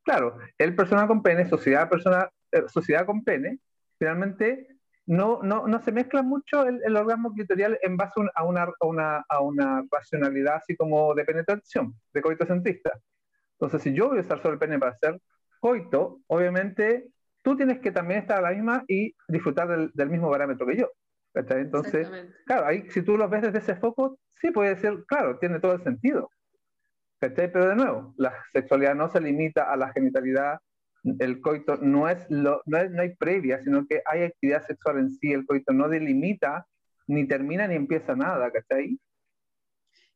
[0.04, 3.60] claro, el persona con pene, sociedad, persona, eh, sociedad con pene,
[3.98, 4.68] finalmente
[5.08, 8.86] no, no, no se mezcla mucho el, el, orgasmo clitorial en base a una, a,
[8.86, 12.92] una, a una racionalidad así como de penetración, de coito centrista.
[13.54, 15.20] Entonces, si yo voy a usar solo el pene para hacer
[15.60, 17.08] coito, obviamente
[17.42, 20.78] tú tienes que también estar a la misma y disfrutar del, del mismo parámetro que
[20.78, 20.92] yo.
[21.36, 22.10] Entonces,
[22.46, 25.74] claro, ahí, si tú lo ves desde ese foco, sí puede ser, claro, tiene todo
[25.74, 26.30] el sentido.
[27.20, 30.60] Pero de nuevo, la sexualidad no se limita a la genitalidad,
[31.20, 35.12] el coito no es lo, no, no hay previa, sino que hay actividad sexual en
[35.12, 36.66] sí, el coito no delimita,
[37.08, 39.00] ni termina ni empieza nada, ¿cachai?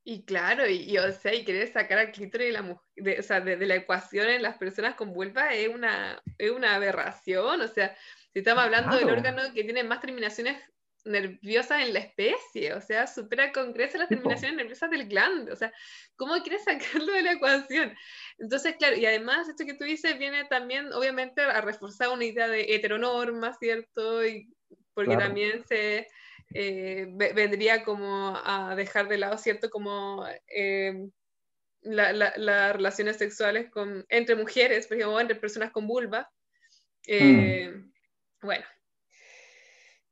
[0.04, 3.42] Y claro, y, o sea, y querer sacar al clítoris de la, de, o sea,
[3.42, 7.96] de, la ecuación en las personas con vulva es una, es una aberración, o sea,
[8.34, 10.58] si estamos hablando del órgano que tiene más terminaciones
[11.06, 15.56] nerviosas en la especie, o sea, supera con creces las terminaciones nerviosas del glande, o
[15.56, 15.72] sea,
[16.16, 17.96] ¿cómo quieres sacarlo de la ecuación?
[18.38, 22.48] Entonces, claro, y además esto que tú dices viene también, obviamente, a reforzar una idea
[22.48, 24.26] de heteronorma, ¿cierto?
[24.26, 24.54] Y
[24.94, 26.08] porque también se
[26.54, 29.70] eh, vendría como a dejar de lado, ¿cierto?
[29.70, 31.08] Como eh,
[31.82, 36.30] las relaciones sexuales con, entre mujeres, por ejemplo, entre personas con vulva.
[37.06, 37.92] Eh, mm.
[38.42, 38.66] Bueno,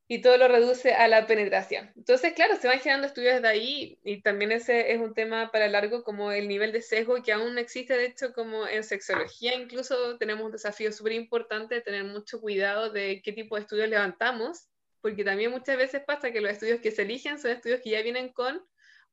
[0.10, 1.92] y todo lo reduce a la penetración.
[1.98, 5.68] Entonces, claro, se van generando estudios de ahí y también ese es un tema para
[5.68, 10.18] largo como el nivel de sesgo que aún existe, de hecho, como en sexología incluso
[10.18, 14.70] tenemos un desafío súper importante de tener mucho cuidado de qué tipo de estudios levantamos,
[15.02, 18.02] porque también muchas veces pasa que los estudios que se eligen son estudios que ya
[18.02, 18.62] vienen con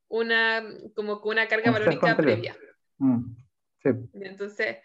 [0.07, 0.65] una,
[0.95, 2.57] como con una carga valórica previa.
[2.99, 3.35] Mm,
[3.83, 3.91] sí.
[4.13, 4.77] Entonces,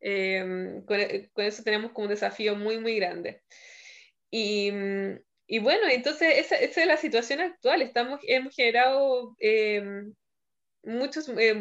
[0.00, 0.98] em, con,
[1.34, 3.42] con, eso tenemos como un desafío muy, muy grande.
[4.30, 4.72] Y,
[5.48, 7.82] y bueno, entonces esa, es la situación actual.
[7.82, 10.14] Estamos, hemos generado em,
[10.84, 11.54] muchos, eh,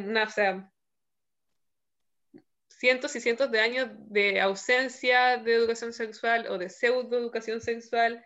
[2.68, 8.24] cientos y cientos de años de ausencia de educación sexual o de pseudo educación sexual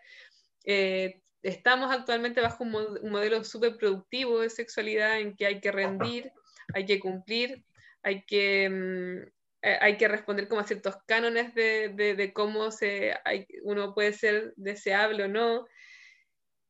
[0.64, 2.72] eh, estamos actualmente bajo un,
[3.10, 6.32] modelo súper productivo de sexualidad en que hay que rendir,
[6.74, 7.64] hay que cumplir,
[8.02, 9.30] hay que, mm,
[9.62, 13.14] eh, hay que responder como a ciertos cánones de, de, cómo se,
[13.62, 15.66] uno puede ser deseable o no.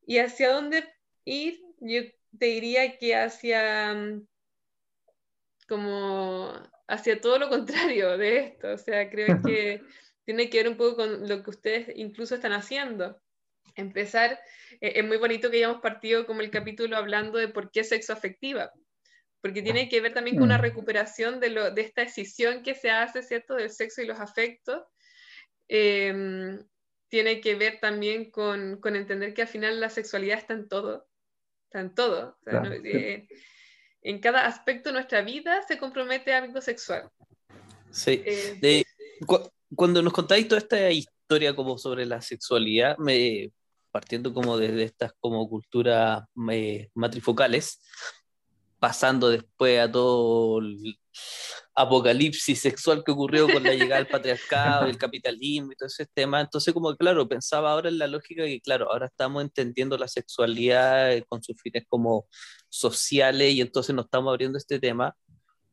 [0.06, 0.84] ¿Y hacia dónde
[1.24, 1.60] ir?
[1.80, 2.02] Yo
[2.38, 4.26] te diría que hacia mm,
[5.68, 6.52] como
[6.86, 8.72] hacia todo lo contrario de esto.
[8.72, 9.82] O sea, creo que
[10.24, 13.20] tiene que ver un poco con lo que ustedes incluso están haciendo
[13.74, 14.38] empezar,
[14.80, 18.12] eh, es muy bonito que hayamos partido como el capítulo hablando de por qué sexo
[18.12, 18.72] afectiva,
[19.42, 20.62] porque tiene que ver también con una mm.
[20.62, 24.82] recuperación de, lo, de esta decisión que se hace, ¿cierto?, del sexo y los afectos.
[25.68, 26.64] Em,
[27.08, 31.08] tiene que ver también con, con, entender que al final la sexualidad está en todo,
[31.64, 32.38] está en todo.
[32.84, 33.26] Eh,
[34.02, 37.10] en cada aspecto de nuestra vida se compromete algo sexual.
[37.90, 38.22] Sí.
[38.24, 38.84] Eh,
[39.74, 43.52] cuando nos contáis toda esta historia como sobre la sexualidad, me,
[43.90, 47.80] partiendo como desde estas como culturas eh, matrifocales,
[48.82, 50.98] pasando después a todo el
[51.72, 56.40] apocalipsis sexual que ocurrió con la llegada del patriarcado, el capitalismo y todo ese tema.
[56.40, 61.12] Entonces, como claro, pensaba ahora en la lógica que, claro, ahora estamos entendiendo la sexualidad
[61.12, 62.26] eh, con sus fines como
[62.68, 65.14] sociales y entonces nos estamos abriendo este tema,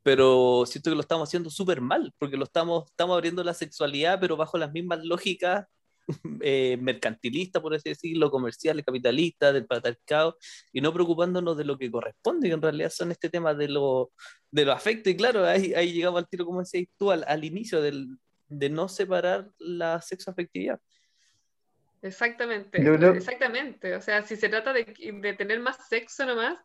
[0.04, 4.20] pero siento que lo estamos haciendo súper mal, porque lo estamos, estamos abriendo la sexualidad,
[4.20, 5.66] pero bajo las mismas lógicas
[6.42, 10.38] eh, mercantilista, por así decirlo, comercial, capitalista, del patriarcado,
[10.74, 14.12] y no preocupándonos de lo que corresponde, que en realidad son este tema de lo,
[14.52, 17.44] de lo afecto, y claro, ahí, ahí llegamos al tiro, como decías tú, al, al
[17.44, 18.18] inicio del,
[18.48, 20.80] de no separar la sexoafectividad.
[22.02, 22.82] Exactamente,
[23.18, 23.96] exactamente.
[23.96, 26.58] O sea, si se trata de, de, tener más sexo nomás,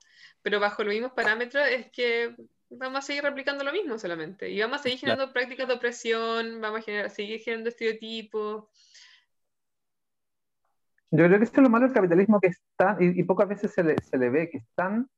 [0.43, 2.37] pero bajo los mismos parámetros, es que
[2.71, 4.49] vamos a seguir replicando lo mismo solamente.
[4.49, 8.67] Y vamos a seguir generando prácticas de opresión, vamos a generar, seguir generando estereotipos,
[11.17, 13.73] yo creo que eso es lo malo del capitalismo, que es tan, y, pocas veces
[13.73, 15.09] se le, se le, ve, que es tan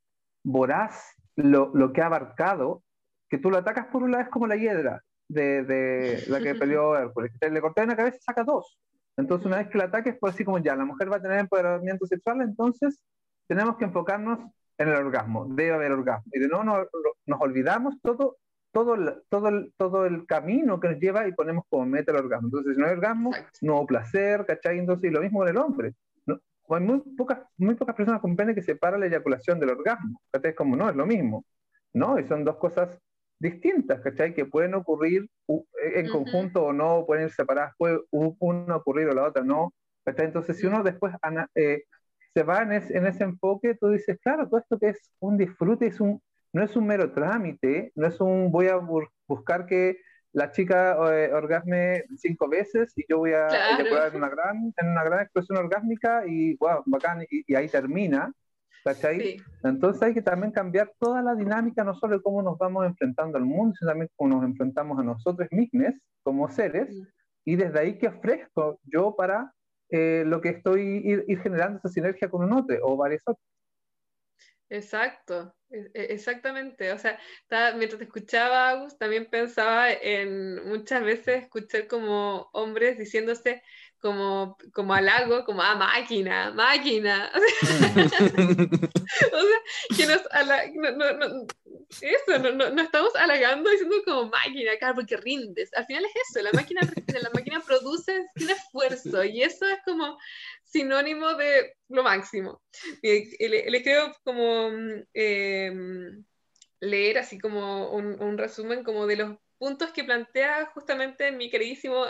[0.45, 2.83] voraz lo, lo, que ha abarcado,
[3.31, 6.97] que tú lo atacas por una vez como la hiedra de, de la que peleó
[6.99, 7.33] Hércules.
[7.41, 8.79] Le corté una cabeza y saca dos.
[9.17, 11.39] Entonces, una vez que la ataques, pues así como ya, la mujer va a tener
[11.39, 13.03] empoderamiento sexual, entonces
[13.49, 14.39] tenemos que enfocarnos
[14.77, 16.31] en el orgasmo, debe haber orgasmo.
[16.31, 16.87] Y de nuevo nos,
[17.25, 18.37] nos olvidamos todo
[18.77, 22.19] todo el, todo, el, todo el camino que nos lleva y ponemos como meta el
[22.19, 22.49] orgasmo.
[22.49, 23.31] Entonces, si no hay orgasmo,
[23.63, 24.79] no hay placer, ¿cachai?
[24.79, 25.95] Entonces, y lo mismo con el hombre.
[26.27, 26.39] ¿no?
[26.69, 30.21] Hay muy pocas, muy pocas personas comprenden que separa la eyaculación del orgasmo.
[30.31, 30.51] ¿cachai?
[30.51, 31.47] Es como, no, es lo mismo.
[31.95, 32.19] ¿no?
[32.19, 33.01] Y son dos cosas
[33.39, 34.35] distintas, ¿cachai?
[34.35, 39.25] Que pueden ocurrir en conjunto o no, pueden ir separadas, puede una ocurrir o la
[39.25, 39.73] otra no.
[40.05, 40.27] ¿cachai?
[40.27, 41.15] Entonces, si uno después
[41.55, 41.85] eh,
[42.35, 45.87] se va en, en, ese enfoque, tú dices, claro, todo esto que es un disfrute,
[45.87, 46.21] es un,
[46.57, 48.81] no es un mero trámite, no es un voy a
[49.29, 49.99] buscar que
[50.33, 54.07] la chica eh, orgasme cinco veces y yo voy a claro.
[54.07, 58.33] en una gran, en una gran explosión orgásmica y wow, bacán, y, ahí termina.
[58.83, 59.37] ¿cachai?
[59.65, 63.37] Entonces hay que también cambiar toda la dinámica, no solo de cómo nos vamos enfrentando
[63.37, 65.93] al mundo, sino también cómo nos enfrentamos a nosotros mismos
[66.23, 66.89] como seres,
[67.45, 69.53] y desde ahí que ofrezco yo para
[69.91, 73.45] eh, lo que estoy ir, ir, generando esa sinergia con un otro o varios otros.
[74.69, 77.19] Exacto, exactamente, o sea,
[77.77, 83.63] mientras te escuchaba, Agus, también pensaba en muchas veces escuchar como hombres diciéndose
[84.01, 87.31] como, como halago, como, ah, máquina, máquina.
[87.35, 87.57] o sea,
[89.97, 90.23] que nos
[90.97, 91.47] no, no,
[92.01, 95.73] eso, no, no, estamos halagando diciendo como máquina, claro, porque rindes.
[95.75, 96.83] Al final es eso, la máquina,
[97.21, 100.19] la máquina produce sin esfuerzo y eso es como
[100.67, 102.63] sinónimo de lo máximo.
[103.03, 104.71] Le, quiero como
[105.15, 106.25] em,
[106.81, 112.07] leer así como un, un resumen como de los puntos que plantea justamente mi queridísimo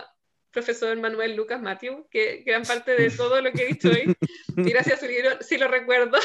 [0.56, 4.16] profesor Manuel Lucas Matthew, que gran parte de todo lo que he dicho hoy,
[4.56, 6.18] y gracias a su libro, sí lo recuerdo.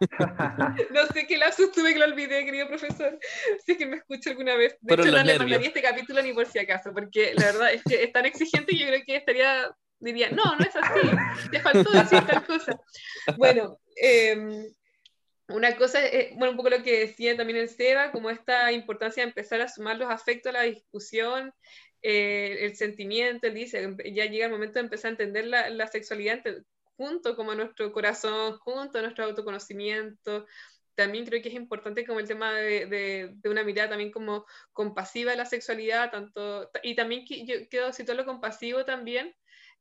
[0.90, 3.18] no sé qué lapsus tuve que lo olvidé, querido profesor,
[3.64, 4.76] si es que me escucha alguna vez.
[4.80, 7.82] De hecho, no le mandaría este capítulo ni por si acaso, porque la verdad es
[7.82, 11.60] que es tan exigente que yo creo que estaría, diría, no, no es así, te
[11.60, 12.80] faltó decir tal cosa.
[13.36, 14.66] Bueno, em,
[15.48, 19.22] una cosa, es, bueno, un poco lo que decía también el Seba, como esta importancia
[19.22, 21.52] de empezar a sumar los afectos a la discusión,
[22.02, 25.86] eh, el sentimiento, él dice, ya llega el momento de empezar a entender la, la
[25.86, 26.42] sexualidad
[26.96, 30.46] junto como nuestro corazón, junto a nuestro autoconocimiento.
[30.94, 32.86] También creo que es importante como el tema de,
[33.42, 38.24] de, una mirada también como compasiva de la sexualidad, tanto, y también yo quiero situarlo
[38.24, 39.34] compasivo también,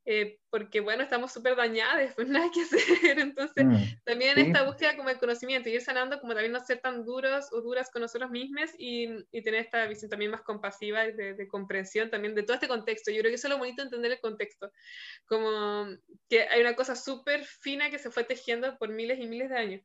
[0.06, 3.20] eh, porque bueno, estamos súper dañadas, pues nada que hacer.
[3.20, 6.80] Entonces, mm, también en esta búsqueda como el conocimiento, ir sanando, como también no ser
[6.80, 11.06] tan duros o duras con nosotros mismos y, y tener esta visión también más compasiva
[11.06, 13.12] y de, comprensión también de todo este contexto.
[13.12, 14.72] Yo creo que eso es lo bonito entender el contexto,
[15.26, 15.88] como
[16.30, 19.58] que hay una cosa súper fina que se fue tejiendo por miles y miles de
[19.58, 19.82] años.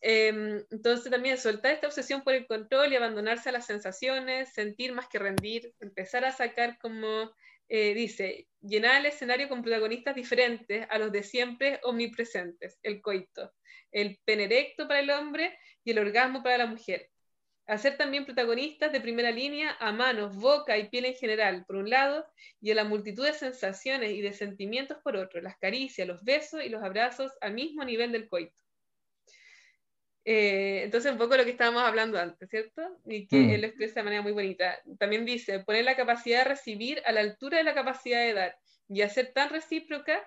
[0.00, 4.92] Em, entonces también soltar esta obsesión por el control y abandonarse a las sensaciones, sentir
[4.92, 7.32] más que rendir, empezar a sacar como
[7.68, 13.52] eh, dice, llenar el escenario con protagonistas diferentes a los de siempre omnipresentes, el coito,
[13.92, 17.10] el penerecto para el hombre y el orgasmo para la mujer.
[17.66, 21.90] Hacer también protagonistas de primera línea a manos, boca y piel en general, por un
[21.90, 22.24] lado,
[22.62, 26.64] y a la multitud de sensaciones y de sentimientos por otro, las caricias, los besos
[26.64, 28.54] y los abrazos al mismo nivel del coito.
[30.30, 32.82] Eh, entonces, un poco lo que estábamos hablando antes, ¿cierto?
[33.06, 33.50] Y que mm.
[33.50, 34.78] él lo expresa de manera muy bonita.
[34.98, 38.58] También dice, poner la capacidad de recibir a la altura de la capacidad de dar
[38.90, 40.22] y hacer tan recíproca,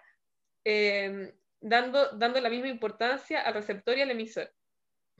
[0.63, 4.51] em, dando, dando la misma importancia al receptor y al emisor.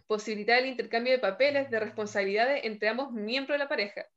[0.08, 4.08] Posibilitar el intercambio de papeles, de responsabilidades entre ambos miembros de la pareja.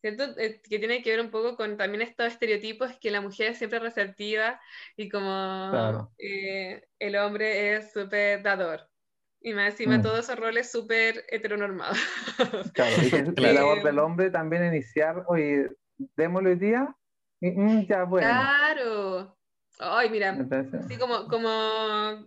[0.00, 0.38] ¿Cierto?
[0.38, 3.58] Eh, que tiene que ver un poco con también estos estereotipos que la mujer es
[3.58, 4.60] siempre receptiva
[4.96, 8.88] y como eh, el hombre es súper dador.
[9.46, 10.02] Y más encima mm.
[10.02, 11.98] todos esos roles súper heteronormados.
[12.72, 15.68] Claro, y que la labor del hombre también iniciar, oye,
[16.16, 16.96] démosle hoy día,
[17.40, 18.26] y, mm, ya bueno.
[18.26, 19.36] Claro.
[19.78, 20.38] Ay, mira,
[20.80, 22.26] así como, como,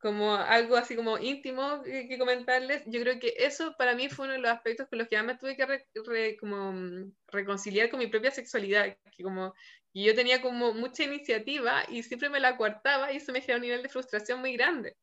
[0.00, 4.34] como algo así como íntimo que, comentarles, yo creo que eso para mí fue uno
[4.34, 8.06] de los aspectos con los que más me tuve que como, mm, reconciliar con mi
[8.06, 9.52] propia sexualidad, que como
[9.94, 13.56] y yo tenía como mucha iniciativa y siempre me la coartaba y eso me genera
[13.56, 14.96] un nivel de frustración muy grande.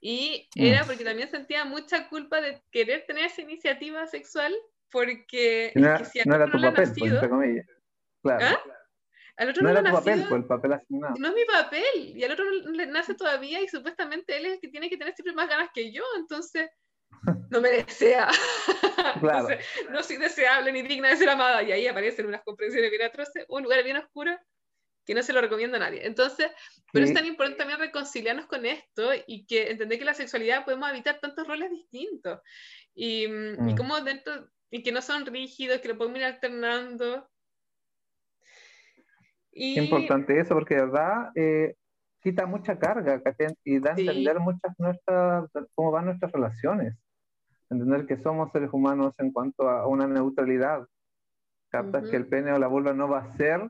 [0.00, 0.62] Y mm.
[0.62, 4.54] era porque también sentía mucha culpa de querer tener esa iniciativa sexual
[4.92, 7.66] porque no, es que si no era tu papel, pues, nacido, entre comillas.
[8.22, 8.46] Claro.
[8.46, 8.62] ¿Ah?
[9.38, 11.14] Al otro no, no era tu papel, pues, el papel asignado.
[11.18, 14.52] No es mi papel, y al otro no le nace todavía y supuestamente él es
[14.52, 16.70] el que tiene que tener siempre más ganas que yo, entonces
[17.50, 18.28] no me desea.
[19.20, 19.48] Claro.
[19.90, 23.44] no soy deseable ni digna de ser amada, y ahí aparecen unas comprensiones bien atroces,
[23.48, 24.38] un lugar bien oscuro
[25.04, 26.06] que no se lo recomiendo a nadie.
[26.06, 26.50] Entonces,
[26.92, 30.88] pero es tan importante también reconciliarnos con esto y que entender que la sexualidad podemos
[30.88, 32.40] habitar tantos roles distintos
[32.94, 33.68] y, mm.
[33.68, 37.28] y como dentro y que no son rígidos, que lo podemos ir alternando.
[39.52, 39.78] Y...
[39.78, 41.76] Importante eso porque de verdad eh,
[42.22, 43.20] quita mucha carga
[43.64, 46.96] y da a entender muchas nuestras, cómo van nuestras relaciones.
[47.68, 50.86] Entender que somos seres humanos en cuanto a una neutralidad.
[51.70, 53.68] Captas que el pene o la vulva no va a ser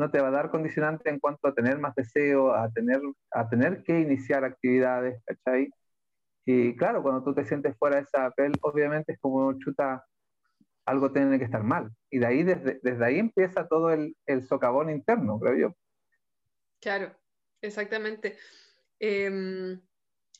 [0.00, 3.02] no te va a dar condicionante en cuanto a tener más deseo, a tener,
[3.32, 5.70] a tener que iniciar actividades, ¿cachai?
[6.46, 10.02] Y claro, cuando tú te sientes fuera de esa papel, obviamente es como chuta,
[10.86, 11.90] algo tiene que estar mal.
[12.10, 15.74] Y de ahí, desde, desde ahí empieza todo el, el, socavón interno, creo yo.
[16.80, 17.12] Claro,
[17.62, 18.38] exactamente.
[18.98, 19.80] Em,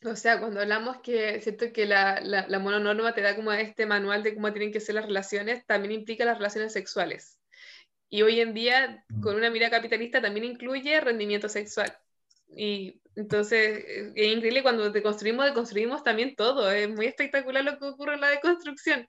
[0.03, 3.85] o sea, cuando hablamos que siento que la, la, la mononorma te da como este
[3.85, 7.37] manual de cómo tienen que ser las relaciones, también implica las relaciones sexuales.
[8.09, 9.21] Y hoy en día, mm.
[9.21, 11.97] con una mirada capitalista, también incluye rendimiento sexual.
[12.55, 13.85] Y entonces,
[14.15, 16.69] es increíble cuando deconstruimos, deconstruimos también todo.
[16.71, 19.07] Es muy espectacular lo que ocurre en la deconstrucción.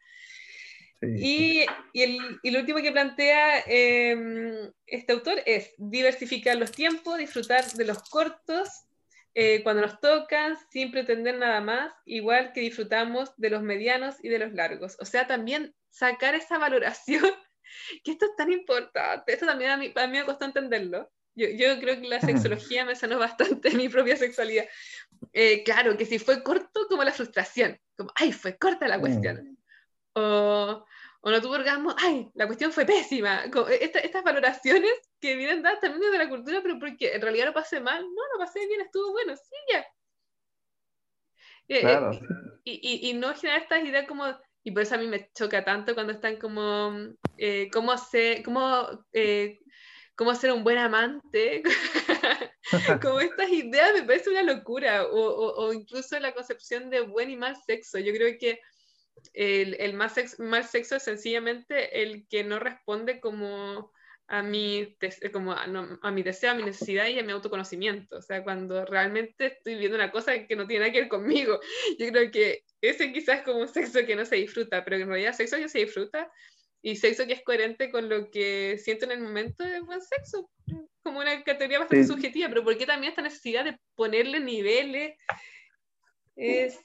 [1.03, 7.19] Y, y, el, y, lo último que plantea em, este autor es diversificar los tiempos,
[7.19, 8.69] disfrutar de los cortos,
[9.35, 14.29] eh, cuando nos tocan, sin pretender nada más, igual que disfrutamos de los medianos y
[14.29, 14.97] de los largos.
[15.01, 17.25] O sea, también sacar esa valoración,
[18.05, 21.11] que esto es tan importante, esto también a mí, a mí me costó entenderlo.
[21.35, 24.67] Yo, yo, creo que la sexología me sanó bastante mi propia sexualidad.
[25.33, 29.52] Eh, claro, que si fue corto, como la frustración, como, ay, fue corta la cuestión.
[30.15, 30.85] O,
[31.25, 33.45] o no tuvo orgasmo, ay, la cuestión fue pésima.
[33.81, 37.81] estas valoraciones que vienen dadas también desde la cultura, pero porque en realidad lo pasé
[37.81, 39.87] mal, no, lo pasé bien, estuvo bueno, sí, ya.
[41.69, 42.21] Eh, eh,
[42.65, 44.27] y, y, no generar estas ideas como,
[44.65, 46.93] y por eso a mí me choca tanto cuando están como,
[47.39, 49.07] eh, cómo, hacer, cómo,
[50.17, 51.63] cómo ser un buen amante,
[53.01, 57.31] como estas ideas me parece una locura, o, o, o incluso la concepción de buen
[57.31, 58.01] y mal sexo.
[58.01, 58.61] Yo creo que
[59.35, 63.93] el, el mal, mal sexo es sencillamente el que no responde como
[64.29, 64.97] a mi,
[65.33, 65.65] como a,
[66.03, 68.17] a, mi deseo, a mi necesidad y a mi autoconocimiento.
[68.17, 71.61] O sea, cuando realmente estoy viendo una cosa que no tiene nada que ver conmigo.
[71.99, 75.09] Yo creo que ese quizás es como un sexo que no se disfruta, pero en
[75.09, 76.31] realidad sexo que se disfruta
[76.81, 80.51] y sexo que es coherente con lo que siento en el momento de buen sexo.
[81.03, 85.17] Como una categoría bastante subjetiva, pero ¿por qué también esta necesidad de ponerle niveles?
[86.37, 86.81] Es,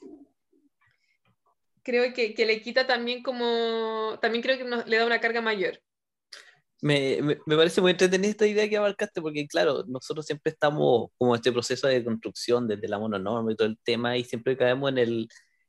[1.87, 5.79] creo que, que, le quita también como, también creo que le da una carga mayor.
[6.81, 11.11] Me, me, me, parece muy entretenida esta idea que abarcaste, porque claro, nosotros siempre estamos
[11.17, 14.89] como este proceso de construcción desde la mononorma y todo el tema, y siempre caemos
[14.91, 15.27] en el,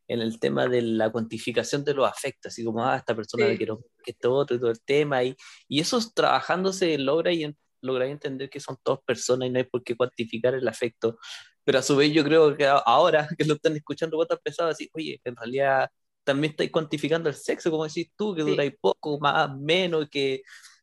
[0.08, 3.52] en el tema de la cuantificación de los afectos, así como, ah, esta persona sí.
[3.52, 5.36] le quiero que esto otro y todo el tema, y,
[5.68, 9.84] y eso trabajándose logra, y logra entender que son todas personas y no hay por
[9.84, 11.16] qué cuantificar el afecto,
[11.62, 14.90] pero a su vez yo creo que ahora que lo están escuchando, estás pensando así,
[14.92, 15.88] oye, en realidad
[16.28, 18.50] también estáis cuantificando el sexo, como decís tú, que sí.
[18.50, 20.42] dura poco, más, menos, que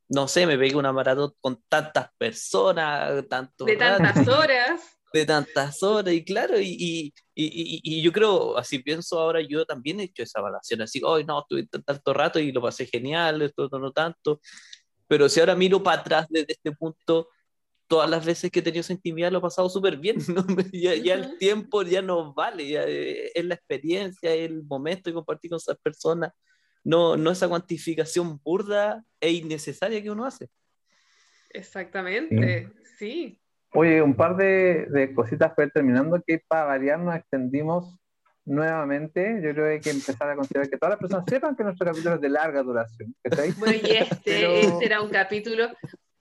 [0.09, 4.81] no sé, me pegué una maratón con tantas personas, tanto de tantas horas.
[5.13, 9.63] De tantas horas, y claro, y, y, y, y, yo creo, así pienso ahora, yo
[9.65, 13.43] también he hecho esa evaluación, así, hoy no, estuve tanto rato y lo pasé genial,
[13.43, 14.41] esto no tanto,
[15.07, 17.30] pero si ahora miro para atrás desde este punto,
[17.87, 20.45] todas las veces que he tenido esa intimidad lo he pasado súper bien, ¿no?
[20.73, 25.09] ya, ya, el tiempo ya no vale, ya eh, es la experiencia, es el momento
[25.09, 26.31] de compartir con esas personas,
[26.83, 30.49] no, no esa cuantificación burda e innecesaria que uno hace.
[31.49, 32.95] Exactamente, sí.
[32.97, 33.41] sí.
[33.73, 37.97] Oye, un par de, de cositas para ir terminando, que para variar nos extendimos
[38.45, 41.63] nuevamente, yo creo que hay que empezar a considerar que todas las personas sepan que
[41.63, 43.15] nuestro capítulo es de larga duración.
[43.57, 44.53] Bueno, y este, Pero...
[44.53, 45.69] este era un capítulo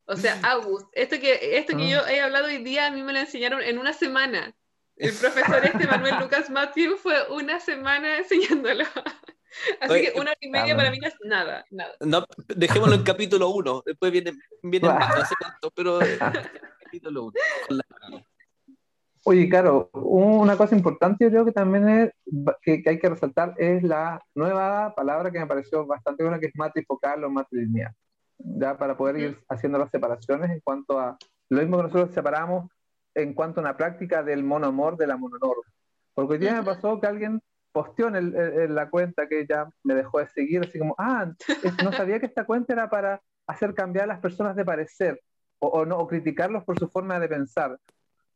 [0.06, 2.12] o sea, August, esto que, esto que yo ah.
[2.12, 4.54] he hablado hoy día a mí me lo enseñaron en una semana.
[4.96, 8.84] El profesor este Manuel Lucas Matthew fue una semana enseñándolo.
[9.80, 11.94] Así Oye, que una hora y media para mí no es nada, nada.
[12.00, 14.32] No, dejémoslo en capítulo 1, después viene,
[14.62, 15.98] viene más, no sé cuánto, pero
[16.84, 17.32] capítulo
[17.68, 17.84] 1.
[19.26, 22.10] Oye, claro, una cosa importante yo creo que también es,
[22.62, 26.46] que, que, hay que resaltar es la nueva palabra que me pareció bastante buena, que
[26.46, 27.94] es matrifocal o matrilineal
[28.38, 31.16] ya para poder ir haciendo las separaciones en cuanto a
[31.48, 32.70] lo mismo que nosotros separamos
[33.14, 35.62] en cuanto a una práctica del monoamor de la mononorma.
[36.14, 37.40] Porque hoy día me pasó que alguien
[37.72, 41.32] posteó en, el, en, la cuenta que ya me dejó de seguir, así como, ah,
[41.82, 45.20] no sabía que esta cuenta era para hacer cambiar a las personas de parecer
[45.58, 47.78] o, o no, o criticarlos por su forma de pensar.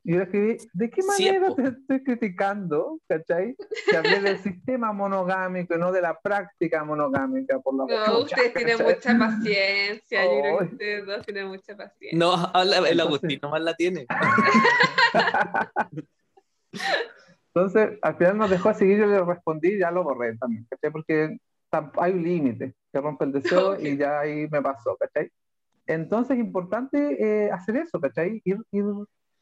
[0.05, 2.99] Y yo escribí, ¿de qué manera te estoy criticando?
[3.09, 3.55] ¿Cachai?
[3.91, 7.59] Que hablé del sistema monogámico y no de la práctica monogámica.
[7.61, 10.25] Por la no, usted tiene mucha paciencia.
[10.25, 10.35] Oh.
[10.35, 12.19] Yo creo que ustedes dos tienen mucha paciencia.
[12.19, 14.07] No, habla, el Agustín nomás la tiene.
[17.55, 20.65] Entonces, al final nos dejó a seguir, yo le respondí y ya lo borré también,
[20.70, 20.93] ¿cachai?
[20.93, 21.39] Porque
[21.70, 23.93] hay un límite, que rompe el deseo okay.
[23.93, 25.31] y ya ahí me pasó, ¿cachai?
[25.87, 28.41] Entonces es importante eh, hacer eso, ¿cachai?
[28.45, 28.85] Ir, ir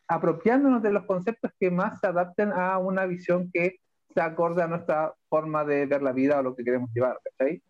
[0.09, 3.81] apropiándonos de los conceptos que más se adapten a una visión que
[4.15, 7.63] se acorde a nuestra forma de ver la vida o lo que queremos llevar, ¿cachai?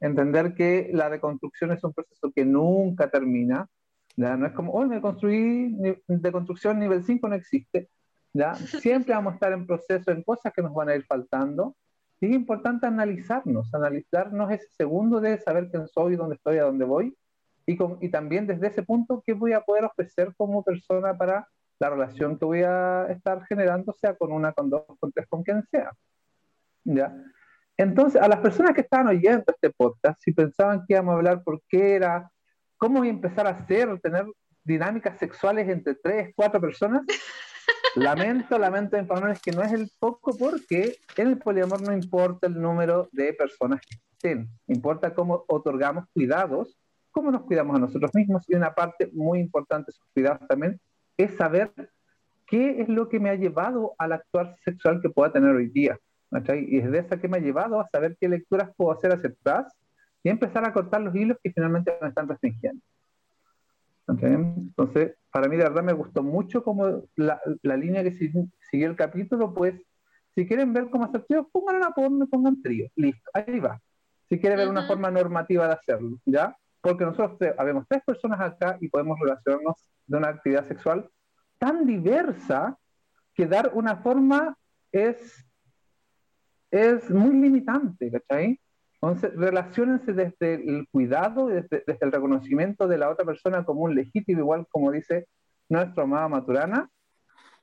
[0.00, 3.68] Entender que la deconstrucción es un proceso que nunca termina,
[4.16, 4.36] ¿ya?
[4.36, 5.76] No es como, hoy me construí,
[6.08, 7.88] deconstrucción nivel 5 no existe,
[8.32, 8.54] ¿ya?
[8.56, 11.76] Siempre vamos a estar en proceso, en cosas que nos van a ir faltando,
[12.20, 16.84] y es importante analizarnos, analizarnos ese segundo de saber quién soy, dónde estoy, a dónde
[16.84, 17.16] voy,
[17.66, 21.46] y, con, y también desde ese punto, qué voy a poder ofrecer como persona para
[21.82, 25.42] la relación que voy a estar generando sea con una, con dos, con tres, con
[25.42, 25.90] quien sea.
[26.84, 27.12] ¿Ya?
[27.76, 31.42] Entonces, a las personas que estaban oyendo este podcast, si pensaban que íbamos a hablar
[31.42, 32.30] por qué era,
[32.76, 34.26] cómo voy a empezar a hacer, tener
[34.62, 37.02] dinámicas sexuales entre tres, cuatro personas,
[37.96, 42.62] lamento, lamento informarles que no es el poco porque en el poliamor no importa el
[42.62, 46.78] número de personas que estén, importa cómo otorgamos cuidados,
[47.10, 50.80] cómo nos cuidamos a nosotros mismos y una parte muy importante de esos cuidados también
[51.24, 51.72] es saber
[52.46, 55.98] qué es lo que me ha llevado al actuar sexual que pueda tener hoy día.
[56.68, 59.30] Y es de esa que me ha llevado a saber qué lecturas puedo hacer hacia
[59.30, 59.72] atrás
[60.22, 62.82] y empezar a cortar los hilos que finalmente me están restringiendo.
[64.08, 68.96] Entonces, para mí de verdad me gustó mucho como la, la línea que siguió el
[68.96, 69.74] capítulo, pues
[70.34, 73.80] si quieren ver cómo hacer trío, pongan una porno, pongan trío, listo, ahí va.
[74.28, 76.56] Si quieren ver una forma normativa de hacerlo, ¿ya?
[76.80, 79.76] Porque nosotros habemos tres personas acá y podemos relacionarnos
[80.06, 81.08] de una actividad sexual
[81.58, 82.76] tan diversa
[83.34, 84.56] que dar una forma
[84.90, 85.46] es,
[86.70, 88.60] es muy limitante, ¿cachai?
[88.94, 93.94] Entonces, relacionense desde el cuidado y desde, el reconocimiento de la otra persona como un
[93.94, 95.26] legítimo, igual como dice
[95.68, 96.88] nuestra amada Maturana,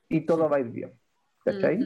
[0.08, 0.92] y todo va a ir bien.
[1.44, 1.78] ¿Cachai?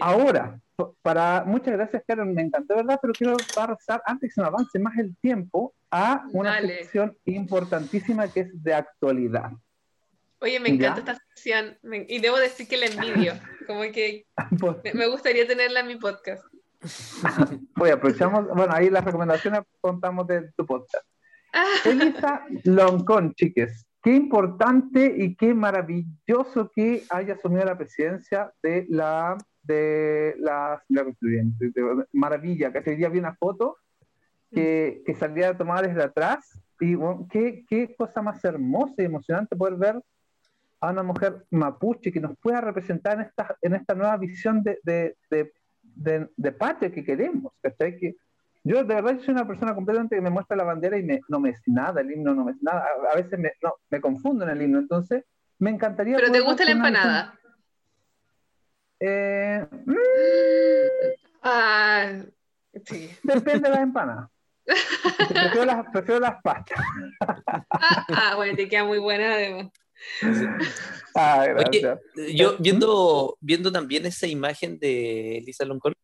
[0.00, 0.60] Ahora,
[1.02, 2.98] para muchas gracias, Karen, me encantó, ¿verdad?
[3.00, 8.28] Pero quiero pasar, antes que se me avance más el tiempo, a una sección importantísima
[8.28, 9.50] que es de actualidad.
[10.40, 11.76] Oye, me encanta esta sección
[12.08, 13.34] y debo decir que la envidio,
[13.66, 14.24] como que
[14.58, 16.42] pues me gustaría tenerla en mi podcast.
[17.78, 21.06] Oye, aprovechamos, bueno, ahí las recomendaciones contamos de tu podcast.
[21.84, 29.36] Elisa Loncón, chiques, qué importante y qué maravilloso que haya asumido la presidencia de la
[29.62, 31.70] de la constituyente.
[32.12, 33.76] maravilla, que ese día vi una foto
[34.52, 36.96] que, que salía tomada desde atrás y
[37.30, 40.02] qué, qué cosa más hermosa y emocionante poder ver
[40.80, 44.78] a una mujer mapuche que nos pueda representar en esta, en esta nueva visión de,
[44.82, 45.16] de,
[45.82, 47.52] de, de, patria que queremos.
[47.78, 48.16] Que
[48.64, 51.38] yo de verdad soy una persona completamente que me muestra la bandera y me, no
[51.38, 52.84] me es nada, el himno no me es nada.
[53.12, 55.24] A, veces me, no, me confundo en el himno, entonces
[55.58, 56.16] me encantaría...
[56.16, 57.38] ¿Pero te gusta la empanada?
[59.00, 59.66] Eh,
[61.42, 62.22] ah,
[62.84, 63.10] sí.
[63.22, 64.30] Depende de la empanada.
[65.28, 66.78] Prefiero, las, prefiero las pastas.
[67.20, 69.68] ah, ah, bueno, te queda muy buena además.
[71.14, 71.46] Ah,
[72.32, 75.94] yo viendo, viendo también esa imagen de Lisa Loncón,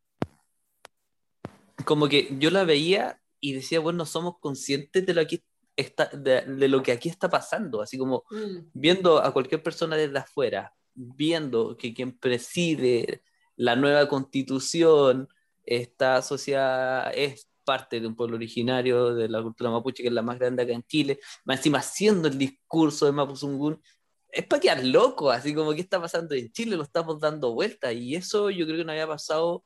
[1.84, 5.43] como que yo la veía y decía, bueno, somos conscientes de lo, aquí
[5.76, 8.70] está, de, lo que aquí está pasando, así como mm.
[8.74, 13.22] viendo a cualquier persona desde afuera, viendo que quien preside
[13.55, 15.28] la nueva constitución
[15.64, 20.22] está asociada, es parte de un pueblo originario de la cultura mapuche, que es la
[20.22, 23.82] más grande acá en Chile, más encima haciendo el discurso de Mapuzungún,
[24.30, 27.93] es para quedar loco, así como que está pasando en Chile, lo estamos dando vuelta,
[27.93, 29.64] y eso yo creo que no había pasado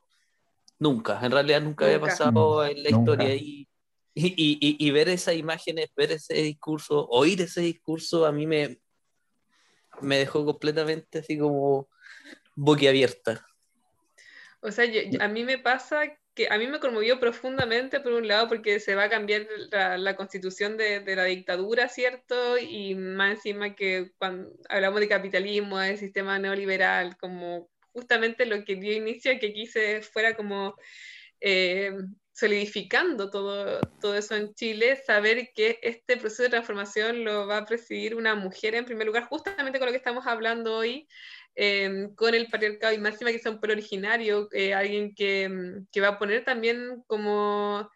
[0.78, 3.68] nunca, en realidad nunca, había pasado en la historia, y,
[4.14, 8.80] y, y, ver esas imágenes, ver ese discurso, oír ese discurso, a mí me,
[10.00, 11.88] me dejó completamente así como
[12.56, 13.46] boquiabierta.
[14.60, 14.84] O sea,
[15.20, 16.02] a mí me pasa
[16.34, 20.16] que a mí me conmovió profundamente, por un lado, porque se va a cambiar la,
[20.16, 22.56] constitución de, la dictadura, ¿cierto?
[22.58, 28.76] Y más encima que cuando hablamos de capitalismo, del sistema neoliberal, como justamente lo que
[28.76, 30.76] dio inicio a que quise fuera como
[31.40, 31.92] eh,
[32.32, 37.64] solidificando todo, todo eso en Chile, saber que este proceso de transformación lo va a
[37.66, 41.06] presidir una mujer en primer lugar, justamente con lo que estamos hablando hoy,
[41.56, 45.86] Em, con el patriarcado y máxima que sea un pueblo originario, eh, alguien que, mm,
[45.92, 47.90] que, va a poner también como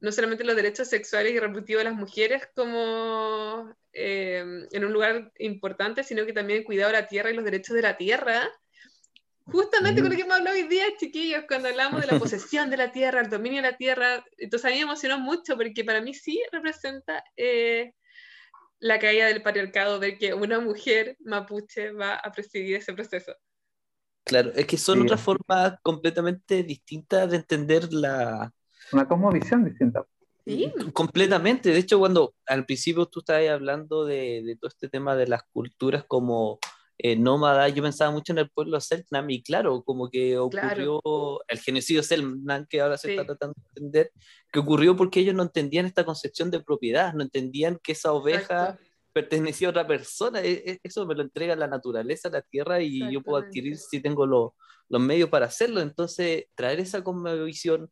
[0.00, 5.32] no solamente los derechos sexuales y reproductivos de las mujeres como em, en un lugar
[5.38, 8.50] importante, sino que también el cuidado de la tierra y los derechos de la tierra.
[9.44, 12.76] Justamente con lo que hemos hablado hoy día, chiquillos, cuando hablamos de la posesión de
[12.76, 16.00] la tierra, el dominio de la tierra, entonces a mí me emocionó mucho porque para
[16.00, 17.94] mí sí representa eh,
[18.78, 23.34] la caída del patriarcado, ver que una mujer mapuche va a presidir ese proceso.
[24.24, 28.52] Claro, es que son otras formas completamente distintas de entender la...
[28.92, 30.04] Una cosmovisión distinta.
[30.44, 30.72] Sí.
[30.92, 31.70] Completamente.
[31.70, 35.42] De hecho, cuando al principio tú estabas hablando de, de todo este tema de las
[35.52, 36.58] culturas como
[36.98, 41.00] eh, nómada, yo pensaba mucho en el pueblo Selknam y claro, como que ocurrió
[41.46, 44.12] el genocidio Selknam que ahora se está tratando de entender,
[44.50, 48.78] que ocurrió porque ellos no entendían esta concepción de propiedad, no entendían que esa oveja
[49.12, 53.12] pertenecía a otra persona, e, e, eso me lo entrega la naturaleza, la tierra y
[53.12, 57.02] yo puedo adquirir si tengo los medios para hacerlo, entonces traer esa
[57.44, 57.90] visión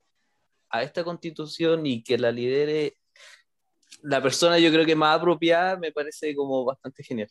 [0.70, 2.96] a esta constitución y que la lidere
[4.02, 7.28] la persona yo creo que más apropiada me parece como bastante genial.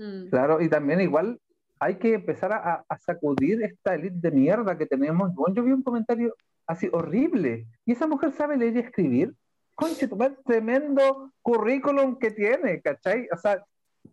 [0.00, 0.30] Mm.
[0.30, 1.38] Claro, y también igual
[1.78, 5.34] hay que empezar a, sacudir esta elite de mierda que tenemos.
[5.34, 6.34] Bueno, yo vi un comentario
[6.66, 7.66] así horrible.
[7.84, 9.34] ¿Y esa mujer sabe leer y escribir?
[9.74, 10.08] Conche,
[10.44, 13.28] tremendo currículum que tiene, ¿cachai?
[13.32, 13.62] O sea,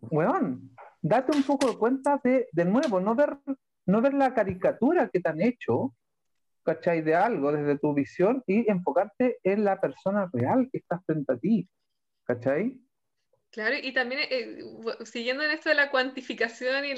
[0.00, 0.70] weón,
[1.00, 3.38] date un poco de cuenta de, de nuevo, no ver,
[3.86, 5.94] no ver la caricatura que te han hecho,
[6.64, 7.00] ¿cachai?
[7.02, 11.36] De algo desde tu visión y enfocarte en la persona real que está frente a
[11.38, 11.68] ti,
[12.24, 12.78] ¿cachai?
[13.50, 14.62] Claro, y también eh,
[15.04, 16.94] siguiendo en esto de la cuantificación y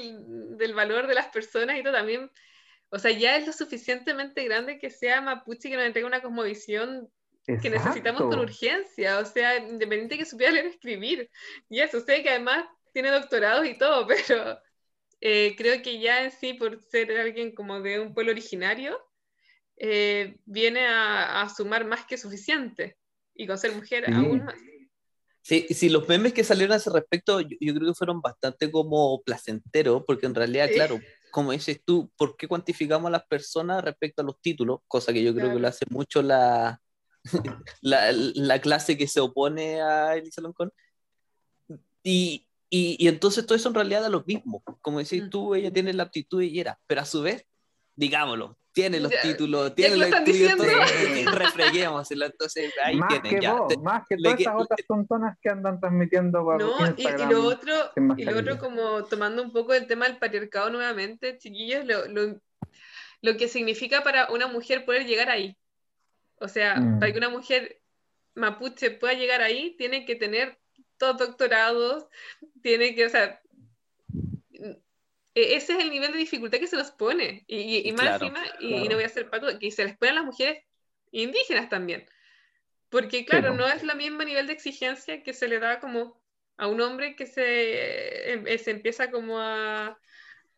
[0.57, 2.29] del valor de las personas y todo, también,
[2.89, 7.09] o sea, ya es lo suficientemente grande que sea Mapuche que nos entregue una cosmovisión
[7.45, 11.29] que necesitamos con urgencia, o sea, independiente que supiera leer y escribir.
[11.69, 14.59] Y eso, sé que además tiene doctorados y todo, pero
[15.21, 18.99] eh, creo que ya en sí, por ser alguien como de un pueblo originario,
[19.77, 22.97] eh, viene a, sumar más que suficiente.
[23.33, 24.55] Y con ser mujer aún más.
[25.43, 29.21] Sí, sí, los memes que salieron a ese respecto, yo, creo que fueron bastante como
[29.23, 30.99] placenteros, porque en realidad, claro,
[31.31, 34.81] como dices tú, ¿por qué cuantificamos a las personas respecto a los títulos?
[34.87, 36.79] Cosa que yo creo que lo hace mucho la,
[37.81, 40.71] la, la, clase que se opone a Elisa Loncón.
[42.03, 44.61] Y, y, y, entonces todo eso en realidad da lo mismo.
[44.81, 45.29] Como decís mm.
[45.29, 47.45] tú, ella tiene la aptitud y era, pero a su vez,
[47.95, 50.53] digámoslo, tiene los títulos, tiene los estudios,
[51.35, 53.53] refreguémoselo, entonces ahí más tienen que ya.
[53.53, 57.43] Vos, más que todas esas otras tontonas que andan transmitiendo por no, Instagram, y, lo
[57.43, 57.73] otro,
[58.17, 62.39] y lo otro como tomando un poco el tema del patriarcado nuevamente, chiquillos, lo, lo,
[63.21, 65.57] lo que significa para una mujer poder llegar ahí.
[66.35, 66.99] O sea, mm.
[66.99, 67.81] para que una mujer
[68.35, 70.57] mapuche pueda llegar ahí, tiene que tener
[70.97, 72.07] todos doctorados,
[72.61, 73.41] tiene que, o sea,
[75.33, 77.43] ese es el nivel de dificultad que se nos pone.
[77.47, 80.15] Y, y más encima, y, no voy a hacer pato, que se les pone a
[80.15, 80.63] las mujeres
[81.11, 82.05] indígenas también.
[82.89, 86.21] Porque, claro, no es el mismo nivel de exigencia que se le da como
[86.57, 89.97] a un hombre que se, em, se empieza como a,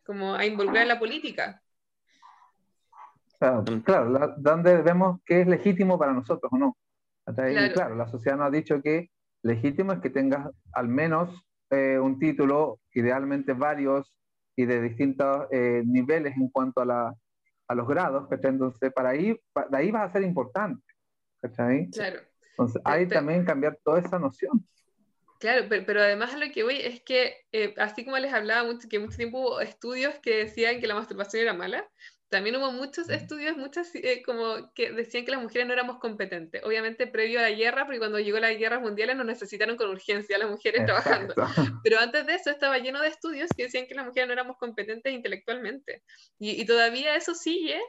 [0.04, 1.62] como a involucrar en la política.
[3.38, 6.76] Claro, claro, donde vemos que es legítimo para nosotros o no.
[7.24, 7.72] Claro.
[7.72, 9.10] claro, la sociedad nos ha dicho que
[9.42, 11.30] legítimo es que tengas al menos
[11.70, 14.14] eh, un título, idealmente varios,
[14.56, 17.14] y de distintos eh, niveles en cuanto a, la,
[17.68, 18.52] a los grados, ¿cachai?
[18.52, 19.32] Entonces, para ahí,
[19.70, 20.82] de ahí vas a ser importante,
[21.40, 21.90] ¿cachai?
[21.90, 22.20] Claro.
[22.50, 24.64] Entonces, hay también cambiar toda esa noción.
[25.40, 28.64] Claro, pero, pero, además a lo que voy es que, eh, así como les hablaba
[28.64, 31.86] mucho, que mucho tiempo hubo estudios que decían que la masturbación era mala,
[32.34, 36.64] también hubo muchos estudios, muchas eh, como que decían que las mujeres no éramos competentes.
[36.64, 40.36] Obviamente previo a la guerra, porque cuando llegó la guerra mundial nos necesitaron con urgencia
[40.36, 41.32] las mujeres trabajando.
[41.84, 44.56] Pero antes de eso estaba lleno de estudios que decían que las mujeres no éramos
[44.56, 46.02] competentes intelectualmente.
[46.40, 47.80] Y, todavía eso sigue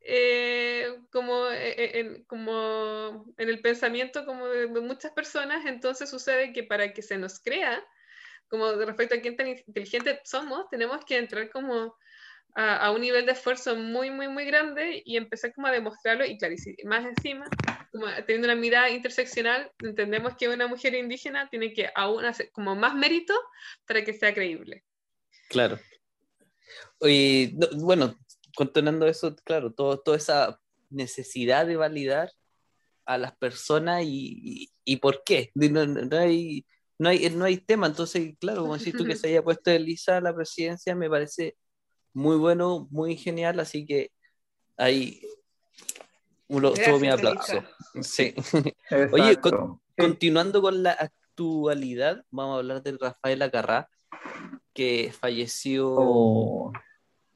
[0.00, 5.64] eh, como, eh, en, como en el pensamiento como de, muchas personas.
[5.64, 7.86] Entonces sucede que para que se nos crea,
[8.48, 11.96] como respecto a quién tan inteligente somos, tenemos que entrar como
[12.58, 16.38] a, un nivel de esfuerzo muy, muy, muy grande y empezar como a demostrarlo y
[16.38, 16.54] claro,
[16.84, 17.46] más encima,
[17.92, 22.74] como teniendo una mirada interseccional, entendemos que una mujer indígena tiene que aún hacer como
[22.74, 23.34] más mérito
[23.86, 24.84] para que sea creíble.
[25.50, 25.78] Claro.
[27.02, 28.18] Y bueno,
[28.54, 30.58] continuando eso, claro, todo, toda esa
[30.88, 32.32] necesidad de validar
[33.04, 35.50] a las personas y, y, por qué.
[35.54, 36.64] No, no, hay,
[36.98, 40.16] no, hay, no hay tema, entonces, claro, como si tú que se haya puesto Elisa
[40.16, 41.54] a la presidencia, me parece
[42.16, 44.10] muy bueno, muy genial, así que
[44.78, 45.20] ahí
[46.48, 47.62] todo mi aplauso.
[48.00, 48.34] Sí.
[49.12, 49.38] Oye,
[49.94, 53.90] continuando con la actualidad, vamos a hablar de Rafael Acarrá,
[54.72, 56.72] que falleció oh.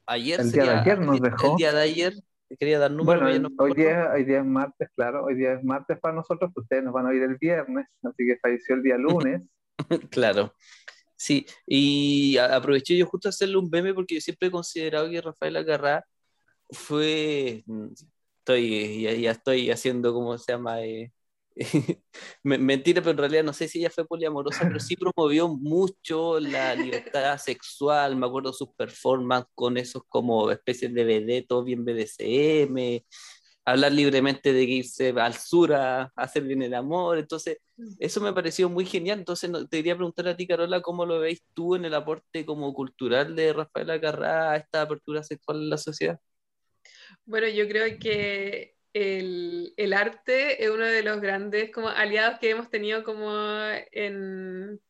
[0.07, 0.39] ayer.
[0.39, 1.51] El día de ayer nos dejó.
[1.51, 2.13] El día de ayer.
[2.59, 3.21] Quería dar número.
[3.21, 5.25] Bueno, hoy, día, hoy día es martes, claro.
[5.25, 8.37] Hoy día es martes para nosotros, ustedes nos van a oír el viernes, así que
[8.41, 9.43] falleció el día lunes.
[10.09, 10.55] claro.
[11.21, 15.55] Sí, y aproveché yo justo hacerle un meme porque yo siempre he considerado que Rafael
[15.55, 16.03] Agarrá
[16.71, 17.87] fue, mm,
[18.39, 20.83] estoy, ya, estoy haciendo, ¿cómo se llama?
[20.83, 21.11] Eh,
[22.43, 26.75] mentira, pero en realidad no sé si ella fue poliamorosa, pero sí promovió mucho la
[26.75, 33.05] libertad sexual, me acuerdo sus performances con esos como especies de vedetos bien BDSM,
[33.65, 37.17] hablar libremente de irse al sur a, hacer bien el amor.
[37.17, 37.93] Entonces, mm.
[37.99, 39.19] eso me pareció muy genial.
[39.19, 42.73] Entonces, te quería preguntar a ti, Carola, ¿cómo lo veis tú en el aporte como
[42.73, 46.19] cultural de Rafael Acarrá a esta apertura sexual en la sociedad?
[47.25, 52.49] Bueno, yo creo que el, el, arte es uno de los grandes como aliados que
[52.49, 53.31] hemos tenido como
[53.91, 54.81] en,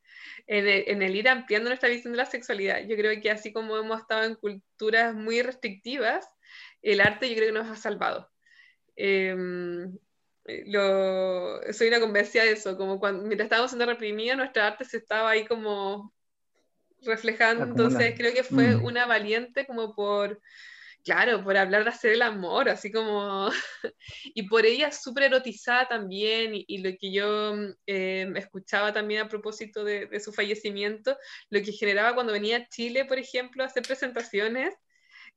[0.47, 2.79] en el, en el, ir ampliando nuestra visión de la sexualidad.
[2.87, 6.27] Yo creo que así como hemos estado en culturas muy restrictivas,
[6.81, 8.30] el arte yo creo que nos ha salvado.
[8.95, 9.97] Em,
[10.65, 14.97] lo, soy una convencida de eso, como cuando mientras estábamos siendo reprimidos, nuestra arte se
[14.97, 16.13] estaba ahí como
[17.03, 18.83] reflejando, entonces creo que fue mm.
[18.83, 20.39] una valiente como por,
[21.03, 23.49] claro, por hablar de hacer el amor, así como,
[24.23, 27.55] y por ella súper erotizada también, y, lo que yo
[27.85, 31.17] em, escuchaba también a propósito de, de, su fallecimiento,
[31.49, 34.75] lo que generaba cuando venía a Chile, por ejemplo, a hacer presentaciones,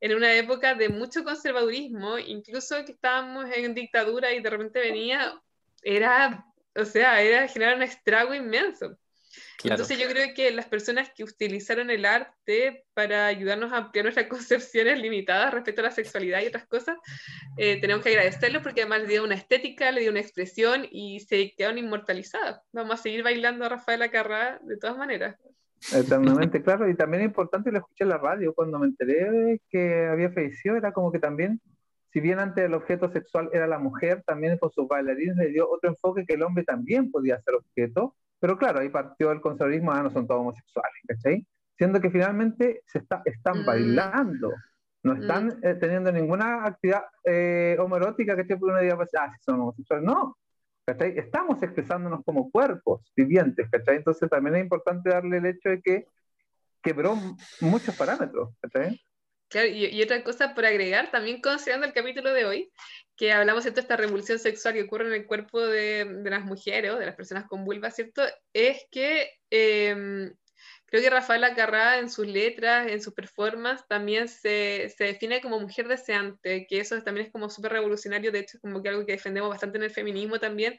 [0.01, 5.41] en una época de mucho conservadurismo, incluso que estábamos en dictadura y de repente venía,
[5.83, 6.45] era,
[6.75, 8.99] o sea, era generar un estrago inmenso.
[9.63, 14.27] Entonces yo creo que las personas que utilizaron el arte para ayudarnos a ampliar nuestras
[14.29, 16.97] concepciones limitadas respecto a la sexualidad y otras cosas,
[17.57, 21.21] eh, tenemos que agradecerlo porque además le dio una estética, le dio una expresión y
[21.21, 22.61] se quedaron inmortalizadas.
[22.73, 25.37] Vamos a seguir bailando a Rafaela Carrá de todas maneras.
[25.93, 29.63] Eternamente, claro, y también es importante, lo escuché en la radio cuando me enteré de
[29.69, 31.61] que había fallecido, era como que también,
[32.13, 35.69] si bien antes el objeto sexual era la mujer, también con sus bailarines le dio
[35.71, 39.93] otro enfoque que el hombre también podía ser objeto, pero claro, ahí partió el conservadurismo,
[39.93, 41.47] ah, no son todos homosexuales, ¿cachai?
[41.77, 43.67] Siendo que finalmente se está, están mm.
[43.67, 44.53] bailando,
[45.03, 45.21] no mm.
[45.21, 50.07] están eh, teniendo ninguna actividad eh, homoerótica, que uno diga, pues, ah, si son homosexuales,
[50.07, 50.37] no,
[50.85, 51.19] ¿cachai?
[51.19, 53.97] Estamos expresándonos como cuerpos vivientes, ¿cachai?
[53.97, 56.07] Entonces también es importante darle el hecho de que
[56.83, 57.17] quebró
[57.61, 59.01] muchos parámetros, ¿cachai?
[59.49, 62.73] Claro, y, otra cosa por agregar, también considerando el capítulo de hoy,
[63.17, 66.91] que hablamos de esta revolución sexual que ocurre en el cuerpo de, de las mujeres
[66.93, 68.23] o de las personas con vulva, ¿cierto?
[68.53, 70.33] Es que eh,
[70.95, 75.59] Creo que Rafael Acarrá en sus letras, en sus performances, también se, se, define como
[75.59, 79.05] mujer deseante, que eso también es como súper revolucionario, de hecho es como que algo
[79.05, 80.79] que defendemos bastante en el feminismo también,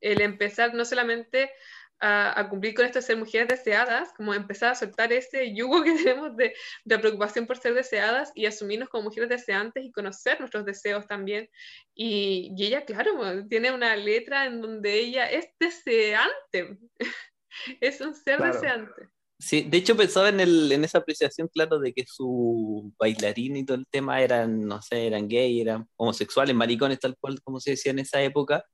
[0.00, 1.52] el empezar no solamente
[2.00, 5.84] a, a, cumplir con esto de ser mujeres deseadas, como empezar a soltar ese yugo
[5.84, 6.52] que tenemos de,
[6.84, 11.48] de, preocupación por ser deseadas y asumirnos como mujeres deseantes y conocer nuestros deseos también.
[11.94, 16.76] Y, y ella, claro, tiene una letra en donde ella es deseante,
[17.80, 19.13] es un ser deseante.
[19.38, 23.64] Sí, de hecho pensaba en, el, en esa apreciación, claro, de que su bailarín y
[23.64, 27.72] todo el tema eran, no sé, eran gay, eran homosexuales, maricones, tal cual como se
[27.72, 28.64] decía en esa época,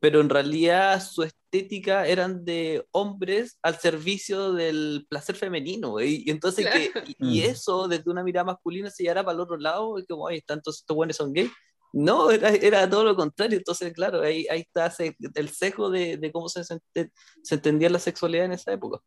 [0.00, 6.66] pero en realidad su estética eran de hombres al servicio del placer femenino, y, entonces
[6.66, 7.50] que, y, mm.
[7.50, 10.78] eso desde una mirada masculina se llevara para el otro lado, y como, están todos
[10.78, 11.50] estos buenos son gay.
[11.92, 14.92] No, era, era, todo lo contrario, entonces claro, ahí, ahí está
[15.34, 19.00] el sesgo de, de cómo se, se entendía la sexualidad en esa época.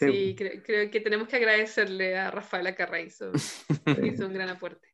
[0.00, 3.32] Sí, creo, que tenemos que agradecerle a Rafaela Carraizo,
[3.84, 4.88] que hizo un gran aporte.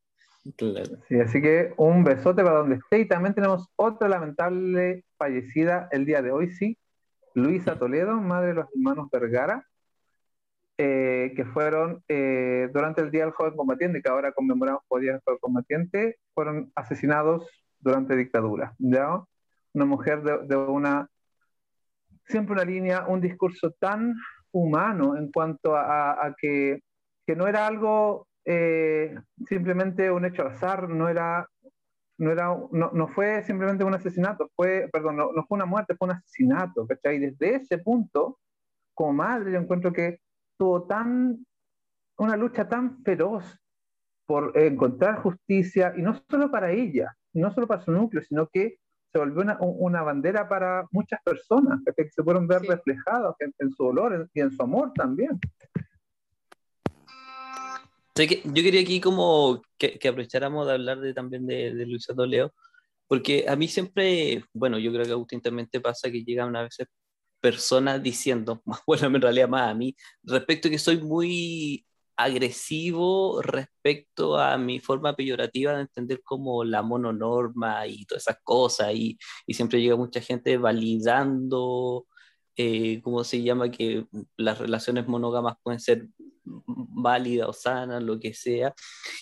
[1.09, 3.01] Sí, así que un besote para donde esté.
[3.01, 6.79] Y también tenemos otra lamentable fallecida el día de hoy, sí,
[7.35, 9.67] Luisa Toledo, madre de los hermanos Vergara,
[10.79, 15.13] eh, que fueron eh, durante el Día del Joven Combatiente, que ahora conmemoramos por Día
[15.13, 18.75] del Joven Combatiente, fueron asesinados durante dictadura.
[18.79, 19.23] ¿ya?
[19.73, 21.09] Una mujer de, de una,
[22.27, 24.15] siempre una línea, un discurso tan
[24.53, 26.81] humano en cuanto a, que,
[27.27, 29.15] que, no era algo eh,
[29.49, 31.49] simplemente un hecho al azar, no era,
[32.19, 35.97] no, era, no, no, fue simplemente un asesinato, fue, perdón, no, no, fue una muerte,
[35.97, 37.19] fue un asesinato, ¿cachai?
[37.19, 38.39] Desde ese punto,
[38.95, 40.21] como madre, yo encuentro que
[40.59, 41.45] tuvo tan,
[42.19, 43.59] una lucha tan feroz
[44.27, 48.79] por encontrar justicia, y no solo para ella, no solo para su núcleo, sino que
[49.17, 53.85] se volvió una, una, bandera para muchas personas que se fueron ver reflejados en, su
[53.85, 55.41] dolor y en su amor también.
[58.15, 62.53] yo quería aquí como que, que, aprovecháramos de hablar de, también de, de Luisa Doleo,
[63.07, 66.55] porque a mí siempre, bueno, yo creo que a Agustín también te pasa que llegan
[66.55, 66.87] a veces
[67.41, 71.87] personas diciendo, bueno, en realidad más a mí, respecto a que soy muy
[72.17, 78.95] agresivo respecto a mi forma peyorativa de entender como la mononorma y todas esas cosas
[78.95, 82.07] y, y siempre llega mucha gente validando,
[82.57, 83.71] eh, ¿cómo se llama?
[83.71, 84.07] Que
[84.37, 86.09] las relaciones monógamas pueden ser
[86.45, 88.75] válidas o sanas, lo que sea.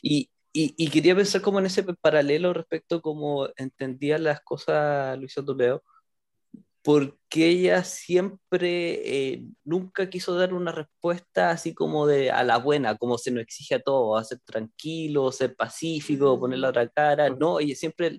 [0.02, 5.34] Y, y, quería pensar como en ese paralelo respecto a cómo entendía las cosas Luis
[5.34, 5.82] Toledo
[6.84, 12.98] porque ella siempre eh, nunca quiso dar una respuesta así como de a la buena,
[12.98, 17.30] como se nos exige a todos, a ser tranquilo, ser pacífico, poner la otra cara.
[17.30, 18.18] No, ella siempre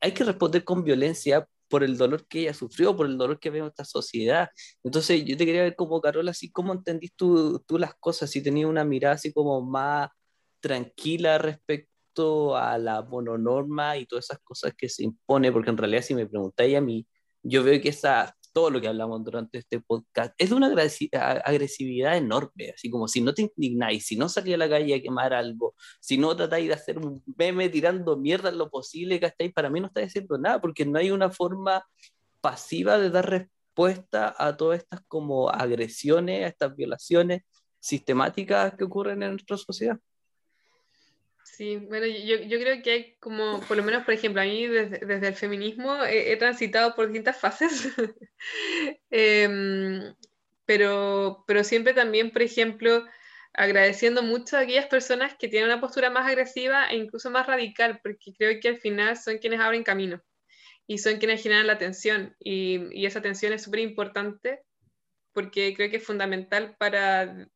[0.00, 3.50] hay que responder con violencia por el dolor que ella sufrió, por el dolor que
[3.50, 4.48] veo en esta sociedad.
[4.84, 8.40] Entonces, yo te quería ver como Carola, así cómo entendís tú, tú las cosas, si
[8.40, 10.08] tenías una mirada así como más
[10.60, 16.02] tranquila respecto a la mononorma y todas esas cosas que se impone, porque en realidad
[16.02, 17.06] si me preguntáis a mí,
[17.48, 20.68] yo veo que esa, todo lo que hablamos durante este podcast es de una
[21.44, 25.02] agresividad enorme, así como si no te indignáis, si no salís a la calle a
[25.02, 29.52] quemar algo, si no tratáis de hacer un meme tirando mierda en lo posible, estáis,
[29.52, 31.84] para mí no estáis haciendo nada, porque no hay una forma
[32.40, 37.42] pasiva de dar respuesta a todas estas como agresiones, a estas violaciones
[37.80, 39.98] sistemáticas que ocurren en nuestra sociedad.
[41.58, 44.68] Sí, bueno, yo, yo, creo que hay como, por lo menos, por ejemplo, a mí
[44.68, 47.88] desde, desde el feminismo he, transitado por distintas fases,
[49.10, 50.14] eh,
[50.64, 53.04] pero, pero siempre también, por ejemplo,
[53.54, 57.98] agradeciendo mucho a aquellas personas que tienen una postura más agresiva e incluso más radical,
[58.04, 60.22] porque creo que al final son quienes abren camino
[60.86, 64.60] y son quienes generan la atención y, y esa atención es súper importante
[65.32, 67.48] porque creo que es fundamental para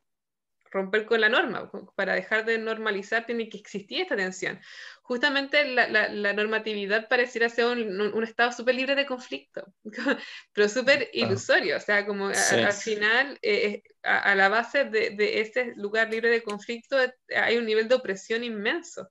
[0.73, 4.59] romper con la norma, para dejar de normalizar tiene que existir esta tensión.
[5.03, 9.73] Justamente la, normatividad pareciera ser un, estado súper libre de conflicto,
[10.53, 15.75] pero súper ilusorio, o sea, como al final, eh, a, la base de, de, ese
[15.77, 16.97] lugar libre de conflicto
[17.37, 19.09] hay un nivel de opresión inmenso.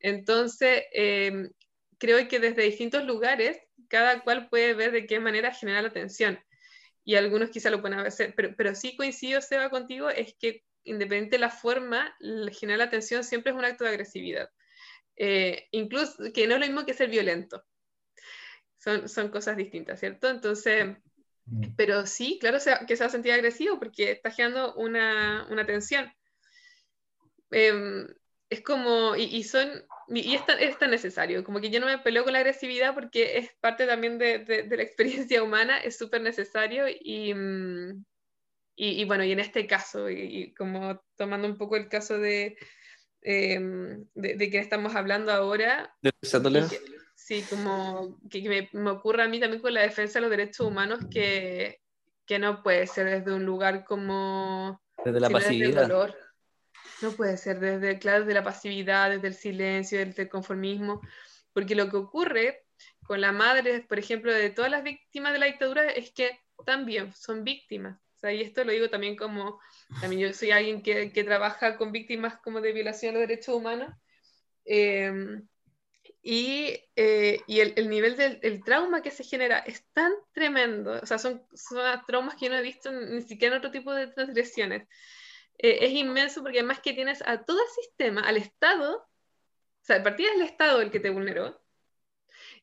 [0.00, 1.50] Entonces, em,
[1.98, 3.58] creo que desde distintos lugares,
[3.88, 6.38] cada cual puede ver de qué manera generar la tensión.
[7.04, 11.36] Y algunos quizá lo pueden hacer, pero, pero sí coincido, Seba, contigo, es que independiente
[11.36, 12.16] de la forma,
[12.52, 14.50] generar la atención siempre es un acto de agresividad.
[15.16, 17.64] Eh, incluso que no es lo mismo que ser violento.
[18.78, 20.28] Son, son cosas distintas, ¿cierto?
[20.28, 20.96] Entonces,
[21.46, 21.74] mm.
[21.76, 26.12] pero sí, claro que se va a sentir agresivo porque está generando una, una tensión.
[27.50, 28.06] Em,
[28.50, 29.68] es como, y, son,
[30.08, 32.94] y es tan, es tan, necesario, como que yo no me peleo con la agresividad
[32.94, 37.34] porque es parte también de, de, la experiencia humana, es súper necesario y,
[38.80, 42.56] y, bueno, y en este caso, y, como tomando un poco el caso de,
[43.22, 45.92] em, de, de, que estamos hablando ahora.
[46.00, 46.12] ¿De
[47.16, 50.64] Sí, como que, me, me, ocurre a mí también con la defensa de los derechos
[50.64, 51.80] humanos que,
[52.24, 54.80] que no puede ser desde un lugar como...
[55.04, 55.88] Desde la pasividad.
[55.88, 56.16] dolor.
[57.02, 61.00] No puede ser desde, claro, desde la pasividad, desde el silencio, desde el conformismo,
[61.52, 62.64] porque lo que ocurre
[63.02, 67.12] con la madre, por ejemplo, de todas las víctimas de la dictadura es que también
[67.12, 69.60] son víctimas y esto lo digo también como,
[70.00, 73.54] también yo soy alguien que, que trabaja con víctimas como de violación de los derechos
[73.54, 73.94] humanos,
[74.64, 75.46] em,
[76.22, 81.06] y, eh, y el, el, nivel del trauma que se genera es tan tremendo, o
[81.06, 84.08] sea, son, son traumas que yo no he visto ni siquiera en otro tipo de
[84.08, 84.88] transgresiones.
[85.58, 90.02] Eh, es inmenso porque además que tienes a todo el sistema, al Estado, o sea,
[90.02, 91.60] partida es el Estado el que te vulneró,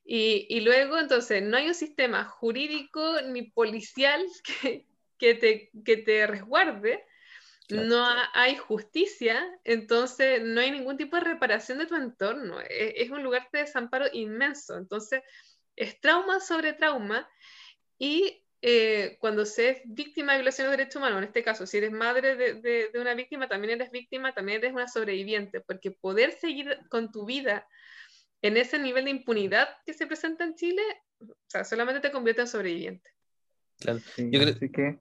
[0.08, 4.24] y, y, luego, entonces, no hay un sistema jurídico ni policial
[4.62, 4.85] que,
[5.18, 7.04] que te, que te resguarde,
[7.68, 12.60] no hay justicia, entonces no hay ningún tipo de reparación de tu entorno.
[12.60, 14.76] E, es, un lugar de desamparo inmenso.
[14.76, 15.22] Entonces,
[15.74, 17.28] es trauma sobre trauma
[17.98, 21.78] y eh, cuando se es víctima de violación de derechos humanos, en este caso, si
[21.78, 26.32] eres madre de, de, una víctima, también eres víctima, también eres una sobreviviente, porque poder
[26.32, 27.66] seguir con tu vida
[28.42, 30.82] en ese nivel de impunidad que se presenta en Chile,
[31.20, 33.10] o sea, solamente te convierte en sobreviviente.
[33.78, 34.00] Claro.
[34.16, 34.98] Yo creo que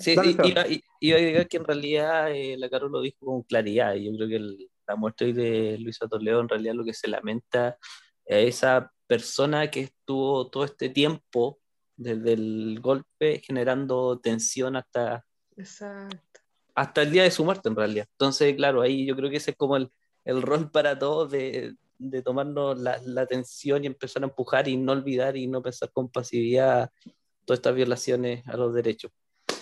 [0.00, 3.94] sí, sí iba, a decir que en realidad eh, la Caro lo dijo con claridad.
[3.94, 7.08] Y yo creo que la muerte hoy de Luis Toledo en realidad lo que se
[7.08, 7.78] lamenta
[8.24, 11.58] es esa persona que estuvo todo este tiempo
[11.96, 15.24] desde el golpe generando tensión hasta,
[16.74, 18.06] hasta el día de su muerte en realidad.
[18.12, 19.90] Entonces, claro, ahí yo creo que ese es como el,
[20.24, 24.76] el rol para todos de, de tomarnos la, la tensión y empezar a empujar y
[24.76, 26.90] no olvidar y no pensar con pasividad
[27.44, 29.12] todas estas violaciones a los derechos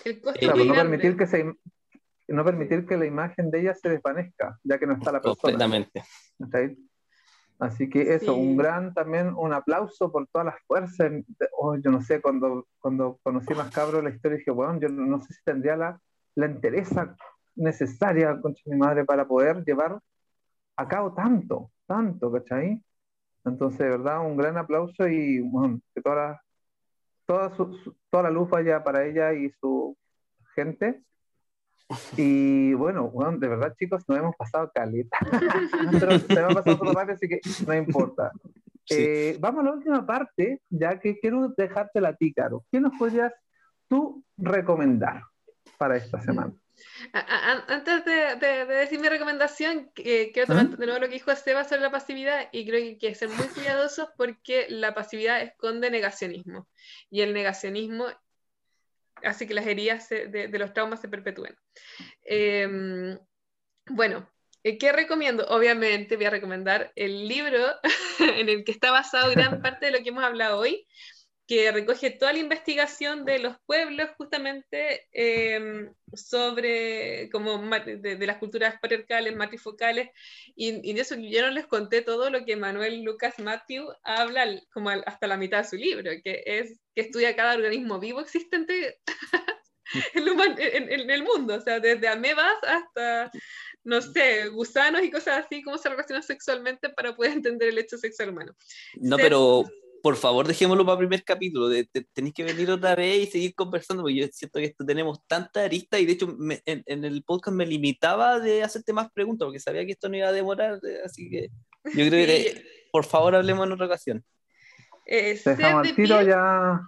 [0.66, 1.54] no permitir que se
[2.28, 5.40] no permitir que la imagen de ella se desvanezca, ya que no está la persona.
[5.40, 6.02] Completamente.
[7.58, 11.12] Así que eso, un gran también, un aplauso por todas las fuerzas.
[11.56, 15.20] Oh, yo no sé, cuando, cuando conocí más cabros la historia dije, bueno, yo no
[15.20, 16.00] sé si tendría la,
[16.34, 17.14] la entereza
[17.54, 20.00] necesaria, con mi madre, para poder llevar
[20.76, 22.82] a cabo tanto, tanto, ¿cachai?
[23.44, 26.02] Entonces, de verdad, un gran aplauso y bueno, que
[27.26, 27.70] toda toda,
[28.10, 29.96] toda la luz vaya para ella y su
[30.54, 31.02] gente.
[32.16, 35.18] Y bueno, de verdad, chicos, nos hemos pasado caleta.
[36.00, 38.32] Pero se me ha pasado todo rápido, así que no importa.
[38.90, 42.64] Eh, vamos a la última parte, ya que quiero dejártela a ti, Caro.
[42.70, 43.32] ¿Qué nos podrías
[43.88, 45.22] tú recomendar
[45.78, 46.54] para esta semana?
[47.12, 51.90] Antes de, decir mi recomendación, quiero tomar de nuevo lo que dijo Esteban sobre la
[51.90, 56.68] pasividad y creo que hay que ser muy cuidadosos porque la pasividad esconde negacionismo
[57.10, 58.06] y el negacionismo
[59.22, 61.56] hace que las heridas de, los traumas se perpetúen.
[62.22, 63.18] Em,
[63.86, 64.28] bueno,
[64.62, 65.46] eh, ¿qué recomiendo?
[65.48, 67.58] Obviamente voy a recomendar el libro
[68.18, 70.86] en el que está basado gran parte de lo que hemos hablado hoy,
[71.46, 78.76] que recoge toda la investigación de los pueblos justamente em, sobre como de, las culturas
[78.80, 80.08] patriarcales, matrifocales,
[80.56, 84.46] y, y, de eso yo no les conté todo lo que Manuel Lucas Matthew habla
[84.72, 89.00] como hasta la mitad de su libro, que es que estudia cada organismo vivo existente
[90.14, 93.30] en, el mundo, o sea, desde amebas hasta,
[93.82, 97.98] no sé, gusanos y cosas así, cómo se relacionan sexualmente para poder entender el hecho
[97.98, 98.56] sexual humano.
[98.94, 99.64] No, pero
[100.04, 101.70] por favor, dejémoslo para el primer capítulo.
[102.12, 105.64] tenéis que venir otra vez y seguir conversando, porque yo siento que esto tenemos tanta
[105.64, 106.36] arista y de hecho
[106.66, 110.28] en, el podcast me limitaba de hacerte más preguntas porque sabía que esto no iba
[110.28, 111.48] a demorar, así que
[111.84, 114.22] yo creo que por favor hablemos en otra ocasión.
[115.06, 116.82] Eh, Dejamos al tiro ya.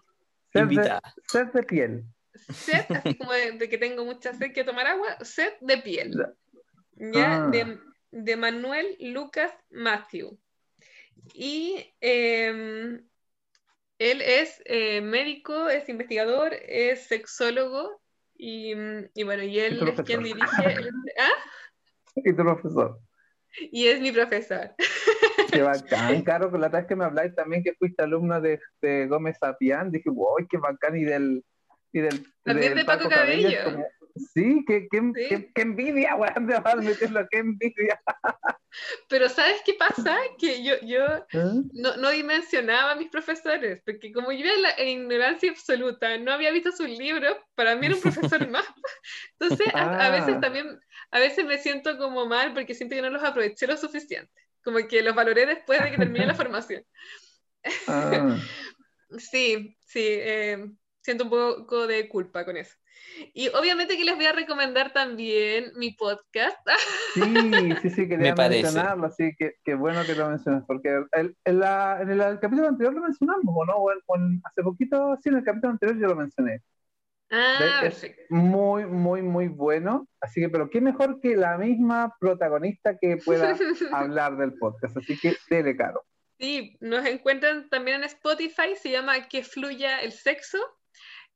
[0.53, 2.05] Ser de, de, piel.
[2.35, 6.13] sed, así como de, que tengo mucha sed que tomar agua, sed de piel.
[6.97, 7.47] ¿ya?
[7.47, 7.79] De,
[8.11, 10.39] de, Manuel Lucas Matthew.
[11.35, 13.07] Y em,
[13.99, 18.01] él es eh, médico, es investigador, es sexólogo
[18.37, 18.75] y,
[19.15, 20.41] y bueno, y él es quien dirige...
[21.19, 21.31] ¿Ah?
[22.17, 23.01] Y tu profesor.
[23.59, 24.75] Y es mi profesor.
[25.53, 29.07] Qué bacán, Caro, con la vez que me habláis también que fuiste alumno de, de
[29.07, 31.45] Gómez Sapián, dije, wow, qué bacán, y del...
[31.93, 33.79] Y del también de Paco, Cabello.
[34.17, 38.01] Sí, qué, qué, qué, envidia, weón, de meterlo, qué envidia.
[39.09, 40.17] Pero ¿sabes qué pasa?
[40.39, 41.63] Que yo, yo ¿Eh?
[41.73, 46.51] no, no, dimensionaba a mis profesores, porque como yo era en ignorancia absoluta, no había
[46.51, 48.67] visto sus libros, para mí era un profesor más.
[49.39, 50.41] Entonces, a, veces ah.
[50.41, 50.81] también,
[51.11, 54.33] a veces me siento como mal porque siento que no los aproveché lo suficiente,
[54.63, 56.85] como que los valoré después de que terminé la formación.
[57.87, 58.37] Ah.
[59.19, 60.67] sí, sí, eh,
[61.07, 62.75] siento un poco de culpa con eso.
[63.33, 66.59] Y obviamente que les voy a recomendar también mi podcast.
[67.15, 67.23] Sí,
[67.81, 72.01] sí, sí, quería mencionarlo, así que, que bueno que lo mencionas, porque el, en, la,
[72.01, 73.77] en, el, capítulo anterior lo mencionamos, ¿no?
[73.77, 73.91] O,
[74.43, 76.61] hace poquito, sí, en el capítulo anterior yo lo mencioné.
[77.31, 80.09] Ah, es muy, muy, muy bueno.
[80.21, 83.57] Así que, pero qué mejor que la misma protagonista que pueda
[83.93, 84.97] hablar del podcast.
[84.97, 86.05] Así que, dele caro.
[86.39, 90.59] Sí, nos encuentran también en Spotify, se llama Que Fluya el Sexo.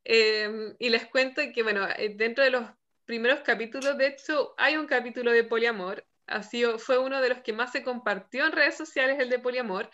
[0.05, 2.65] Em, y les cuento que, bueno, eh, dentro de los
[3.05, 6.07] primeros capítulos, de hecho, hay un capítulo de poliamor.
[6.27, 9.39] Ha sido, fue uno de los que más se compartió en redes sociales, el de
[9.39, 9.91] poliamor.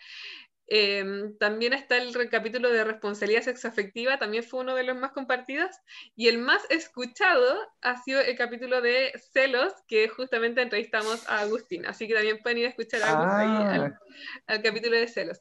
[0.69, 5.71] Em, también está el capítulo de responsabilidad sexoafectiva, también fue uno de los más compartidos.
[6.15, 11.85] Y el más escuchado ha sido el capítulo de celos, que justamente entrevistamos a Agustín.
[11.85, 13.99] Así que también pueden ir a escuchar algo ahí al,
[14.47, 14.61] ah.
[14.61, 15.39] capítulo de celos.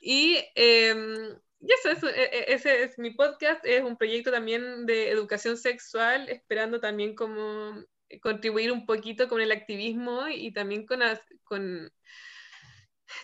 [0.00, 5.10] Y em, y eso, e, e, ese es mi podcast, es un proyecto también de
[5.10, 7.82] educación sexual, esperando también como
[8.22, 11.00] contribuir un poquito con el activismo y también con,
[11.44, 11.90] con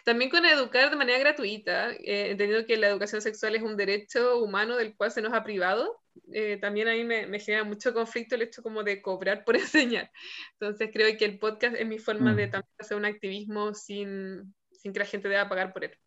[0.05, 4.39] también con educar de manera gratuita, eh, entendiendo que la educación sexual es un derecho
[4.39, 6.01] humano del cual se nos ha privado.
[6.33, 9.57] Eh, también a mí me, me, genera mucho conflicto el hecho como de cobrar por
[9.57, 10.11] enseñar.
[10.53, 12.51] Entonces creo que el podcast es mi forma de mm.
[12.51, 15.99] también hacer un activismo sin, sin que la gente deba pagar por él.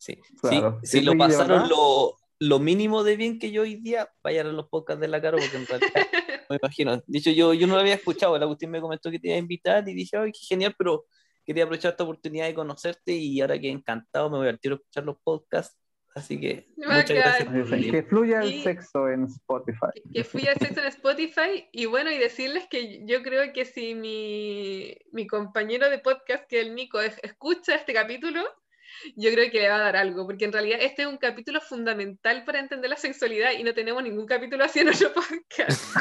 [0.00, 0.18] Sí,
[0.82, 4.66] Si lo pasaron lo, lo, mínimo de bien que yo hoy día, vayan a los
[4.68, 5.92] podcasts de la Caro, porque en realidad
[6.48, 7.02] me imagino.
[7.06, 9.40] Dicho, yo, yo no lo había escuchado, el Agustín me comentó que te iba a
[9.40, 11.04] invitar y dije, ay, qué genial, pero
[11.44, 14.78] quería aprovechar esta oportunidad de conocerte y ahora que encantado me voy al tiro a
[14.78, 15.76] escuchar los podcasts.
[16.14, 17.90] Así que muchas gracias.
[17.90, 19.92] que fluya el sexo en Spotify.
[19.94, 21.68] Que, que, fluya el sexo en Spotify.
[21.72, 26.62] Y bueno, y decirles que yo creo que si mi, mi compañero de podcast, que
[26.62, 28.42] es el Nico, escucha este capítulo,
[29.16, 31.60] yo creo que le va a dar algo, porque en realidad este es un capítulo
[31.60, 35.96] fundamental para entender la sexualidad y no tenemos ningún capítulo así en nuestro podcast.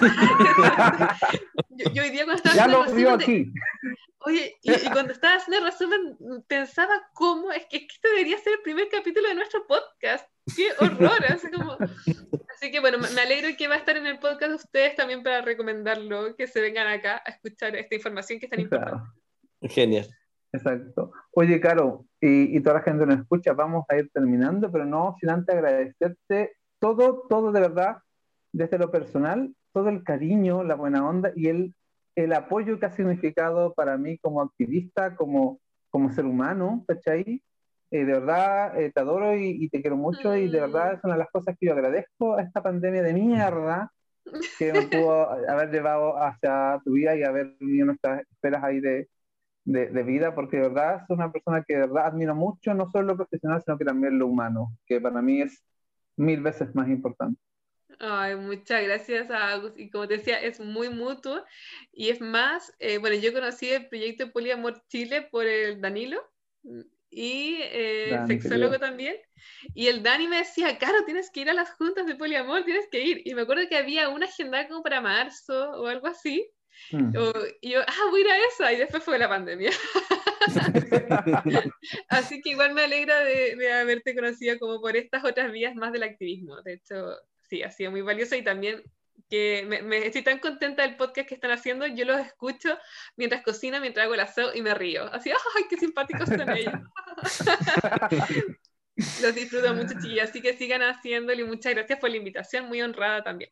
[1.69, 3.51] yo, hoy día cuando estaba ya lo vio aquí.
[4.21, 8.61] Oye, y, cuando estaba haciendo el resumen, pensaba cómo, es que, este debería ser el
[8.61, 10.27] primer capítulo de nuestro podcast.
[10.55, 11.25] ¡Qué horror!
[11.29, 11.77] Así, como...
[12.53, 15.23] así que bueno, me alegro que va a estar en el podcast de ustedes también
[15.23, 19.09] para recomendarlo, que se vengan acá a escuchar esta información que es tan importante.
[19.61, 20.18] Genial.
[20.51, 21.11] Exacto.
[21.31, 25.15] Oye, Caro, y, y, toda la gente nos escucha, vamos a ir terminando, pero no
[25.19, 27.97] sin antes agradecerte todo, todo de verdad,
[28.51, 31.75] desde lo personal, todo el cariño, la buena onda y el,
[32.15, 35.59] el apoyo que ha significado para mí como activista, como,
[35.89, 37.43] como ser humano, ¿cachai?
[37.91, 41.13] Eh, de verdad, eh, te adoro y, te quiero mucho y de verdad es una
[41.13, 43.91] de las cosas que yo agradezco a esta pandemia de mierda
[44.59, 49.07] que me pudo haber llevado hacia tu vida y haber unido nuestras esperas ahí de,
[49.65, 53.07] de, vida, porque de verdad es una persona que de verdad admiro mucho, no solo
[53.07, 55.63] lo profesional, sino que también lo humano, que para mí es
[56.15, 57.39] mil veces más importante.
[57.99, 59.73] Ay, muchas gracias a Agus.
[59.75, 61.43] Y como te decía, es muy mutuo.
[61.91, 66.21] Y es más, eh, bueno, yo conocí el proyecto Poliamor Chile por el Danilo
[67.09, 69.15] y eh, sexólogo también.
[69.73, 72.87] Y el Dani me decía, Caro, tienes que ir a las juntas de poliamor, tienes
[72.91, 73.21] que ir.
[73.25, 76.49] Y me acuerdo que había una agenda como para marzo o algo así.
[76.91, 77.15] Mm.
[77.61, 79.71] y yo, ah, voy a ir a esa, y después fue la pandemia.
[82.09, 85.91] Así que igual me alegra de, de, haberte conocido como por estas otras vías más
[85.91, 86.61] del activismo.
[86.61, 87.15] De hecho,
[87.49, 88.83] sí, ha sido muy valioso y también
[89.29, 92.77] que me, estoy tan contenta del podcast que están haciendo, yo los escucho
[93.15, 95.05] mientras cocino, mientras hago el aseo y me río.
[95.13, 96.73] Así, ¡ay, qué simpáticos son ellos!
[99.21, 102.81] los disfruto mucho, chiquillos, así que sigan haciéndolo y muchas gracias por la invitación, muy
[102.81, 103.51] honrada también.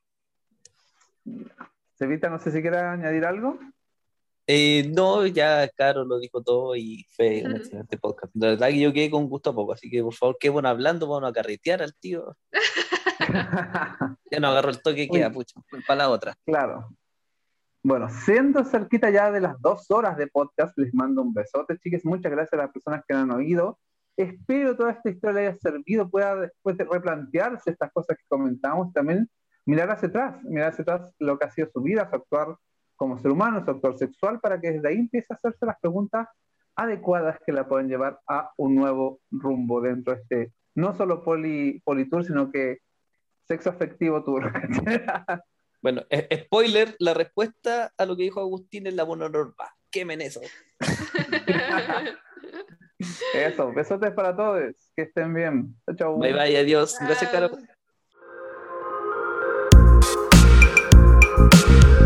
[1.98, 3.58] Sevita, no sé si quieres añadir algo.
[4.46, 8.32] Eh, no, ya Caro lo dijo todo y fue un excelente podcast.
[8.34, 10.70] De verdad que yo quedé con gusto a poco, así que por favor, qué bueno
[10.70, 12.36] hablando, vamos a carretear al tío.
[14.32, 16.36] ya no agarro el toque queda, pucha, para la otra.
[16.46, 16.88] Claro.
[17.84, 22.06] Bueno, siendo cerquita ya de las dos horas de podcast, les mando un besote, chicas.
[22.06, 23.80] Muchas gracias a las personas que han oído.
[24.16, 28.94] Espero toda esta historia le haya servido, pueda después de replantearse estas cosas que comentamos,
[28.94, 29.30] también
[29.68, 32.56] mirar hacia atrás, mirar hacia atrás lo que ha sido su vida, su actuar
[32.96, 36.28] como ser humano, su actuar sexual, para que desde ahí empiece a hacerse las preguntas
[36.76, 41.82] adecuadas que la pueden llevar a un nuevo rumbo dentro de este, no solo poli,
[41.84, 42.78] politour, sino que
[43.46, 44.52] sexo afectivo tour.
[45.82, 46.04] bueno,
[46.46, 49.76] spoiler, la respuesta a lo que dijo Agustín es la mononorma.
[49.92, 50.40] Quemen eso.
[53.34, 55.76] eso, besotes para todos, que estén bien.
[55.86, 56.20] Chao, chao.
[56.20, 56.98] Bye bye, adiós.
[57.00, 57.32] Gracias,
[61.38, 61.97] Caro.